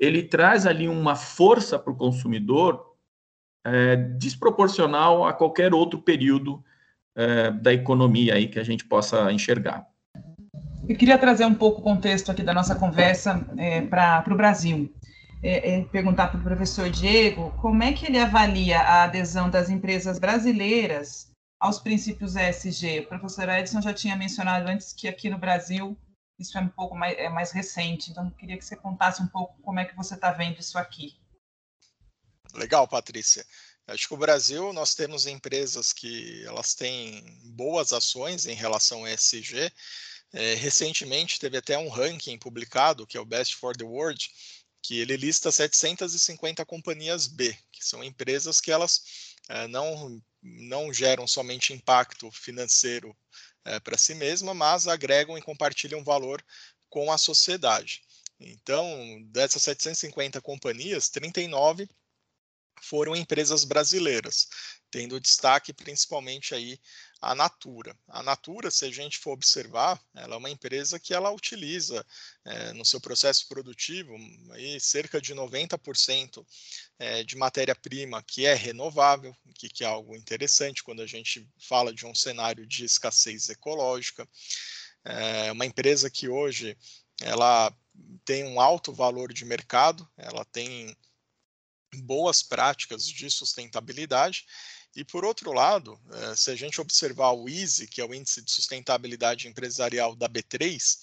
ele 0.00 0.24
traz 0.24 0.66
ali 0.66 0.88
uma 0.88 1.14
força 1.14 1.78
para 1.78 1.92
o 1.92 1.96
consumidor 1.96 2.96
é, 3.64 3.94
desproporcional 3.94 5.24
a 5.24 5.32
qualquer 5.32 5.72
outro 5.72 6.00
período 6.00 6.64
é, 7.14 7.52
da 7.52 7.72
economia 7.72 8.34
aí 8.34 8.48
que 8.48 8.58
a 8.58 8.64
gente 8.64 8.84
possa 8.84 9.30
enxergar. 9.30 9.91
Eu 10.88 10.96
queria 10.96 11.16
trazer 11.16 11.44
um 11.44 11.54
pouco 11.54 11.80
o 11.80 11.84
contexto 11.84 12.30
aqui 12.32 12.42
da 12.42 12.52
nossa 12.52 12.74
conversa 12.74 13.46
é, 13.56 13.82
para 13.82 14.24
o 14.28 14.36
Brasil. 14.36 14.92
É, 15.40 15.74
é, 15.74 15.84
perguntar 15.84 16.28
para 16.28 16.38
o 16.38 16.42
professor 16.42 16.88
Diego 16.88 17.50
como 17.60 17.82
é 17.82 17.92
que 17.92 18.06
ele 18.06 18.18
avalia 18.18 18.80
a 18.80 19.04
adesão 19.04 19.50
das 19.50 19.68
empresas 19.68 20.18
brasileiras 20.18 21.30
aos 21.58 21.78
princípios 21.78 22.36
ESG. 22.36 23.00
O 23.00 23.08
professor 23.08 23.48
Edson 23.48 23.80
já 23.80 23.92
tinha 23.92 24.16
mencionado 24.16 24.68
antes 24.68 24.92
que 24.92 25.08
aqui 25.08 25.30
no 25.30 25.38
Brasil 25.38 25.96
isso 26.38 26.58
é 26.58 26.60
um 26.60 26.68
pouco 26.68 26.96
mais, 26.96 27.16
é 27.16 27.28
mais 27.28 27.52
recente, 27.52 28.10
então 28.10 28.30
queria 28.30 28.58
que 28.58 28.64
você 28.64 28.76
contasse 28.76 29.22
um 29.22 29.28
pouco 29.28 29.60
como 29.62 29.78
é 29.78 29.84
que 29.84 29.96
você 29.96 30.14
está 30.14 30.32
vendo 30.32 30.58
isso 30.58 30.76
aqui. 30.76 31.16
Legal, 32.54 32.86
Patrícia. 32.88 33.44
Acho 33.86 34.08
que 34.08 34.14
o 34.14 34.18
Brasil 34.18 34.72
nós 34.72 34.94
temos 34.94 35.26
empresas 35.26 35.92
que 35.92 36.44
elas 36.44 36.74
têm 36.74 37.40
boas 37.54 37.92
ações 37.92 38.46
em 38.46 38.54
relação 38.54 39.00
ao 39.00 39.08
ESG 39.08 39.72
é, 40.32 40.54
recentemente 40.54 41.38
teve 41.38 41.56
até 41.56 41.76
um 41.76 41.88
ranking 41.88 42.38
publicado, 42.38 43.06
que 43.06 43.16
é 43.16 43.20
o 43.20 43.26
Best 43.26 43.56
for 43.56 43.76
the 43.76 43.84
World, 43.84 44.30
que 44.82 44.98
ele 44.98 45.16
lista 45.16 45.52
750 45.52 46.64
companhias 46.64 47.26
B, 47.26 47.56
que 47.70 47.84
são 47.84 48.02
empresas 48.02 48.60
que 48.60 48.72
elas 48.72 49.02
é, 49.48 49.68
não, 49.68 50.20
não 50.42 50.92
geram 50.92 51.26
somente 51.26 51.72
impacto 51.72 52.30
financeiro 52.30 53.16
é, 53.64 53.78
para 53.78 53.98
si 53.98 54.14
mesma, 54.14 54.54
mas 54.54 54.88
agregam 54.88 55.38
e 55.38 55.42
compartilham 55.42 56.02
valor 56.02 56.44
com 56.88 57.12
a 57.12 57.18
sociedade. 57.18 58.02
Então, 58.40 59.22
dessas 59.26 59.62
750 59.62 60.40
companhias, 60.40 61.08
39 61.08 61.88
foram 62.82 63.14
empresas 63.14 63.64
brasileiras, 63.64 64.48
tendo 64.90 65.20
destaque 65.20 65.72
principalmente 65.72 66.54
aí 66.54 66.78
a 67.20 67.34
Natura. 67.34 67.96
A 68.08 68.22
Natura, 68.22 68.70
se 68.70 68.84
a 68.84 68.90
gente 68.90 69.18
for 69.18 69.30
observar, 69.32 70.02
ela 70.14 70.34
é 70.34 70.38
uma 70.38 70.50
empresa 70.50 70.98
que 70.98 71.14
ela 71.14 71.30
utiliza 71.30 72.04
é, 72.44 72.72
no 72.72 72.84
seu 72.84 73.00
processo 73.00 73.46
produtivo 73.48 74.16
aí, 74.50 74.80
cerca 74.80 75.20
de 75.20 75.32
90% 75.32 76.44
é, 76.98 77.22
de 77.22 77.36
matéria-prima 77.36 78.22
que 78.24 78.44
é 78.44 78.54
renovável, 78.54 79.34
que, 79.54 79.68
que 79.68 79.84
é 79.84 79.86
algo 79.86 80.16
interessante 80.16 80.82
quando 80.82 81.00
a 81.00 81.06
gente 81.06 81.48
fala 81.60 81.94
de 81.94 82.04
um 82.04 82.14
cenário 82.14 82.66
de 82.66 82.84
escassez 82.84 83.48
ecológica. 83.48 84.28
É 85.04 85.52
uma 85.52 85.66
empresa 85.66 86.10
que 86.10 86.28
hoje 86.28 86.76
ela 87.20 87.72
tem 88.24 88.44
um 88.44 88.60
alto 88.60 88.92
valor 88.92 89.32
de 89.32 89.44
mercado, 89.44 90.08
ela 90.16 90.44
tem 90.46 90.96
boas 91.94 92.42
práticas 92.42 93.06
de 93.06 93.30
sustentabilidade 93.30 94.44
e 94.94 95.04
por 95.04 95.24
outro 95.24 95.52
lado, 95.52 95.98
eh, 96.12 96.36
se 96.36 96.50
a 96.50 96.54
gente 96.54 96.80
observar 96.80 97.32
o 97.32 97.48
ISE, 97.48 97.86
que 97.86 98.00
é 98.00 98.04
o 98.04 98.14
Índice 98.14 98.42
de 98.42 98.50
Sustentabilidade 98.50 99.48
Empresarial 99.48 100.14
da 100.14 100.28
B3, 100.28 100.98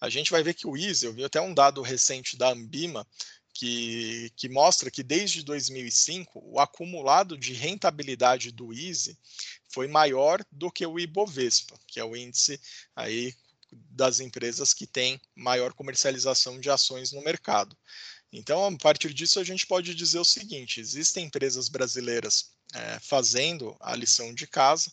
a 0.00 0.08
gente 0.08 0.30
vai 0.30 0.42
ver 0.42 0.54
que 0.54 0.66
o 0.66 0.76
ISE, 0.76 1.06
eu 1.06 1.12
vi 1.12 1.24
até 1.24 1.40
um 1.40 1.52
dado 1.52 1.82
recente 1.82 2.36
da 2.36 2.50
Ambima, 2.50 3.06
que, 3.52 4.32
que 4.36 4.48
mostra 4.48 4.90
que 4.90 5.02
desde 5.02 5.42
2005 5.42 6.40
o 6.44 6.58
acumulado 6.58 7.36
de 7.36 7.52
rentabilidade 7.52 8.50
do 8.50 8.72
ISE 8.72 9.18
foi 9.68 9.88
maior 9.88 10.44
do 10.50 10.70
que 10.70 10.86
o 10.86 10.98
Ibovespa, 10.98 11.78
que 11.86 12.00
é 12.00 12.04
o 12.04 12.16
índice 12.16 12.60
aí 12.94 13.34
das 13.72 14.20
empresas 14.20 14.72
que 14.72 14.86
têm 14.86 15.20
maior 15.34 15.72
comercialização 15.72 16.60
de 16.60 16.70
ações 16.70 17.12
no 17.12 17.22
mercado. 17.22 17.76
Então, 18.32 18.66
a 18.66 18.78
partir 18.78 19.12
disso, 19.12 19.38
a 19.38 19.44
gente 19.44 19.66
pode 19.66 19.94
dizer 19.94 20.18
o 20.18 20.24
seguinte: 20.24 20.80
existem 20.80 21.26
empresas 21.26 21.68
brasileiras 21.68 22.50
é, 22.74 22.98
fazendo 23.00 23.76
a 23.80 23.94
lição 23.94 24.32
de 24.32 24.46
casa, 24.46 24.90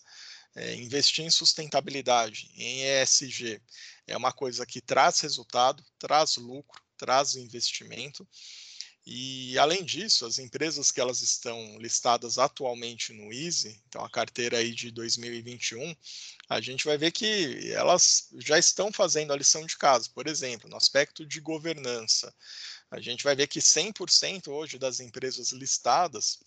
é, 0.56 0.76
investir 0.76 1.24
em 1.24 1.32
sustentabilidade, 1.32 2.52
em 2.56 2.84
ESG, 3.02 3.62
é 4.08 4.18
uma 4.18 4.34
coisa 4.34 4.66
que 4.66 4.82
traz 4.82 5.20
resultado, 5.20 5.84
traz 5.98 6.36
lucro, 6.36 6.82
traz 6.98 7.36
investimento. 7.36 8.28
E 9.06 9.58
além 9.58 9.84
disso, 9.84 10.26
as 10.26 10.38
empresas 10.38 10.92
que 10.92 11.00
elas 11.02 11.22
estão 11.22 11.80
listadas 11.80 12.38
atualmente 12.38 13.14
no 13.14 13.32
ISE, 13.34 13.82
então 13.88 14.04
a 14.04 14.10
carteira 14.10 14.58
aí 14.58 14.72
de 14.72 14.92
2021, 14.92 15.96
a 16.48 16.62
gente 16.62 16.86
vai 16.86 16.98
ver 16.98 17.12
que 17.12 17.72
elas 17.72 18.28
já 18.38 18.60
estão 18.60 18.92
fazendo 18.92 19.32
a 19.32 19.36
lição 19.36 19.66
de 19.66 19.78
casa. 19.78 20.10
Por 20.14 20.28
exemplo, 20.28 20.70
no 20.70 20.76
aspecto 20.76 21.26
de 21.26 21.40
governança, 21.40 22.34
a 22.92 23.00
gente 23.00 23.24
vai 23.24 23.36
ver 23.36 23.48
que 23.48 23.60
100% 23.60 24.48
hoje 24.48 24.80
das 24.80 25.00
empresas 25.00 25.52
listadas 25.52 26.40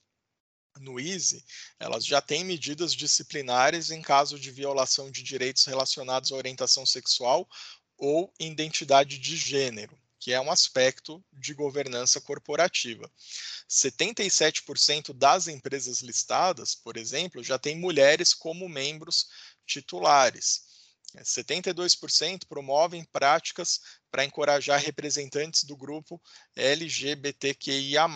no 0.80 0.98
ISE, 0.98 1.44
elas 1.78 2.04
já 2.04 2.20
têm 2.20 2.44
medidas 2.44 2.94
disciplinares 2.94 3.90
em 3.90 4.00
caso 4.00 4.38
de 4.38 4.50
violação 4.50 5.10
de 5.10 5.22
direitos 5.22 5.64
relacionados 5.66 6.32
à 6.32 6.34
orientação 6.34 6.86
sexual 6.86 7.48
ou 7.96 8.32
identidade 8.40 9.18
de 9.18 9.36
gênero, 9.36 9.96
que 10.18 10.32
é 10.32 10.40
um 10.40 10.50
aspecto 10.50 11.22
de 11.32 11.54
governança 11.54 12.20
corporativa. 12.20 13.10
77% 13.68 15.12
das 15.12 15.46
empresas 15.46 16.00
listadas, 16.00 16.74
por 16.74 16.96
exemplo, 16.96 17.42
já 17.44 17.58
têm 17.58 17.76
mulheres 17.76 18.34
como 18.34 18.68
membros 18.68 19.28
titulares. 19.66 20.71
72% 21.20 22.46
promovem 22.48 23.04
práticas 23.04 23.80
para 24.10 24.24
encorajar 24.24 24.80
representantes 24.80 25.64
do 25.64 25.76
grupo 25.76 26.20
LGBTQIA+. 26.56 28.08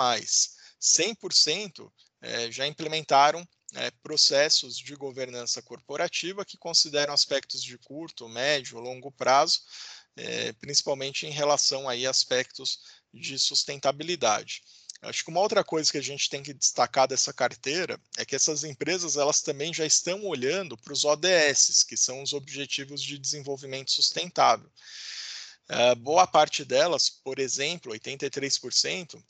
100% 0.80 1.92
é, 2.22 2.50
já 2.50 2.66
implementaram 2.66 3.46
é, 3.74 3.90
processos 4.02 4.78
de 4.78 4.94
governança 4.94 5.60
corporativa 5.60 6.44
que 6.44 6.56
consideram 6.56 7.12
aspectos 7.12 7.62
de 7.62 7.76
curto, 7.78 8.28
médio, 8.28 8.78
longo 8.78 9.12
prazo, 9.12 9.60
é, 10.16 10.52
principalmente 10.54 11.26
em 11.26 11.30
relação 11.30 11.88
a 11.88 11.92
aspectos 12.08 12.80
de 13.12 13.38
sustentabilidade. 13.38 14.62
Acho 15.06 15.24
que 15.24 15.30
uma 15.30 15.40
outra 15.40 15.62
coisa 15.62 15.90
que 15.90 15.98
a 15.98 16.02
gente 16.02 16.28
tem 16.28 16.42
que 16.42 16.52
destacar 16.52 17.06
dessa 17.06 17.32
carteira 17.32 18.00
é 18.18 18.24
que 18.24 18.34
essas 18.34 18.64
empresas 18.64 19.16
elas 19.16 19.40
também 19.40 19.72
já 19.72 19.86
estão 19.86 20.24
olhando 20.24 20.76
para 20.76 20.92
os 20.92 21.04
ODS, 21.04 21.84
que 21.84 21.96
são 21.96 22.22
os 22.22 22.32
Objetivos 22.32 23.00
de 23.02 23.18
Desenvolvimento 23.18 23.92
Sustentável. 23.92 24.70
Uh, 25.70 25.96
boa 25.96 26.26
parte 26.26 26.64
delas, 26.64 27.08
por 27.08 27.38
exemplo, 27.38 27.92
83%, 27.92 29.22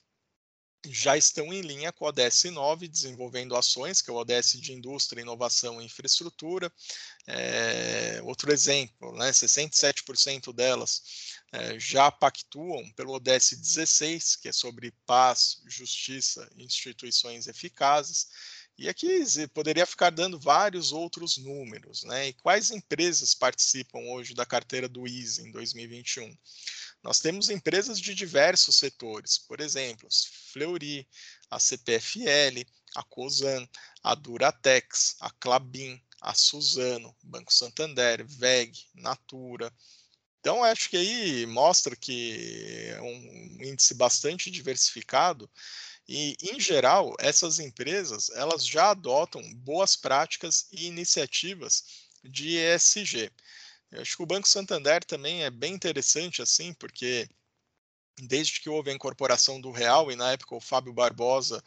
já 0.89 1.17
estão 1.17 1.53
em 1.53 1.61
linha 1.61 1.93
com 1.93 2.05
o 2.05 2.09
ODS 2.09 2.45
9, 2.45 2.89
desenvolvendo 2.89 3.57
ações, 3.57 4.01
que 4.01 4.11
é 4.11 4.13
o 4.13 4.17
ODS 4.17 4.53
de 4.61 4.73
Indústria, 4.73 5.21
Inovação 5.21 5.81
e 5.81 5.85
Infraestrutura. 5.85 6.73
É, 7.27 8.21
outro 8.23 8.53
exemplo, 8.53 9.13
né, 9.17 9.31
67% 9.31 10.53
delas 10.53 11.03
é, 11.53 11.79
já 11.79 12.11
pactuam 12.11 12.91
pelo 12.93 13.15
ODS 13.15 13.53
16, 13.53 14.37
que 14.37 14.49
é 14.49 14.53
sobre 14.53 14.93
paz, 15.07 15.63
justiça 15.67 16.49
e 16.57 16.65
instituições 16.65 17.47
eficazes. 17.47 18.29
E 18.79 18.89
aqui 18.91 19.25
poderia 19.55 19.87
ficar 19.87 20.11
dando 20.11 20.39
vários 20.39 20.93
outros 20.93 21.39
números, 21.39 22.03
né? 22.05 22.29
E 22.29 22.33
quais 22.35 22.71
empresas 22.71 23.35
participam 23.35 24.01
hoje 24.11 24.35
da 24.35 24.45
carteira 24.45 24.87
do 24.87 25.07
ISE 25.07 25.43
em 25.43 25.51
2021? 25.51 26.37
Nós 27.03 27.21
temos 27.21 27.49
empresas 27.49 27.99
de 27.99 28.15
diversos 28.15 28.77
setores, 28.77 29.39
por 29.39 29.61
exemplo, 29.61 30.09
Fleury, 30.53 31.09
a 31.51 31.59
CPFL, 31.59 32.67
a 32.97 33.03
Cosan, 33.05 33.67
a 34.03 34.15
Duratex, 34.15 35.17
a 35.21 35.31
Clabin, 35.31 36.03
a 36.21 36.35
Suzano, 36.35 37.15
Banco 37.23 37.55
Santander, 37.55 38.27
VEG, 38.27 38.89
Natura. 38.95 39.73
Então, 40.47 40.63
acho 40.63 40.89
que 40.89 40.97
aí 40.97 41.45
mostra 41.45 41.97
que 41.97 42.93
é 42.95 43.03
um 43.03 43.59
índice 43.65 43.93
bastante 43.95 44.49
diversificado 44.49 45.51
e, 46.09 46.37
em 46.41 46.61
geral, 46.61 47.17
essas 47.19 47.59
empresas 47.59 48.31
elas 48.31 48.65
já 48.65 48.91
adotam 48.91 49.43
boas 49.55 49.97
práticas 49.97 50.69
e 50.71 50.87
iniciativas 50.87 52.07
de 52.23 52.59
ESG. 52.59 53.29
Eu 53.91 54.03
acho 54.03 54.17
que 54.17 54.23
o 54.23 54.27
Banco 54.27 54.47
Santander 54.47 55.03
também 55.03 55.43
é 55.43 55.51
bem 55.51 55.75
interessante, 55.75 56.41
assim, 56.41 56.73
porque 56.75 57.29
desde 58.23 58.61
que 58.61 58.71
houve 58.71 58.93
a 58.93 58.95
incorporação 58.95 59.61
do 59.61 59.73
real 59.73 60.13
e 60.13 60.17
na 60.17 60.31
época 60.31 60.55
o 60.55 60.61
Fábio 60.61 60.93
Barbosa 60.93 61.61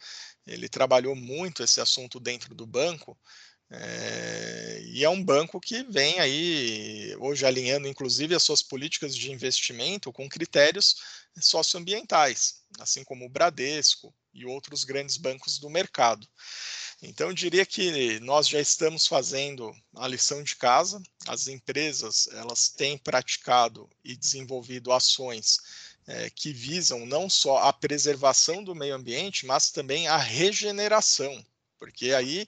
ele 0.46 0.70
trabalhou 0.70 1.14
muito 1.14 1.62
esse 1.62 1.82
assunto 1.82 2.18
dentro 2.18 2.54
do 2.54 2.66
banco 2.66 3.14
é, 3.72 4.82
e 4.84 5.04
é 5.04 5.08
um 5.08 5.22
banco 5.22 5.60
que 5.60 5.84
vem 5.84 6.18
aí 6.18 7.14
hoje 7.20 7.46
alinhando 7.46 7.86
inclusive 7.86 8.34
as 8.34 8.42
suas 8.42 8.62
políticas 8.62 9.14
de 9.14 9.30
investimento 9.30 10.12
com 10.12 10.28
critérios 10.28 10.96
socioambientais, 11.40 12.62
assim 12.80 13.04
como 13.04 13.24
o 13.24 13.28
Bradesco 13.28 14.12
e 14.34 14.44
outros 14.44 14.82
grandes 14.84 15.16
bancos 15.16 15.58
do 15.58 15.70
mercado. 15.70 16.26
Então, 17.02 17.28
eu 17.28 17.34
diria 17.34 17.64
que 17.64 18.20
nós 18.20 18.46
já 18.46 18.60
estamos 18.60 19.06
fazendo 19.06 19.74
a 19.96 20.06
lição 20.06 20.42
de 20.42 20.54
casa. 20.54 21.02
As 21.26 21.48
empresas 21.48 22.28
elas 22.32 22.68
têm 22.68 22.98
praticado 22.98 23.88
e 24.04 24.14
desenvolvido 24.14 24.92
ações 24.92 25.58
é, 26.06 26.28
que 26.28 26.52
visam 26.52 27.06
não 27.06 27.30
só 27.30 27.58
a 27.58 27.72
preservação 27.72 28.62
do 28.62 28.74
meio 28.74 28.94
ambiente, 28.94 29.46
mas 29.46 29.70
também 29.70 30.08
a 30.08 30.18
regeneração, 30.18 31.44
porque 31.78 32.12
aí 32.12 32.46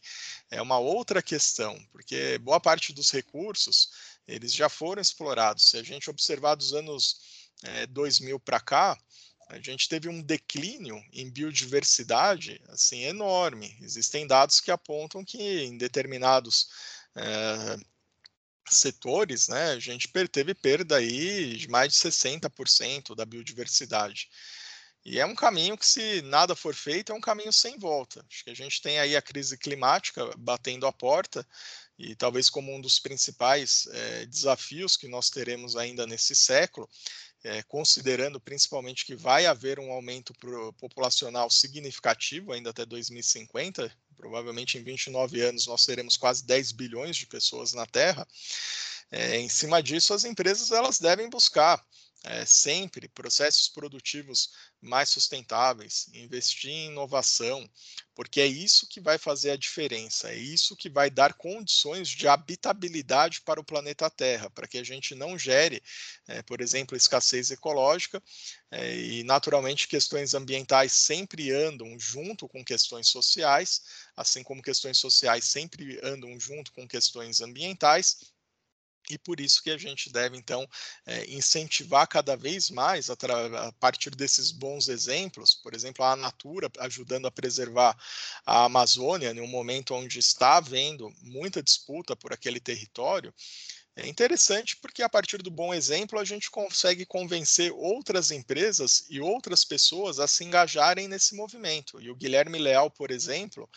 é 0.53 0.61
uma 0.61 0.79
outra 0.79 1.23
questão, 1.23 1.83
porque 1.91 2.37
boa 2.39 2.61
parte 2.61 2.93
dos 2.93 3.11
recursos 3.11 3.91
eles 4.29 4.53
já 4.53 4.69
foram 4.69 5.01
explorados. 5.01 5.71
Se 5.71 5.79
a 5.79 5.83
gente 5.83 6.11
observar 6.11 6.55
dos 6.55 6.75
anos 6.75 7.49
é, 7.63 7.87
2000 7.87 8.39
para 8.39 8.61
cá, 8.61 8.99
a 9.49 9.59
gente 9.59 9.89
teve 9.89 10.11
um 10.11 10.23
declínio 10.23 11.03
em 11.11 11.31
biodiversidade 11.31 12.61
assim 12.69 13.03
enorme. 13.05 13.75
Existem 13.81 14.27
dados 14.27 14.61
que 14.61 14.71
apontam 14.71 15.25
que 15.25 15.39
em 15.39 15.79
determinados 15.79 16.69
é, 17.17 17.79
setores, 18.71 19.49
né, 19.49 19.73
a 19.73 19.79
gente 19.79 20.09
teve 20.31 20.55
perda 20.55 20.97
aí 20.97 21.57
de 21.57 21.69
mais 21.69 21.95
de 21.95 21.99
60% 21.99 23.15
da 23.15 23.25
biodiversidade. 23.25 24.29
E 25.05 25.19
é 25.19 25.27
um 25.27 25.35
caminho 25.35 25.77
que, 25.77 25.87
se 25.87 26.23
nada 26.23 26.55
for 26.55 26.75
feito, 26.75 27.13
é 27.13 27.15
um 27.15 27.21
caminho 27.21 27.53
sem 27.53 27.77
volta. 27.79 28.25
Acho 28.31 28.45
que 28.45 28.51
a 28.51 28.55
gente 28.55 28.81
tem 28.81 28.99
aí 29.01 29.17
a 29.17 29.23
crise 29.23 29.59
climática 29.59 30.31
batendo 30.39 30.87
a 30.87 30.93
porta, 30.93 31.47
e 31.99 32.15
talvez 32.15 32.49
como 32.49 32.73
um 32.75 32.81
dos 32.81 32.99
principais 32.99 33.87
é, 33.93 34.27
desafios 34.27 34.97
que 34.97 35.09
nós 35.09 35.29
teremos 35.29 35.77
ainda 35.77 36.07
nesse 36.07 36.35
século, 36.35 36.89
é, 37.45 37.63
considerando 37.65 38.41
principalmente 38.41 39.05
que 39.05 39.17
vai 39.17 39.47
haver 39.47 39.81
um 39.81 39.91
aumento 39.91 40.33
populacional 40.79 41.51
significativo 41.51 42.53
ainda 42.53 42.71
até 42.71 42.87
2050, 42.87 43.93
provavelmente 44.17 44.79
em 44.79 44.83
29 44.85 45.41
anos 45.41 45.67
nós 45.67 45.85
teremos 45.85 46.17
quase 46.17 46.45
10 46.45 46.73
bilhões 46.73 47.17
de 47.17 47.27
pessoas 47.27 47.73
na 47.73 47.87
Terra. 47.87 48.27
É, 49.13 49.37
em 49.39 49.49
cima 49.49 49.83
disso, 49.83 50.15
as 50.15 50.25
empresas 50.25 50.71
elas 50.73 50.99
devem 50.99 51.29
buscar 51.29 51.85
é, 52.25 52.47
sempre 52.47 53.09
processos 53.09 53.69
produtivos 53.69 54.51
mais 54.81 55.09
sustentáveis, 55.11 56.09
investir 56.15 56.71
em 56.71 56.87
inovação, 56.87 57.69
porque 58.15 58.41
é 58.41 58.47
isso 58.47 58.89
que 58.89 59.01
vai 59.01 59.19
fazer 59.19 59.51
a 59.51 59.57
diferença, 59.57 60.31
é 60.31 60.37
isso 60.37 60.77
que 60.77 60.89
vai 60.89 61.11
dar 61.11 61.35
condições 61.35 62.09
de 62.09 62.27
habitabilidade 62.27 63.41
para 63.43 63.61
o 63.61 63.65
planeta 63.65 64.09
Terra, 64.09 64.51
para 64.51 64.67
que 64.67 64.79
a 64.79 64.85
gente 64.85 65.15
não 65.15 65.39
gere, 65.39 65.83
é, 66.27 66.43
por 66.43 66.61
exemplo, 66.61 66.97
escassez 66.97 67.51
ecológica 67.51 68.23
é, 68.71 68.97
e, 68.97 69.25
naturalmente, 69.25 69.87
questões 69.87 70.33
ambientais 70.35 70.93
sempre 70.93 71.51
andam 71.53 71.99
junto 71.99 72.49
com 72.49 72.65
questões 72.65 73.09
sociais, 73.09 73.83
assim 74.17 74.43
como 74.43 74.63
questões 74.63 74.99
sociais 74.99 75.45
sempre 75.45 76.01
andam 76.03 76.39
junto 76.41 76.73
com 76.73 76.89
questões 76.89 77.41
ambientais 77.41 78.32
e 79.11 79.19
por 79.19 79.41
isso 79.41 79.63
que 79.63 79.71
a 79.71 79.77
gente 79.77 80.11
deve, 80.11 80.37
então, 80.37 80.67
é, 81.07 81.25
incentivar 81.31 82.07
cada 82.07 82.37
vez 82.37 82.71
mais, 82.71 83.11
a, 83.11 83.17
partir 83.79 84.11
desses 84.11 84.51
bons 84.51 84.89
exemplos, 84.89 85.55
por 85.55 85.75
exemplo, 85.75 86.05
a 86.05 86.17
Natura 86.17 86.71
ajudando 86.79 87.27
a 87.27 87.31
preservar 87.31 87.97
a 88.47 88.65
Amazônia, 88.65 89.31
em 89.31 89.41
um 89.41 89.47
momento 89.47 89.95
onde 89.95 90.19
está 90.19 90.57
havendo 90.57 91.13
muita 91.21 91.63
disputa 91.63 92.15
por 92.15 92.33
aquele 92.33 92.61
território, 92.61 93.35
é 93.95 94.07
interessante 94.07 94.77
porque 94.79 95.03
a 95.03 95.09
partir 95.09 95.43
do 95.43 95.51
bom 95.51 95.75
exemplo 95.75 96.19
a 96.19 96.25
gente 96.25 96.51
consegue 96.51 97.05
convencer 97.05 97.71
outras 97.73 98.31
empresas 98.31 99.05
e 99.11 99.21
outras 99.21 99.67
pessoas 99.67 100.19
a 100.19 100.27
se 100.27 100.45
engajarem 100.45 101.09
nesse 101.09 101.35
movimento. 101.35 102.01
E 102.01 102.11
o 102.11 102.17
Guilherme 102.17 102.59
Leal, 102.59 102.91
por 102.91 103.11
exemplo, 103.11 103.69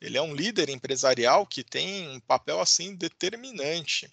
ele 0.00 0.16
é 0.16 0.22
um 0.22 0.34
líder 0.34 0.70
empresarial 0.70 1.46
que 1.46 1.62
tem 1.62 2.08
um 2.08 2.20
papel 2.20 2.58
assim 2.58 2.94
determinante 2.94 4.10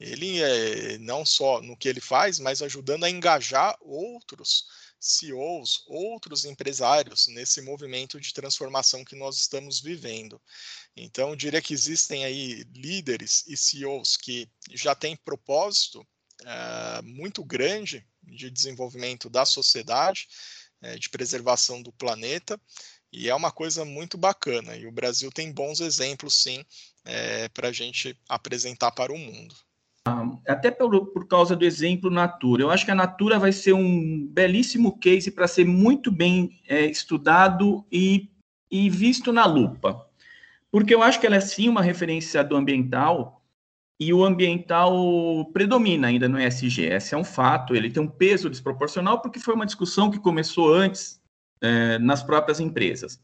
ele 0.00 0.40
é 0.40 0.96
não 0.98 1.26
só 1.26 1.60
no 1.60 1.76
que 1.76 1.86
ele 1.86 2.00
faz, 2.00 2.38
mas 2.38 2.62
ajudando 2.62 3.04
a 3.04 3.10
engajar 3.10 3.76
outros 3.82 4.64
CEOs, 4.98 5.84
outros 5.86 6.46
empresários 6.46 7.26
nesse 7.28 7.60
movimento 7.60 8.18
de 8.18 8.32
transformação 8.32 9.04
que 9.04 9.14
nós 9.14 9.36
estamos 9.36 9.78
vivendo. 9.78 10.40
Então, 10.96 11.30
eu 11.30 11.36
diria 11.36 11.60
que 11.60 11.74
existem 11.74 12.24
aí 12.24 12.64
líderes 12.74 13.44
e 13.46 13.56
CEOs 13.56 14.16
que 14.16 14.48
já 14.70 14.94
têm 14.94 15.16
propósito 15.16 16.00
uh, 16.00 17.02
muito 17.02 17.44
grande 17.44 18.06
de 18.22 18.50
desenvolvimento 18.50 19.28
da 19.28 19.44
sociedade, 19.44 20.28
uh, 20.82 20.98
de 20.98 21.10
preservação 21.10 21.82
do 21.82 21.92
planeta, 21.92 22.58
e 23.12 23.28
é 23.28 23.34
uma 23.34 23.52
coisa 23.52 23.84
muito 23.84 24.16
bacana. 24.16 24.76
E 24.76 24.86
o 24.86 24.92
Brasil 24.92 25.30
tem 25.30 25.52
bons 25.52 25.80
exemplos, 25.80 26.42
sim, 26.42 26.60
uh, 26.60 27.50
para 27.52 27.68
a 27.68 27.72
gente 27.72 28.18
apresentar 28.28 28.92
para 28.92 29.12
o 29.12 29.18
mundo 29.18 29.54
até 30.46 30.70
por, 30.70 31.06
por 31.06 31.26
causa 31.26 31.54
do 31.54 31.64
exemplo 31.64 32.10
Natura. 32.10 32.62
Eu 32.62 32.70
acho 32.70 32.84
que 32.84 32.90
a 32.90 32.94
Natura 32.94 33.38
vai 33.38 33.52
ser 33.52 33.72
um 33.72 34.26
belíssimo 34.26 34.98
case 34.98 35.30
para 35.30 35.46
ser 35.46 35.64
muito 35.64 36.10
bem 36.10 36.60
é, 36.66 36.86
estudado 36.86 37.84
e, 37.92 38.30
e 38.70 38.88
visto 38.88 39.32
na 39.32 39.44
lupa. 39.44 40.06
Porque 40.70 40.94
eu 40.94 41.02
acho 41.02 41.20
que 41.20 41.26
ela 41.26 41.36
é 41.36 41.40
sim 41.40 41.68
uma 41.68 41.82
referência 41.82 42.42
do 42.42 42.56
ambiental 42.56 43.42
e 43.98 44.14
o 44.14 44.24
ambiental 44.24 45.44
predomina 45.52 46.08
ainda 46.08 46.28
no 46.28 46.40
ESG. 46.40 46.84
Esse 46.84 47.14
é 47.14 47.18
um 47.18 47.24
fato, 47.24 47.74
ele 47.74 47.90
tem 47.90 48.02
um 48.02 48.08
peso 48.08 48.48
desproporcional 48.48 49.20
porque 49.20 49.38
foi 49.38 49.54
uma 49.54 49.66
discussão 49.66 50.10
que 50.10 50.18
começou 50.18 50.72
antes 50.72 51.20
é, 51.60 51.98
nas 51.98 52.22
próprias 52.22 52.60
empresas. 52.60 53.20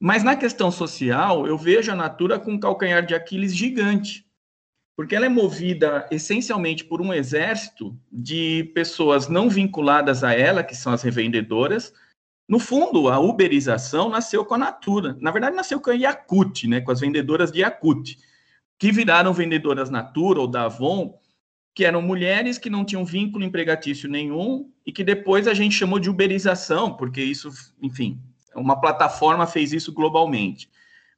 Mas 0.00 0.24
na 0.24 0.34
questão 0.34 0.72
social, 0.72 1.46
eu 1.46 1.56
vejo 1.56 1.92
a 1.92 1.94
Natura 1.94 2.40
com 2.40 2.52
um 2.52 2.58
calcanhar 2.58 3.06
de 3.06 3.14
Aquiles 3.14 3.54
gigante 3.54 4.26
porque 4.96 5.16
ela 5.16 5.26
é 5.26 5.28
movida 5.28 6.06
essencialmente 6.10 6.84
por 6.84 7.00
um 7.00 7.12
exército 7.12 7.96
de 8.10 8.70
pessoas 8.74 9.28
não 9.28 9.48
vinculadas 9.48 10.22
a 10.22 10.32
ela, 10.32 10.62
que 10.62 10.76
são 10.76 10.92
as 10.92 11.02
revendedoras. 11.02 11.92
No 12.48 12.58
fundo, 12.58 13.08
a 13.08 13.18
uberização 13.18 14.08
nasceu 14.08 14.44
com 14.44 14.54
a 14.54 14.58
Natura. 14.58 15.16
Na 15.20 15.30
verdade, 15.30 15.56
nasceu 15.56 15.80
com 15.80 15.90
a 15.90 15.94
Yakut, 15.94 16.68
né, 16.68 16.80
com 16.80 16.90
as 16.90 17.00
vendedoras 17.00 17.50
de 17.50 17.60
Yakut, 17.60 18.18
que 18.78 18.92
viraram 18.92 19.32
vendedoras 19.32 19.90
Natura 19.90 20.40
ou 20.40 20.46
da 20.46 20.64
Avon, 20.64 21.18
que 21.74 21.84
eram 21.84 22.02
mulheres 22.02 22.58
que 22.58 22.68
não 22.68 22.84
tinham 22.84 23.04
vínculo 23.04 23.44
empregatício 23.44 24.08
nenhum 24.08 24.70
e 24.84 24.92
que 24.92 25.02
depois 25.02 25.48
a 25.48 25.54
gente 25.54 25.74
chamou 25.74 25.98
de 25.98 26.10
uberização, 26.10 26.94
porque 26.94 27.22
isso, 27.22 27.50
enfim, 27.80 28.20
uma 28.54 28.78
plataforma 28.78 29.46
fez 29.46 29.72
isso 29.72 29.92
globalmente. 29.92 30.68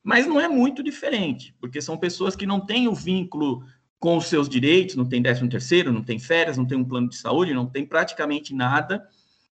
Mas 0.04 0.26
não 0.26 0.38
é 0.38 0.46
muito 0.46 0.82
diferente, 0.82 1.56
porque 1.58 1.80
são 1.80 1.96
pessoas 1.96 2.36
que 2.36 2.44
não 2.44 2.60
têm 2.60 2.86
o 2.86 2.94
vínculo 2.94 3.64
com 3.98 4.18
os 4.18 4.26
seus 4.26 4.50
direitos, 4.50 4.96
não 4.96 5.08
tem 5.08 5.22
13 5.22 5.48
terceiro, 5.48 5.90
não 5.90 6.04
tem 6.04 6.18
férias, 6.18 6.58
não 6.58 6.66
tem 6.66 6.76
um 6.76 6.84
plano 6.84 7.08
de 7.08 7.16
saúde, 7.16 7.54
não 7.54 7.64
tem 7.64 7.86
praticamente 7.86 8.54
nada. 8.54 9.02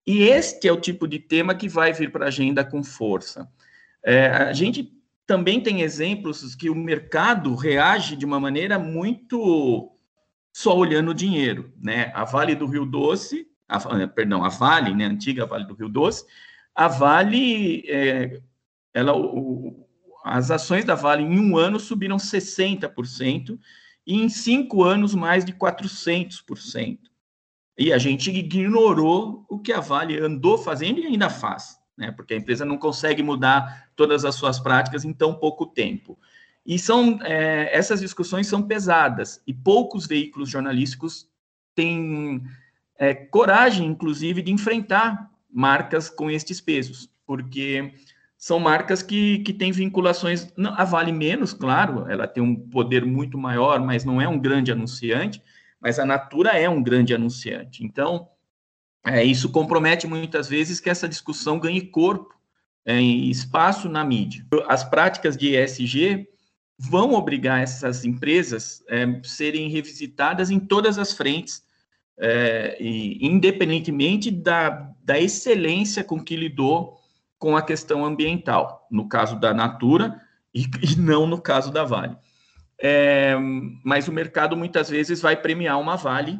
E 0.06 0.22
este 0.22 0.68
é 0.68 0.72
o 0.72 0.80
tipo 0.80 1.08
de 1.08 1.18
tema 1.18 1.56
que 1.56 1.68
vai 1.68 1.92
vir 1.92 2.12
para 2.12 2.26
a 2.26 2.28
agenda 2.28 2.64
com 2.64 2.84
força. 2.84 3.50
É, 4.04 4.28
a 4.28 4.54
gente 4.54 4.94
também 5.26 5.60
tem 5.60 5.82
exemplos 5.82 6.54
que 6.54 6.70
o 6.70 6.76
mercado 6.76 7.56
reage 7.56 8.16
de 8.16 8.24
uma 8.24 8.40
maneira 8.40 8.78
muito 8.78 9.92
só 10.54 10.78
olhando 10.78 11.10
o 11.10 11.16
dinheiro, 11.16 11.74
né? 11.82 12.12
A 12.14 12.24
Vale 12.24 12.54
do 12.54 12.68
Rio 12.68 12.86
Doce, 12.86 13.48
a, 13.68 14.08
perdão, 14.08 14.46
a 14.46 14.50
Vale, 14.50 14.94
né, 14.94 15.06
a 15.06 15.10
antiga 15.10 15.48
Vale 15.48 15.66
do 15.66 15.74
Rio 15.74 15.90
Doce, 15.90 16.24
a 16.76 16.88
Vale, 16.88 17.84
é, 17.90 18.40
ela, 18.94 19.18
o, 19.18 19.85
as 20.26 20.50
ações 20.50 20.84
da 20.84 20.96
Vale 20.96 21.22
em 21.22 21.40
um 21.40 21.56
ano 21.56 21.80
subiram 21.80 22.18
60%, 22.18 23.60
e 24.08 24.20
em 24.20 24.28
cinco 24.28 24.84
anos 24.84 25.14
mais 25.14 25.46
de 25.46 25.54
400%. 25.54 26.98
E 27.78 27.94
a 27.94 28.00
gente 28.00 28.32
ignorou 28.32 29.46
o 29.48 29.60
que 29.60 29.72
a 29.72 29.80
Vale 29.80 30.20
andou 30.20 30.58
fazendo 30.58 31.00
e 31.00 31.06
ainda 31.06 31.30
faz, 31.30 31.78
né? 31.96 32.12
porque 32.12 32.34
a 32.34 32.38
empresa 32.38 32.66
não 32.66 32.78
consegue 32.78 33.22
mudar 33.22 33.92
todas 33.96 34.26
as 34.26 34.34
suas 34.34 34.60
práticas 34.60 35.06
em 35.06 35.14
tão 35.14 35.36
pouco 35.36 35.68
tempo. 35.68 36.18
E 36.66 36.80
são 36.80 37.20
é, 37.22 37.70
essas 37.72 38.00
discussões 38.00 38.48
são 38.48 38.64
pesadas 38.64 39.40
e 39.46 39.54
poucos 39.54 40.08
veículos 40.08 40.50
jornalísticos 40.50 41.30
têm 41.76 42.42
é, 42.98 43.14
coragem, 43.14 43.86
inclusive, 43.86 44.42
de 44.42 44.52
enfrentar 44.52 45.30
marcas 45.52 46.10
com 46.10 46.32
estes 46.32 46.60
pesos, 46.60 47.12
porque 47.28 47.94
são 48.46 48.60
marcas 48.60 49.02
que, 49.02 49.40
que 49.40 49.52
têm 49.52 49.72
vinculações, 49.72 50.54
a 50.76 50.86
Vale 50.86 51.12
menos, 51.12 51.52
claro, 51.52 52.06
ela 52.08 52.28
tem 52.28 52.44
um 52.44 52.56
poder 52.56 53.04
muito 53.04 53.40
maior, 53.40 53.80
mas 53.80 54.06
não 54.06 54.22
é 54.22 54.28
um 54.28 54.38
grande 54.38 54.72
anunciante, 54.72 55.42
mas 55.82 55.98
a 55.98 56.06
Natura 56.06 56.52
é 56.52 56.70
um 56.70 56.84
grande 56.84 57.12
anunciante. 57.12 57.84
Então, 57.84 58.30
é, 59.04 59.24
isso 59.24 59.52
compromete 59.52 60.06
muitas 60.06 60.48
vezes 60.48 60.80
que 60.80 60.92
essa 60.92 61.10
discussão 61.10 61.58
ganhe 61.58 61.82
corpo, 61.82 62.36
é, 62.86 63.02
espaço 63.02 63.90
na 63.90 64.06
mídia. 64.06 64.46
As 64.68 64.84
práticas 64.84 65.36
de 65.36 65.58
ESG 65.58 66.28
vão 66.78 67.14
obrigar 67.14 67.64
essas 67.64 68.06
empresas 68.06 68.84
a 68.88 68.96
é, 68.96 69.22
serem 69.24 69.70
revisitadas 69.70 70.52
em 70.52 70.60
todas 70.60 71.00
as 71.00 71.14
frentes, 71.14 71.64
é, 72.20 72.78
e, 72.80 73.26
independentemente 73.26 74.30
da, 74.30 74.88
da 75.04 75.20
excelência 75.20 76.04
com 76.04 76.24
que 76.24 76.36
lidou 76.36 77.04
com 77.46 77.56
a 77.56 77.62
questão 77.62 78.04
ambiental, 78.04 78.88
no 78.90 79.08
caso 79.08 79.40
da 79.40 79.54
Natura 79.54 80.20
e, 80.52 80.64
e 80.82 81.00
não 81.00 81.28
no 81.28 81.40
caso 81.40 81.72
da 81.72 81.84
Vale. 81.84 82.18
É, 82.82 83.36
mas 83.84 84.08
o 84.08 84.12
mercado 84.12 84.58
muitas 84.58 84.90
vezes 84.90 85.22
vai 85.22 85.40
premiar 85.40 85.80
uma 85.80 85.96
Vale, 85.96 86.40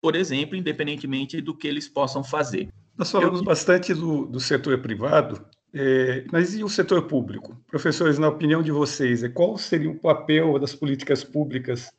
por 0.00 0.16
exemplo, 0.16 0.56
independentemente 0.56 1.42
do 1.42 1.54
que 1.54 1.68
eles 1.68 1.86
possam 1.86 2.24
fazer. 2.24 2.70
Nós 2.96 3.10
falamos 3.10 3.40
Eu... 3.40 3.44
bastante 3.44 3.92
do, 3.92 4.24
do 4.24 4.40
setor 4.40 4.78
privado, 4.78 5.46
é, 5.74 6.24
mas 6.32 6.54
e 6.54 6.64
o 6.64 6.70
setor 6.70 7.02
público? 7.02 7.54
Professores, 7.66 8.18
na 8.18 8.28
opinião 8.28 8.62
de 8.62 8.70
vocês, 8.70 9.22
é, 9.22 9.28
qual 9.28 9.58
seria 9.58 9.90
o 9.90 10.00
papel 10.00 10.58
das 10.58 10.74
políticas 10.74 11.22
públicas 11.22 11.92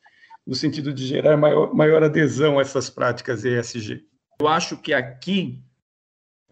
no 0.44 0.56
sentido 0.56 0.92
de 0.92 1.06
gerar 1.06 1.36
maior, 1.36 1.72
maior 1.72 2.02
adesão 2.02 2.58
a 2.58 2.62
essas 2.62 2.90
práticas 2.90 3.44
ESG? 3.44 4.04
Eu 4.40 4.48
acho 4.48 4.76
que 4.78 4.92
aqui 4.92 5.62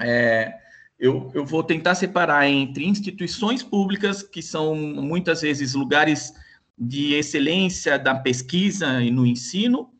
é, 0.01 0.55
eu, 0.99 1.31
eu 1.35 1.45
vou 1.45 1.63
tentar 1.63 1.95
separar 1.95 2.49
entre 2.49 2.87
instituições 2.87 3.63
públicas, 3.63 4.23
que 4.23 4.43
são 4.43 4.75
muitas 4.75 5.43
vezes 5.43 5.75
lugares 5.75 6.33
de 6.79 7.15
excelência 7.15 7.99
da 7.99 8.15
pesquisa 8.15 9.03
e 9.03 9.11
no 9.11 9.27
ensino, 9.27 9.91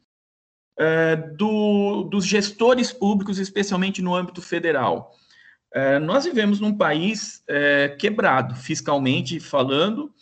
é, 0.79 1.17
do, 1.17 2.05
dos 2.05 2.27
gestores 2.27 2.93
públicos, 2.93 3.39
especialmente 3.39 4.03
no 4.03 4.15
âmbito 4.15 4.43
federal. 4.43 5.15
É, 5.73 5.99
nós 5.99 6.25
vivemos 6.25 6.61
num 6.61 6.77
país 6.77 7.43
é, 7.49 7.89
quebrado, 7.89 8.55
fiscalmente 8.55 9.41
falando, 9.41 10.13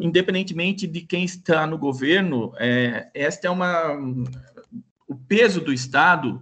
independentemente 0.00 0.86
de 0.86 1.00
quem 1.00 1.24
está 1.24 1.66
no 1.66 1.76
governo, 1.76 2.52
esta 3.12 3.48
é 3.48 3.50
uma. 3.50 3.92
O 5.08 5.16
peso 5.16 5.60
do 5.60 5.72
Estado 5.72 6.40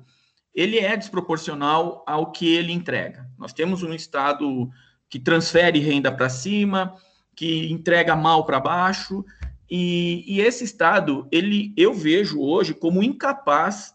ele 0.54 0.78
é 0.78 0.96
desproporcional 0.96 2.04
ao 2.06 2.32
que 2.32 2.52
ele 2.52 2.72
entrega. 2.72 3.28
Nós 3.38 3.52
temos 3.52 3.82
um 3.82 3.94
Estado 3.94 4.70
que 5.08 5.18
transfere 5.18 5.78
renda 5.78 6.10
para 6.12 6.28
cima, 6.28 6.96
que 7.34 7.70
entrega 7.72 8.14
mal 8.14 8.44
para 8.44 8.60
baixo, 8.60 9.24
e, 9.70 10.24
e, 10.26 10.40
esse 10.40 10.64
Estado, 10.64 11.28
ele, 11.30 11.72
eu 11.76 11.94
vejo 11.94 12.40
hoje 12.40 12.74
como 12.74 13.04
incapaz 13.04 13.94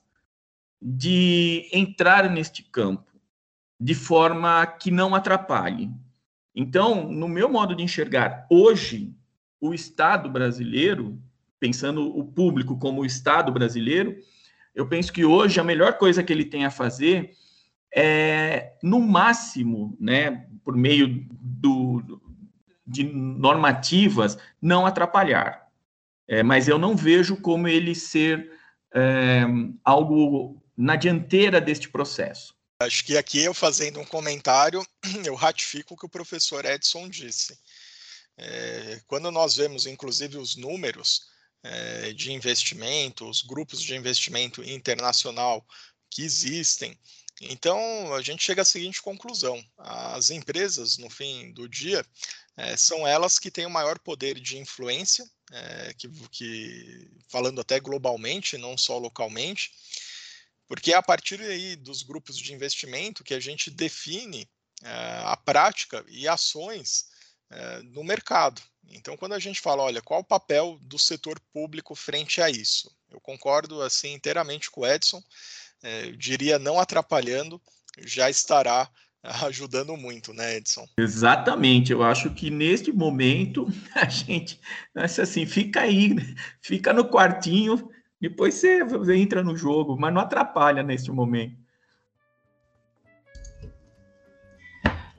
de 0.81 1.69
entrar 1.73 2.29
neste 2.29 2.63
campo 2.63 3.11
de 3.77 3.93
forma 3.93 4.65
que 4.65 4.89
não 4.89 5.13
atrapalhe. 5.13 5.91
Então, 6.55 7.11
no 7.11 7.27
meu 7.27 7.49
modo 7.49 7.75
de 7.75 7.83
enxergar, 7.83 8.47
hoje, 8.49 9.13
o 9.59 9.73
Estado 9.73 10.29
brasileiro, 10.29 11.21
pensando 11.59 12.17
o 12.17 12.23
público 12.23 12.77
como 12.77 13.01
o 13.01 13.05
Estado 13.05 13.51
brasileiro, 13.51 14.17
eu 14.75 14.87
penso 14.87 15.11
que 15.11 15.23
hoje 15.23 15.59
a 15.59 15.63
melhor 15.63 15.97
coisa 15.97 16.21
que 16.21 16.33
ele 16.33 16.45
tem 16.45 16.65
a 16.65 16.71
fazer 16.71 17.31
é, 17.95 18.73
no 18.83 18.99
máximo, 18.99 19.95
né, 19.99 20.45
por 20.63 20.75
meio 20.75 21.25
do, 21.31 22.21
de 22.85 23.05
normativas, 23.05 24.37
não 24.61 24.85
atrapalhar. 24.85 25.65
É, 26.27 26.43
mas 26.43 26.67
eu 26.67 26.77
não 26.77 26.95
vejo 26.95 27.37
como 27.37 27.67
ele 27.67 27.95
ser 27.95 28.51
é, 28.93 29.43
algo 29.83 30.61
na 30.75 30.95
dianteira 30.95 31.61
deste 31.61 31.87
processo. 31.87 32.53
Acho 32.81 33.05
que 33.05 33.17
aqui 33.17 33.41
eu 33.41 33.53
fazendo 33.53 33.99
um 34.01 34.05
comentário, 34.05 34.85
eu 35.23 35.35
ratifico 35.35 35.93
o 35.93 35.97
que 35.97 36.05
o 36.05 36.09
professor 36.09 36.65
Edson 36.65 37.07
disse. 37.07 37.57
É, 38.37 38.99
quando 39.07 39.31
nós 39.31 39.55
vemos, 39.55 39.85
inclusive, 39.85 40.37
os 40.37 40.57
números, 40.57 41.27
é, 41.65 42.13
de 42.13 42.31
investimento, 42.31 43.27
os 43.27 43.41
grupos 43.41 43.81
de 43.81 43.95
investimento 43.95 44.63
internacional 44.63 45.65
que 46.11 46.21
existem. 46.21 46.97
Então, 47.41 48.13
a 48.13 48.21
gente 48.21 48.43
chega 48.43 48.61
à 48.61 48.65
seguinte 48.65 49.01
conclusão: 49.01 49.63
as 49.77 50.29
empresas, 50.29 50.97
no 50.97 51.09
fim 51.09 51.51
do 51.53 51.67
dia, 51.67 52.05
é, 52.55 52.77
são 52.77 53.05
elas 53.07 53.39
que 53.39 53.49
têm 53.49 53.65
o 53.65 53.69
maior 53.69 53.97
poder 53.97 54.39
de 54.39 54.57
influência, 54.59 55.27
é, 55.51 55.93
que, 55.97 56.07
que, 56.29 57.09
falando 57.29 57.59
até 57.59 57.79
globalmente, 57.79 58.57
não 58.57 58.77
só 58.77 58.99
localmente, 58.99 59.71
porque 60.67 60.93
é 60.93 60.95
a 60.95 61.03
partir 61.03 61.41
aí 61.41 61.75
dos 61.75 62.03
grupos 62.03 62.37
de 62.37 62.53
investimento 62.53 63.23
que 63.23 63.33
a 63.33 63.39
gente 63.39 63.71
define 63.71 64.47
a 64.83 65.37
prática 65.37 66.05
e 66.09 66.27
ações 66.27 67.05
é, 67.49 67.81
no 67.83 68.03
mercado. 68.03 68.61
Então, 68.91 69.17
quando 69.17 69.33
a 69.33 69.39
gente 69.39 69.59
fala, 69.59 69.83
olha, 69.83 70.01
qual 70.01 70.21
o 70.21 70.25
papel 70.25 70.77
do 70.81 70.99
setor 70.99 71.39
público 71.53 71.95
frente 71.95 72.41
a 72.41 72.49
isso? 72.49 72.91
Eu 73.09 73.19
concordo 73.19 73.81
assim 73.81 74.13
inteiramente 74.13 74.69
com 74.69 74.81
o 74.81 74.87
Edson. 74.87 75.21
É, 75.83 76.07
eu 76.07 76.15
diria 76.15 76.59
não 76.59 76.79
atrapalhando, 76.79 77.61
já 77.99 78.29
estará 78.29 78.89
ajudando 79.45 79.95
muito, 79.97 80.33
né, 80.33 80.57
Edson? 80.57 80.87
Exatamente. 80.97 81.91
Eu 81.91 82.03
acho 82.03 82.29
que 82.31 82.49
neste 82.49 82.91
momento 82.91 83.67
a 83.95 84.05
gente, 84.05 84.59
assim, 84.95 85.45
fica 85.45 85.81
aí, 85.81 86.15
fica 86.61 86.93
no 86.93 87.09
quartinho, 87.09 87.89
depois 88.19 88.55
você 88.55 88.79
entra 89.15 89.43
no 89.43 89.55
jogo, 89.55 89.97
mas 89.99 90.13
não 90.13 90.21
atrapalha 90.21 90.81
neste 90.83 91.11
momento. 91.11 91.57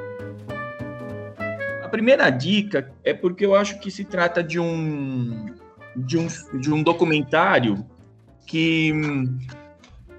A 1.82 1.88
primeira 1.88 2.30
dica 2.30 2.92
é 3.02 3.14
porque 3.14 3.44
eu 3.44 3.54
acho 3.54 3.80
que 3.80 3.90
se 3.90 4.04
trata 4.04 4.42
de 4.42 4.60
um 4.60 5.46
de 5.96 6.18
um, 6.18 6.28
de 6.60 6.72
um 6.72 6.82
documentário 6.82 7.84
que 8.46 8.92
hum, 8.92 9.38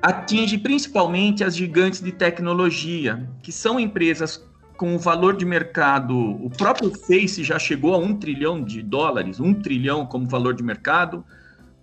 atinge 0.01 0.57
principalmente 0.57 1.43
as 1.43 1.55
gigantes 1.55 2.01
de 2.01 2.11
tecnologia, 2.11 3.29
que 3.41 3.51
são 3.51 3.79
empresas 3.79 4.43
com 4.81 4.95
o 4.95 4.97
valor 4.97 5.37
de 5.37 5.45
mercado. 5.45 6.17
O 6.43 6.49
próprio 6.49 6.89
Face 6.89 7.43
já 7.43 7.59
chegou 7.59 7.93
a 7.93 7.99
um 7.99 8.17
trilhão 8.17 8.63
de 8.63 8.81
dólares, 8.81 9.39
um 9.39 9.53
trilhão 9.53 10.07
como 10.07 10.27
valor 10.27 10.55
de 10.55 10.63
mercado. 10.63 11.23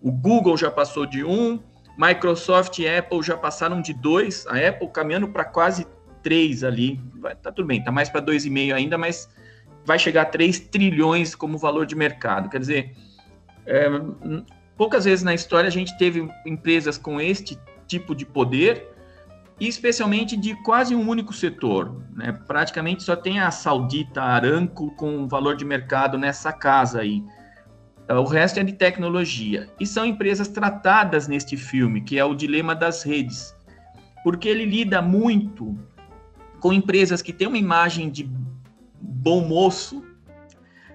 O 0.02 0.10
Google 0.10 0.56
já 0.56 0.68
passou 0.68 1.06
de 1.06 1.22
um, 1.22 1.60
Microsoft 1.96 2.76
e 2.80 2.88
Apple 2.88 3.22
já 3.22 3.36
passaram 3.36 3.80
de 3.80 3.94
dois, 3.94 4.44
a 4.48 4.56
Apple 4.56 4.88
caminhando 4.88 5.28
para 5.28 5.44
quase 5.44 5.86
três 6.24 6.64
ali. 6.64 7.00
Vai, 7.20 7.36
tá 7.36 7.52
tudo 7.52 7.68
bem, 7.68 7.84
tá 7.84 7.92
mais 7.92 8.08
para 8.08 8.20
dois 8.20 8.44
e 8.44 8.50
meio 8.50 8.74
ainda, 8.74 8.98
mas 8.98 9.28
vai 9.84 9.96
chegar 9.96 10.22
a 10.22 10.26
3 10.26 10.58
trilhões 10.58 11.36
como 11.36 11.56
valor 11.56 11.86
de 11.86 11.94
mercado. 11.94 12.48
Quer 12.48 12.58
dizer, 12.58 12.96
é, 13.64 13.86
poucas 14.76 15.04
vezes 15.04 15.22
na 15.22 15.34
história 15.34 15.68
a 15.68 15.72
gente 15.72 15.96
teve 15.98 16.28
empresas 16.44 16.98
com 16.98 17.20
este 17.20 17.56
tipo 17.86 18.12
de 18.12 18.26
poder, 18.26 18.88
especialmente 19.66 20.36
de 20.36 20.54
quase 20.62 20.94
um 20.94 21.08
único 21.08 21.32
setor. 21.32 22.02
Né? 22.14 22.32
Praticamente 22.46 23.02
só 23.02 23.16
tem 23.16 23.40
a 23.40 23.50
Saudita 23.50 24.22
Aramco 24.22 24.90
com 24.92 25.26
valor 25.26 25.56
de 25.56 25.64
mercado 25.64 26.16
nessa 26.16 26.52
casa 26.52 27.00
aí. 27.00 27.24
O 28.08 28.24
resto 28.24 28.60
é 28.60 28.64
de 28.64 28.72
tecnologia. 28.72 29.68
E 29.78 29.86
são 29.86 30.06
empresas 30.06 30.48
tratadas 30.48 31.28
neste 31.28 31.56
filme, 31.56 32.00
que 32.00 32.18
é 32.18 32.24
o 32.24 32.34
dilema 32.34 32.74
das 32.74 33.02
redes. 33.02 33.54
Porque 34.22 34.48
ele 34.48 34.64
lida 34.64 35.02
muito 35.02 35.78
com 36.60 36.72
empresas 36.72 37.20
que 37.20 37.32
têm 37.32 37.48
uma 37.48 37.58
imagem 37.58 38.10
de 38.10 38.28
bom 39.00 39.46
moço, 39.46 40.02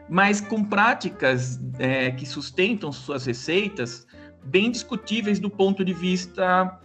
mas 0.09 0.41
com 0.41 0.63
práticas 0.63 1.59
é, 1.77 2.11
que 2.11 2.25
sustentam 2.25 2.91
suas 2.91 3.25
receitas 3.25 4.07
bem 4.43 4.71
discutíveis 4.71 5.39
do 5.39 5.49
ponto 5.49 5.85
de 5.85 5.93
vista 5.93 6.79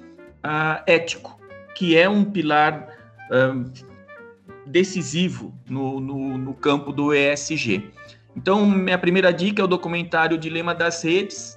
uh, 0.45 0.83
ético, 0.87 1.38
que 1.79 1.97
é 1.97 2.09
um 2.09 2.25
pilar 2.25 2.89
uh, 3.31 3.65
decisivo 4.67 5.55
no, 5.71 6.01
no, 6.01 6.37
no, 6.37 6.53
campo 6.53 6.93
do 6.93 7.15
ESG. 7.15 7.93
Então, 8.37 8.67
minha 8.67 8.99
primeira 8.99 9.33
dica 9.33 9.63
é 9.63 9.65
o 9.65 9.69
documentário 9.69 10.37
Dilema 10.37 10.75
das 10.75 11.05
Redes, 11.05 11.57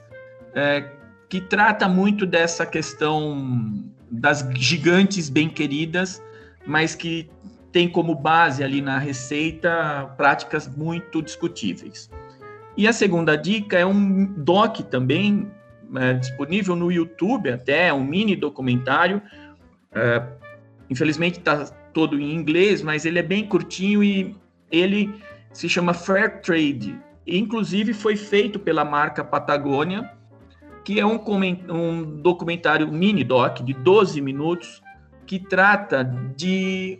é, 0.53 0.87
que 1.27 1.41
trata 1.41 1.89
muito 1.89 2.27
dessa 2.27 2.67
questão 2.67 3.83
das 4.11 4.47
gigantes 4.53 5.27
bem 5.27 5.49
queridas, 5.49 6.21
mas 6.67 6.93
que 6.93 7.27
tem 7.71 7.89
como 7.89 8.13
base 8.13 8.63
ali 8.63 8.79
na 8.79 8.99
receita 8.99 10.13
práticas 10.17 10.67
muito 10.67 11.19
discutíveis. 11.19 12.11
E 12.77 12.87
a 12.87 12.93
segunda 12.93 13.35
dica 13.35 13.79
é 13.79 13.85
um 13.85 14.25
doc 14.25 14.81
também 14.81 15.49
é, 15.95 16.13
disponível 16.13 16.75
no 16.75 16.91
YouTube, 16.91 17.49
até 17.49 17.91
um 17.91 18.03
mini 18.03 18.35
documentário. 18.35 19.21
É, 19.93 20.23
infelizmente 20.89 21.39
está 21.39 21.65
todo 21.93 22.19
em 22.19 22.33
inglês, 22.33 22.81
mas 22.81 23.05
ele 23.05 23.19
é 23.19 23.23
bem 23.23 23.45
curtinho 23.45 24.03
e 24.03 24.35
ele 24.71 25.13
se 25.51 25.67
chama 25.67 25.93
Fair 25.93 26.41
Trade. 26.41 26.97
Inclusive 27.27 27.93
foi 27.93 28.15
feito 28.15 28.59
pela 28.59 28.85
marca 28.85 29.23
Patagônia, 29.23 30.11
que 30.83 30.99
é 30.99 31.05
um, 31.05 31.19
um 31.69 32.21
documentário 32.21 32.91
mini 32.91 33.23
doc 33.23 33.59
de 33.59 33.73
12 33.73 34.21
minutos 34.21 34.81
que 35.25 35.39
trata 35.39 36.03
de 36.35 36.99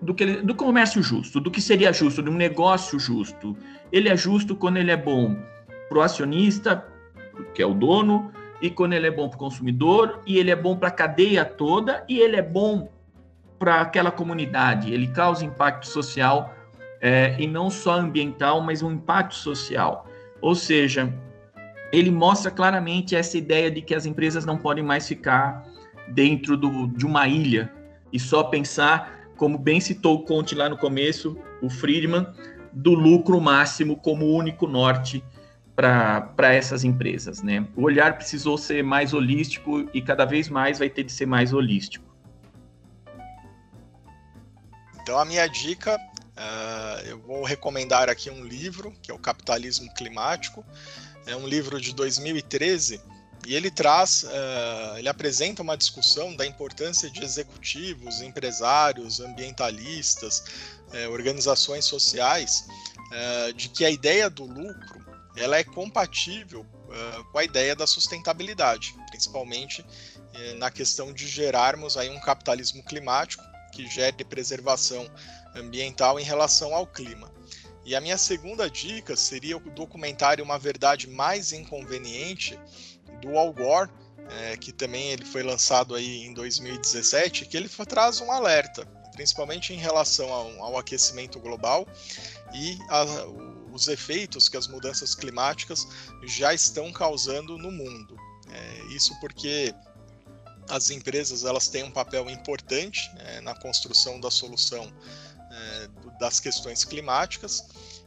do, 0.00 0.14
que, 0.14 0.26
do 0.42 0.54
comércio 0.54 1.02
justo, 1.02 1.40
do 1.40 1.50
que 1.50 1.60
seria 1.60 1.92
justo, 1.92 2.22
de 2.22 2.28
um 2.28 2.34
negócio 2.34 2.98
justo. 2.98 3.56
Ele 3.90 4.08
é 4.08 4.16
justo 4.16 4.54
quando 4.54 4.76
ele 4.76 4.90
é 4.90 4.96
bom 4.96 5.36
para 5.88 5.98
o 5.98 6.02
acionista, 6.02 6.86
que 7.54 7.62
é 7.62 7.66
o 7.66 7.74
dono, 7.74 8.30
e 8.60 8.70
quando 8.70 8.94
ele 8.94 9.06
é 9.06 9.10
bom 9.10 9.28
para 9.28 9.36
o 9.36 9.38
consumidor, 9.38 10.20
e 10.26 10.38
ele 10.38 10.50
é 10.50 10.56
bom 10.56 10.76
para 10.76 10.88
a 10.88 10.92
cadeia 10.92 11.44
toda, 11.44 12.04
e 12.08 12.18
ele 12.18 12.36
é 12.36 12.42
bom 12.42 12.88
para 13.58 13.80
aquela 13.80 14.10
comunidade. 14.10 14.92
Ele 14.92 15.08
causa 15.08 15.44
impacto 15.44 15.86
social, 15.86 16.54
é, 17.00 17.36
e 17.38 17.46
não 17.46 17.70
só 17.70 17.94
ambiental, 17.94 18.60
mas 18.60 18.82
um 18.82 18.92
impacto 18.92 19.34
social. 19.34 20.06
Ou 20.40 20.54
seja, 20.54 21.12
ele 21.92 22.10
mostra 22.10 22.50
claramente 22.50 23.14
essa 23.14 23.36
ideia 23.38 23.70
de 23.70 23.82
que 23.82 23.94
as 23.94 24.06
empresas 24.06 24.44
não 24.44 24.56
podem 24.56 24.84
mais 24.84 25.06
ficar 25.06 25.64
dentro 26.08 26.56
do, 26.56 26.86
de 26.88 27.04
uma 27.04 27.26
ilha 27.28 27.72
e 28.12 28.18
só 28.18 28.44
pensar 28.44 29.16
como 29.36 29.58
bem 29.58 29.80
citou 29.80 30.16
o 30.16 30.24
Conte 30.24 30.54
lá 30.54 30.68
no 30.68 30.78
começo, 30.78 31.36
o 31.60 31.68
Friedman, 31.68 32.26
do 32.72 32.94
lucro 32.94 33.40
máximo 33.40 33.96
como 33.96 34.26
único 34.26 34.66
norte 34.66 35.22
para 35.76 36.54
essas 36.54 36.82
empresas. 36.82 37.42
Né? 37.42 37.68
O 37.76 37.82
olhar 37.82 38.16
precisou 38.16 38.56
ser 38.56 38.82
mais 38.82 39.12
holístico 39.12 39.88
e 39.92 40.00
cada 40.00 40.24
vez 40.24 40.48
mais 40.48 40.78
vai 40.78 40.88
ter 40.88 41.04
de 41.04 41.12
ser 41.12 41.26
mais 41.26 41.52
holístico. 41.52 42.04
Então, 45.02 45.18
a 45.18 45.24
minha 45.24 45.46
dica, 45.46 45.96
uh, 45.96 47.06
eu 47.06 47.20
vou 47.20 47.44
recomendar 47.44 48.08
aqui 48.08 48.30
um 48.30 48.42
livro, 48.42 48.92
que 49.02 49.10
é 49.10 49.14
o 49.14 49.18
Capitalismo 49.18 49.92
Climático. 49.94 50.64
É 51.26 51.36
um 51.36 51.46
livro 51.46 51.80
de 51.80 51.94
2013 51.94 53.00
e 53.46 53.54
ele 53.54 53.70
traz, 53.70 54.24
uh, 54.24 54.98
ele 54.98 55.08
apresenta 55.08 55.62
uma 55.62 55.76
discussão 55.76 56.34
da 56.34 56.44
importância 56.44 57.08
de 57.08 57.22
executivos, 57.22 58.20
empresários, 58.20 59.20
ambientalistas, 59.20 60.42
uh, 60.88 61.10
organizações 61.12 61.84
sociais, 61.84 62.66
de 63.54 63.68
que 63.68 63.84
a 63.84 63.90
ideia 63.90 64.28
do 64.28 64.44
lucro 64.44 65.05
ela 65.36 65.56
é 65.56 65.64
compatível 65.64 66.66
com 67.32 67.38
a 67.38 67.44
ideia 67.44 67.74
da 67.74 67.86
sustentabilidade, 67.86 68.94
principalmente 69.10 69.84
na 70.56 70.70
questão 70.70 71.12
de 71.12 71.26
gerarmos 71.26 71.96
aí 71.96 72.08
um 72.08 72.20
capitalismo 72.20 72.82
climático 72.84 73.42
que 73.72 73.88
gere 73.88 74.24
preservação 74.24 75.10
ambiental 75.54 76.18
em 76.18 76.22
relação 76.22 76.74
ao 76.74 76.86
clima. 76.86 77.30
E 77.84 77.94
a 77.94 78.00
minha 78.00 78.18
segunda 78.18 78.68
dica 78.68 79.16
seria 79.16 79.56
o 79.56 79.60
documentário 79.60 80.44
Uma 80.44 80.58
Verdade 80.58 81.08
Mais 81.08 81.52
Inconveniente, 81.52 82.58
do 83.20 83.38
Al 83.38 83.52
Gore, 83.52 83.90
é, 84.28 84.56
que 84.56 84.72
também 84.72 85.12
ele 85.12 85.24
foi 85.24 85.42
lançado 85.42 85.94
aí 85.94 86.24
em 86.24 86.32
2017, 86.32 87.46
que 87.46 87.56
ele 87.56 87.68
traz 87.68 88.20
um 88.20 88.32
alerta, 88.32 88.84
principalmente 89.12 89.72
em 89.72 89.76
relação 89.76 90.32
ao, 90.32 90.64
ao 90.64 90.78
aquecimento 90.78 91.38
global 91.38 91.86
e 92.52 92.76
a, 92.90 93.04
os 93.76 93.88
efeitos 93.88 94.48
que 94.48 94.56
as 94.56 94.66
mudanças 94.66 95.14
climáticas 95.14 95.86
já 96.24 96.52
estão 96.52 96.92
causando 96.92 97.56
no 97.56 97.70
mundo. 97.70 98.16
É, 98.50 98.82
isso 98.94 99.14
porque 99.20 99.74
as 100.68 100.90
empresas 100.90 101.44
elas 101.44 101.68
têm 101.68 101.84
um 101.84 101.90
papel 101.90 102.28
importante 102.28 103.10
é, 103.18 103.40
na 103.40 103.54
construção 103.54 104.18
da 104.18 104.30
solução 104.30 104.92
é, 105.50 105.88
das 106.18 106.40
questões 106.40 106.84
climáticas 106.84 107.64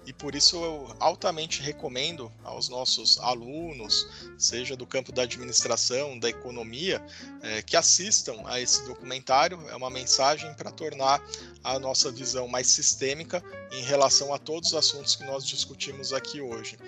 e 0.10 0.14
por 0.14 0.34
isso 0.34 0.56
eu 0.56 0.96
altamente 1.00 1.62
recomendo 1.62 2.32
aos 2.44 2.68
nossos 2.68 3.20
alunos, 3.20 4.08
seja 4.40 4.76
do 4.76 4.84
campo 4.84 5.12
da 5.12 5.22
administração, 5.22 6.18
da 6.18 6.28
economia, 6.28 7.00
é, 7.44 7.62
que 7.62 7.78
assistam 7.78 8.42
a 8.46 8.60
esse 8.60 8.84
documentário. 8.88 9.64
É 9.70 9.76
uma 9.76 9.92
mensagem 9.92 10.52
para 10.56 10.72
tornar 10.72 11.22
a 11.64 11.78
nossa 11.78 12.12
visão 12.12 12.48
mais 12.48 12.66
sistêmica 12.66 13.44
em 13.72 13.84
relação 13.84 14.34
a 14.34 14.40
todos 14.40 14.70
os 14.70 14.76
assuntos 14.80 15.16
que 15.16 15.24
nós 15.26 15.46
discutimos 15.46 16.12
aqui 16.12 16.42
hoje. 16.42 16.80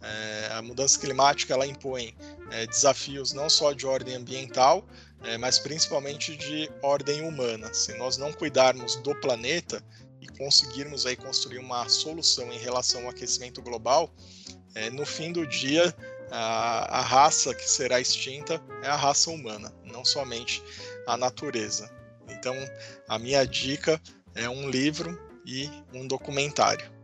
É, 0.00 0.50
a 0.52 0.62
mudança 0.62 1.00
climática 1.00 1.54
ela 1.54 1.66
impõe 1.66 2.14
é, 2.52 2.64
desafios 2.64 3.32
não 3.32 3.50
só 3.50 3.72
de 3.72 3.88
ordem 3.88 4.14
ambiental, 4.14 4.86
é, 5.24 5.36
mas 5.36 5.58
principalmente 5.58 6.36
de 6.36 6.70
ordem 6.80 7.22
humana. 7.22 7.74
Se 7.74 7.98
nós 7.98 8.16
não 8.16 8.32
cuidarmos 8.32 8.94
do 8.94 9.16
planeta, 9.16 9.82
conseguirmos 10.26 11.06
aí 11.06 11.16
construir 11.16 11.58
uma 11.58 11.88
solução 11.88 12.52
em 12.52 12.58
relação 12.58 13.02
ao 13.04 13.10
aquecimento 13.10 13.62
global, 13.62 14.12
é, 14.74 14.90
no 14.90 15.06
fim 15.06 15.32
do 15.32 15.46
dia 15.46 15.94
a, 16.30 16.98
a 16.98 17.00
raça 17.00 17.54
que 17.54 17.68
será 17.68 18.00
extinta 18.00 18.62
é 18.82 18.88
a 18.88 18.96
raça 18.96 19.30
humana, 19.30 19.72
não 19.84 20.04
somente 20.04 20.62
a 21.06 21.16
natureza. 21.16 21.90
Então, 22.28 22.54
a 23.08 23.18
minha 23.18 23.46
dica 23.46 24.00
é 24.34 24.48
um 24.48 24.68
livro 24.68 25.18
e 25.46 25.70
um 25.94 26.06
documentário. 26.06 26.97